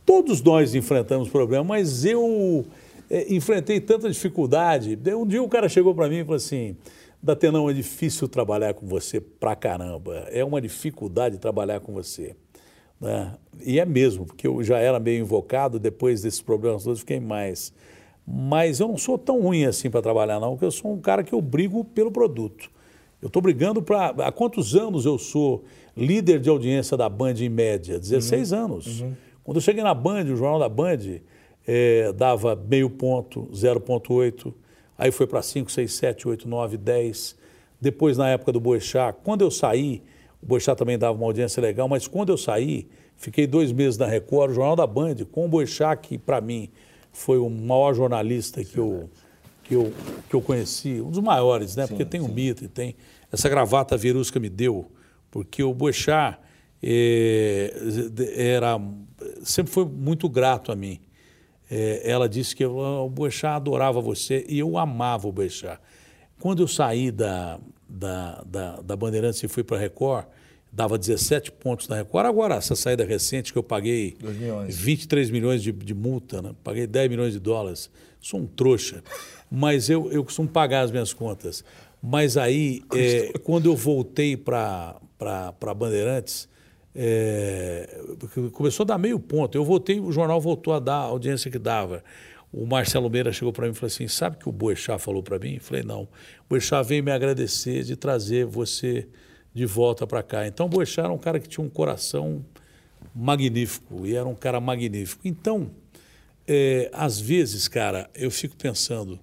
Todos 0.05 0.41
nós 0.41 0.75
enfrentamos 0.75 1.29
problemas, 1.29 1.65
mas 1.65 2.05
eu 2.05 2.65
é, 3.09 3.33
enfrentei 3.33 3.79
tanta 3.79 4.09
dificuldade. 4.09 4.97
Um 5.15 5.25
dia 5.25 5.41
o 5.41 5.47
cara 5.47 5.67
chegou 5.69 5.95
para 5.95 6.07
mim 6.07 6.17
e 6.17 6.23
falou 6.23 6.35
assim... 6.35 6.75
Datenão, 7.21 7.69
é 7.69 7.73
difícil 7.73 8.27
trabalhar 8.27 8.73
com 8.73 8.87
você 8.87 9.19
pra 9.19 9.55
caramba. 9.55 10.27
É 10.31 10.43
uma 10.43 10.61
dificuldade 10.61 11.37
trabalhar 11.37 11.81
com 11.81 11.93
você. 11.93 12.35
Né? 12.99 13.33
E 13.65 13.79
é 13.79 13.85
mesmo, 13.85 14.25
porque 14.25 14.47
eu 14.47 14.63
já 14.63 14.77
era 14.77 14.99
meio 14.99 15.21
invocado, 15.21 15.79
depois 15.79 16.21
desses 16.21 16.41
problemas 16.41 16.83
todos 16.83 16.99
fiquei 16.99 17.19
mais. 17.19 17.73
Mas 18.25 18.79
eu 18.79 18.87
não 18.87 18.97
sou 18.97 19.17
tão 19.17 19.41
ruim 19.41 19.65
assim 19.65 19.89
para 19.89 20.01
trabalhar, 20.01 20.39
não, 20.39 20.51
porque 20.51 20.65
eu 20.65 20.71
sou 20.71 20.93
um 20.93 20.99
cara 20.99 21.23
que 21.23 21.33
eu 21.33 21.41
brigo 21.41 21.83
pelo 21.83 22.11
produto. 22.11 22.69
Eu 23.21 23.27
estou 23.27 23.41
brigando 23.41 23.81
para. 23.81 24.09
Há 24.25 24.31
quantos 24.31 24.75
anos 24.75 25.05
eu 25.05 25.17
sou 25.17 25.65
líder 25.95 26.39
de 26.39 26.49
audiência 26.49 26.95
da 26.95 27.09
Band 27.09 27.33
em 27.39 27.49
média? 27.49 27.99
16 27.99 28.51
uhum. 28.51 28.57
anos. 28.57 29.01
Uhum. 29.01 29.13
Quando 29.43 29.57
eu 29.57 29.61
cheguei 29.61 29.83
na 29.83 29.93
Band, 29.93 30.23
o 30.23 30.35
jornal 30.37 30.59
da 30.59 30.69
Band 30.69 31.19
é, 31.67 32.13
dava 32.13 32.55
meio 32.55 32.89
ponto, 32.89 33.49
0,8 33.51 34.53
aí 34.99 35.11
foi 35.11 35.25
para 35.25 35.41
5, 35.41 35.71
6, 35.71 35.93
7, 35.93 36.27
8, 36.27 36.47
9, 36.47 36.77
10. 36.77 37.35
Depois, 37.79 38.17
na 38.17 38.29
época 38.29 38.51
do 38.51 38.59
Boechat, 38.59 39.17
quando 39.23 39.41
eu 39.41 39.49
saí, 39.49 40.03
o 40.43 40.45
Boechat 40.45 40.77
também 40.77 40.97
dava 40.99 41.17
uma 41.17 41.25
audiência 41.25 41.61
legal, 41.61 41.87
mas 41.87 42.05
quando 42.05 42.29
eu 42.29 42.37
saí, 42.37 42.89
fiquei 43.15 43.47
dois 43.47 43.71
meses 43.71 43.97
na 43.97 44.05
Record, 44.05 44.51
o 44.51 44.53
Jornal 44.53 44.75
da 44.75 44.85
Band, 44.85 45.15
com 45.31 45.45
o 45.45 45.47
Boechat, 45.47 46.05
que 46.05 46.17
para 46.17 46.41
mim 46.41 46.69
foi 47.13 47.37
o 47.37 47.49
maior 47.49 47.93
jornalista 47.93 48.63
que 48.63 48.77
eu, 48.77 49.09
que, 49.63 49.73
eu, 49.73 49.93
que 50.29 50.35
eu 50.35 50.41
conheci, 50.41 50.99
um 51.01 51.09
dos 51.09 51.23
maiores, 51.23 51.77
né? 51.77 51.83
Sim, 51.83 51.89
porque 51.89 52.05
tem 52.05 52.19
o 52.19 52.25
um 52.25 52.27
mito 52.27 52.65
e 52.65 52.67
tem. 52.67 52.95
Essa 53.31 53.47
gravata 53.47 53.95
Verusca 53.95 54.39
me 54.39 54.49
deu, 54.49 54.91
porque 55.31 55.63
o 55.63 55.73
Boechat 55.73 56.37
é, 56.83 57.73
era, 58.35 58.79
sempre 59.43 59.71
foi 59.71 59.85
muito 59.85 60.27
grato 60.27 60.71
a 60.71 60.75
mim 60.75 60.99
é, 61.69 62.01
ela 62.03 62.27
disse 62.27 62.55
que 62.55 62.65
o 62.65 63.09
Boechat 63.09 63.55
adorava 63.55 64.01
você 64.01 64.45
e 64.49 64.59
eu 64.59 64.77
amava 64.77 65.27
o 65.27 65.31
Boechat. 65.31 65.79
Quando 66.39 66.63
eu 66.63 66.67
saí 66.67 67.11
da, 67.11 67.59
da, 67.87 68.43
da, 68.45 68.75
da 68.81 68.95
Bandeirantes 68.95 69.43
e 69.43 69.47
fui 69.47 69.63
para 69.63 69.77
a 69.77 69.79
Record, 69.79 70.25
dava 70.71 70.97
17 70.97 71.51
pontos 71.51 71.87
na 71.87 71.97
Record. 71.97 72.25
Agora, 72.25 72.55
essa 72.55 72.75
saída 72.75 73.05
recente 73.05 73.51
que 73.51 73.57
eu 73.57 73.63
paguei 73.63 74.17
23 74.67 75.29
milhões 75.29 75.61
de, 75.61 75.71
de 75.71 75.93
multa, 75.93 76.41
né? 76.41 76.51
paguei 76.63 76.87
10 76.87 77.09
milhões 77.09 77.33
de 77.33 77.39
dólares. 77.39 77.89
Sou 78.19 78.39
um 78.39 78.47
trouxa, 78.47 79.03
mas 79.49 79.89
eu, 79.89 80.11
eu 80.11 80.23
costumo 80.23 80.47
pagar 80.47 80.81
as 80.81 80.91
minhas 80.91 81.13
contas. 81.13 81.63
Mas 82.01 82.35
aí, 82.35 82.81
é, 82.93 83.37
quando 83.39 83.67
eu 83.67 83.75
voltei 83.75 84.35
para 84.35 84.99
Bandeirantes, 85.75 86.48
É, 86.95 88.01
começou 88.51 88.83
a 88.83 88.87
dar 88.87 88.97
meio 88.97 89.19
ponto. 89.19 89.57
Eu 89.57 89.63
voltei, 89.63 89.99
o 89.99 90.11
jornal 90.11 90.41
voltou 90.41 90.73
a 90.73 90.79
dar 90.79 90.95
a 90.95 91.03
audiência 91.03 91.51
que 91.51 91.59
dava. 91.59 92.03
O 92.51 92.65
Marcelo 92.65 93.09
Meira 93.09 93.31
chegou 93.31 93.53
para 93.53 93.65
mim 93.65 93.71
e 93.71 93.75
falou 93.75 93.87
assim: 93.87 94.07
Sabe 94.07 94.37
que 94.37 94.49
o 94.49 94.51
Boechat 94.51 94.99
falou 94.99 95.21
para 95.21 95.37
mim? 95.37 95.55
Eu 95.55 95.61
falei: 95.61 95.83
Não. 95.83 96.03
O 96.03 96.09
Boechat 96.49 96.87
veio 96.87 97.03
me 97.03 97.11
agradecer 97.11 97.83
de 97.83 97.95
trazer 97.95 98.45
você 98.45 99.07
de 99.53 99.65
volta 99.65 100.07
para 100.07 100.23
cá. 100.23 100.47
Então, 100.47 100.65
o 100.65 100.69
Boechat 100.69 101.01
era 101.01 101.13
um 101.13 101.17
cara 101.17 101.39
que 101.39 101.47
tinha 101.47 101.63
um 101.63 101.69
coração 101.69 102.43
magnífico 103.13 104.05
e 104.05 104.15
era 104.15 104.27
um 104.27 104.35
cara 104.35 104.59
magnífico. 104.59 105.27
Então, 105.27 105.71
é, 106.47 106.89
às 106.91 107.19
vezes, 107.19 107.67
cara, 107.67 108.09
eu 108.15 108.31
fico 108.31 108.55
pensando: 108.55 109.19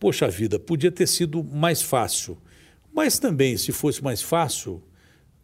Poxa 0.00 0.28
vida, 0.28 0.58
podia 0.58 0.90
ter 0.90 1.06
sido 1.06 1.44
mais 1.44 1.80
fácil. 1.80 2.36
Mas 2.92 3.20
também, 3.20 3.56
se 3.56 3.70
fosse 3.70 4.02
mais 4.02 4.20
fácil, 4.20 4.82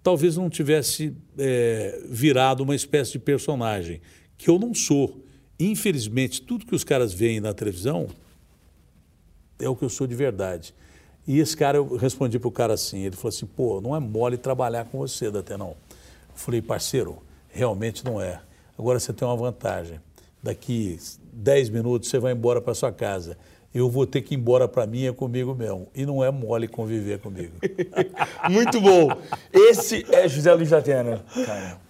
talvez 0.04 0.36
não 0.36 0.50
tivesse 0.50 1.16
é, 1.38 2.02
virado 2.10 2.62
uma 2.62 2.74
espécie 2.74 3.12
de 3.12 3.18
personagem, 3.18 4.02
que 4.36 4.50
eu 4.50 4.58
não 4.58 4.74
sou. 4.74 5.24
Infelizmente, 5.58 6.42
tudo 6.42 6.66
que 6.66 6.74
os 6.74 6.84
caras 6.84 7.14
veem 7.14 7.40
na 7.40 7.54
televisão 7.54 8.06
é 9.58 9.66
o 9.66 9.74
que 9.74 9.82
eu 9.82 9.88
sou 9.88 10.06
de 10.06 10.14
verdade. 10.14 10.74
E 11.26 11.40
esse 11.40 11.56
cara, 11.56 11.78
eu 11.78 11.96
respondi 11.96 12.38
para 12.38 12.48
o 12.48 12.52
cara 12.52 12.74
assim, 12.74 13.00
ele 13.00 13.16
falou 13.16 13.30
assim, 13.30 13.46
pô, 13.46 13.80
não 13.80 13.96
é 13.96 13.98
mole 13.98 14.36
trabalhar 14.36 14.84
com 14.84 14.98
você, 14.98 15.30
não. 15.58 15.70
Eu 15.70 15.76
falei, 16.34 16.60
parceiro, 16.60 17.22
realmente 17.48 18.04
não 18.04 18.20
é. 18.20 18.42
Agora 18.78 19.00
você 19.00 19.10
tem 19.10 19.26
uma 19.26 19.36
vantagem. 19.36 19.98
Daqui 20.42 20.98
10 21.32 21.70
minutos 21.70 22.10
você 22.10 22.18
vai 22.18 22.32
embora 22.34 22.60
para 22.60 22.74
sua 22.74 22.92
casa 22.92 23.38
eu 23.74 23.90
vou 23.90 24.06
ter 24.06 24.22
que 24.22 24.34
ir 24.34 24.38
embora 24.38 24.68
para 24.68 24.86
mim 24.86 25.04
é 25.04 25.12
comigo 25.12 25.52
mesmo. 25.52 25.88
E 25.92 26.06
não 26.06 26.22
é 26.22 26.30
mole 26.30 26.68
conviver 26.68 27.18
comigo. 27.18 27.54
Muito 28.48 28.80
bom. 28.80 29.08
Esse 29.52 30.06
é 30.14 30.28
José 30.28 30.54
Luiz 30.54 30.70
da 30.70 30.78
Atena. 30.78 31.24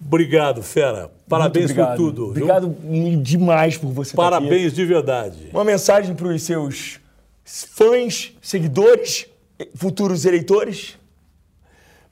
Obrigado, 0.00 0.62
fera. 0.62 1.10
Parabéns 1.28 1.72
por 1.72 1.94
tudo. 1.94 2.30
Obrigado 2.30 2.74
viu? 2.80 3.20
demais 3.20 3.76
por 3.76 3.92
você 3.92 4.16
Parabéns 4.16 4.72
de 4.72 4.84
verdade. 4.86 5.50
Uma 5.52 5.64
mensagem 5.64 6.14
para 6.14 6.28
os 6.28 6.42
seus 6.42 7.00
fãs, 7.44 8.32
seguidores, 8.40 9.26
futuros 9.74 10.24
eleitores? 10.24 10.98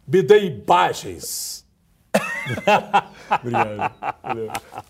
Me 0.07 0.23
dê 0.23 0.49
imagens. 0.49 1.65
Obrigado. 3.41 3.95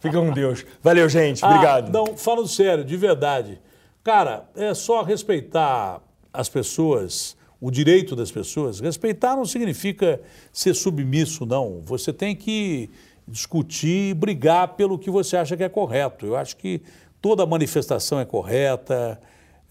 Fica 0.01 0.19
com 0.19 0.33
Deus. 0.33 0.67
Valeu, 0.83 1.09
gente. 1.09 1.45
Obrigado. 1.45 1.87
Ah, 1.87 1.91
não, 1.93 2.17
falando 2.17 2.49
sério, 2.49 2.85
de 2.85 2.97
verdade. 2.97 3.61
Cara, 4.03 4.49
é 4.57 4.75
só 4.75 5.03
respeitar 5.03 6.03
as 6.33 6.49
pessoas, 6.49 7.37
o 7.61 7.71
direito 7.71 8.17
das 8.17 8.33
pessoas. 8.33 8.81
Respeitar 8.81 9.37
não 9.37 9.45
significa 9.45 10.21
ser 10.53 10.75
submisso, 10.75 11.47
não. 11.47 11.81
Você 11.85 12.13
tem 12.13 12.35
que 12.35 12.91
discutir 13.29 14.11
e 14.11 14.15
brigar 14.15 14.75
pelo 14.75 14.99
que 14.99 15.09
você 15.09 15.37
acha 15.37 15.57
que 15.57 15.63
é 15.63 15.69
correto. 15.69 16.27
Eu 16.27 16.37
acho 16.37 16.57
que 16.57 16.83
toda 17.21 17.47
manifestação 17.47 18.19
é 18.19 18.25
correta. 18.25 19.21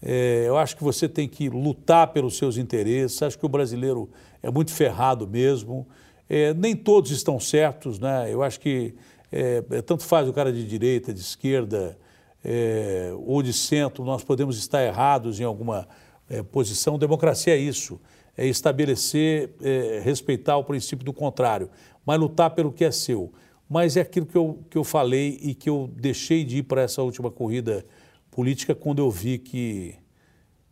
É, 0.00 0.44
eu 0.46 0.56
acho 0.56 0.78
que 0.78 0.82
você 0.82 1.06
tem 1.06 1.28
que 1.28 1.50
lutar 1.50 2.06
pelos 2.08 2.38
seus 2.38 2.56
interesses. 2.56 3.20
Acho 3.22 3.38
que 3.38 3.44
o 3.44 3.50
brasileiro 3.50 4.08
é 4.42 4.50
muito 4.50 4.72
ferrado 4.72 5.28
mesmo. 5.28 5.86
É, 6.26 6.54
nem 6.54 6.74
todos 6.74 7.10
estão 7.10 7.38
certos, 7.38 7.98
né? 7.98 8.32
Eu 8.32 8.42
acho 8.42 8.58
que 8.58 8.94
é, 9.30 9.60
tanto 9.82 10.04
faz 10.04 10.26
o 10.26 10.32
cara 10.32 10.50
de 10.50 10.66
direita, 10.66 11.12
de 11.12 11.20
esquerda 11.20 11.98
é, 12.44 13.12
ou 13.24 13.42
de 13.42 13.52
centro, 13.52 14.04
nós 14.04 14.24
podemos 14.24 14.58
estar 14.58 14.82
errados 14.82 15.38
em 15.40 15.44
alguma 15.44 15.88
é, 16.28 16.42
posição. 16.42 16.98
Democracia 16.98 17.54
é 17.54 17.58
isso, 17.58 18.00
é 18.36 18.46
estabelecer, 18.46 19.54
é, 19.62 20.00
respeitar 20.04 20.56
o 20.56 20.64
princípio 20.64 21.04
do 21.04 21.12
contrário, 21.12 21.70
mas 22.04 22.18
lutar 22.18 22.50
pelo 22.50 22.72
que 22.72 22.84
é 22.84 22.90
seu. 22.90 23.32
Mas 23.68 23.96
é 23.96 24.00
aquilo 24.00 24.26
que 24.26 24.36
eu, 24.36 24.58
que 24.68 24.76
eu 24.76 24.84
falei 24.84 25.38
e 25.40 25.54
que 25.54 25.70
eu 25.70 25.90
deixei 25.94 26.44
de 26.44 26.58
ir 26.58 26.62
para 26.64 26.82
essa 26.82 27.02
última 27.02 27.30
corrida 27.30 27.84
política 28.30 28.74
quando 28.74 28.98
eu 28.98 29.10
vi 29.10 29.38
que. 29.38 29.94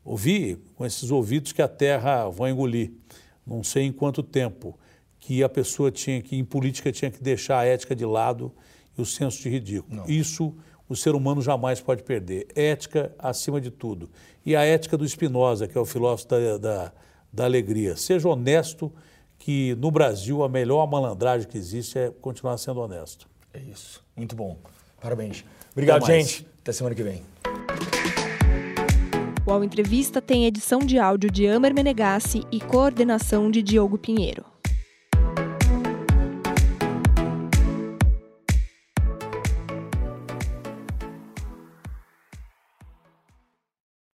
Ouvi 0.03 0.57
com 0.75 0.85
esses 0.85 1.11
ouvidos 1.11 1.53
que 1.53 1.61
a 1.61 1.68
terra 1.68 2.31
vai 2.31 2.51
engolir, 2.51 2.91
não 3.47 3.62
sei 3.62 3.85
em 3.85 3.93
quanto 3.93 4.23
tempo, 4.23 4.77
que 5.18 5.45
a 5.45 5.49
pessoa 5.49 5.91
tinha 5.91 6.23
que, 6.23 6.37
em 6.37 6.45
política, 6.45 6.91
tinha 6.91 7.11
que 7.11 7.23
deixar 7.23 7.59
a 7.59 7.64
ética 7.66 7.95
de 7.95 8.07
lado 8.07 8.51
e 8.97 9.03
o 9.03 9.05
senso 9.05 9.43
de 9.43 9.51
ridículo. 9.51 9.97
Não. 9.97 10.09
Isso 10.09 10.55
o 10.91 10.97
ser 10.97 11.14
humano 11.14 11.41
jamais 11.41 11.80
pode 11.80 12.03
perder. 12.03 12.49
Ética 12.53 13.14
acima 13.16 13.61
de 13.61 13.70
tudo. 13.70 14.11
E 14.45 14.57
a 14.57 14.64
ética 14.64 14.99
do 14.99 15.09
Spinoza, 15.09 15.68
que 15.68 15.78
é 15.78 15.80
o 15.80 15.84
filósofo 15.86 16.28
da, 16.28 16.59
da, 16.59 16.93
da 17.32 17.45
alegria. 17.45 17.97
Seja 17.97 18.28
honesto, 18.28 18.93
que 19.38 19.76
no 19.76 19.88
Brasil 19.93 20.43
a 20.43 20.49
melhor 20.49 20.91
malandragem 20.91 21.49
que 21.49 21.57
existe 21.57 21.97
é 21.97 22.11
continuar 22.20 22.59
sendo 22.59 22.80
honesto. 22.80 23.28
É 23.55 23.61
isso. 23.61 24.03
Muito 24.16 24.34
bom. 24.34 24.59
Parabéns. 25.01 25.45
Obrigado, 25.70 26.03
Até 26.03 26.20
gente. 26.20 26.45
Até 26.61 26.72
semana 26.72 26.97
que 26.97 27.05
vem. 27.05 27.22
O 29.47 29.64
Entrevista 29.64 30.20
tem 30.20 30.45
edição 30.45 30.80
de 30.80 30.99
áudio 30.99 31.30
de 31.30 31.47
Amer 31.47 31.72
Menegassi 31.72 32.43
e 32.51 32.61
coordenação 32.61 33.49
de 33.49 33.62
Diogo 33.62 33.97
Pinheiro. 33.97 34.49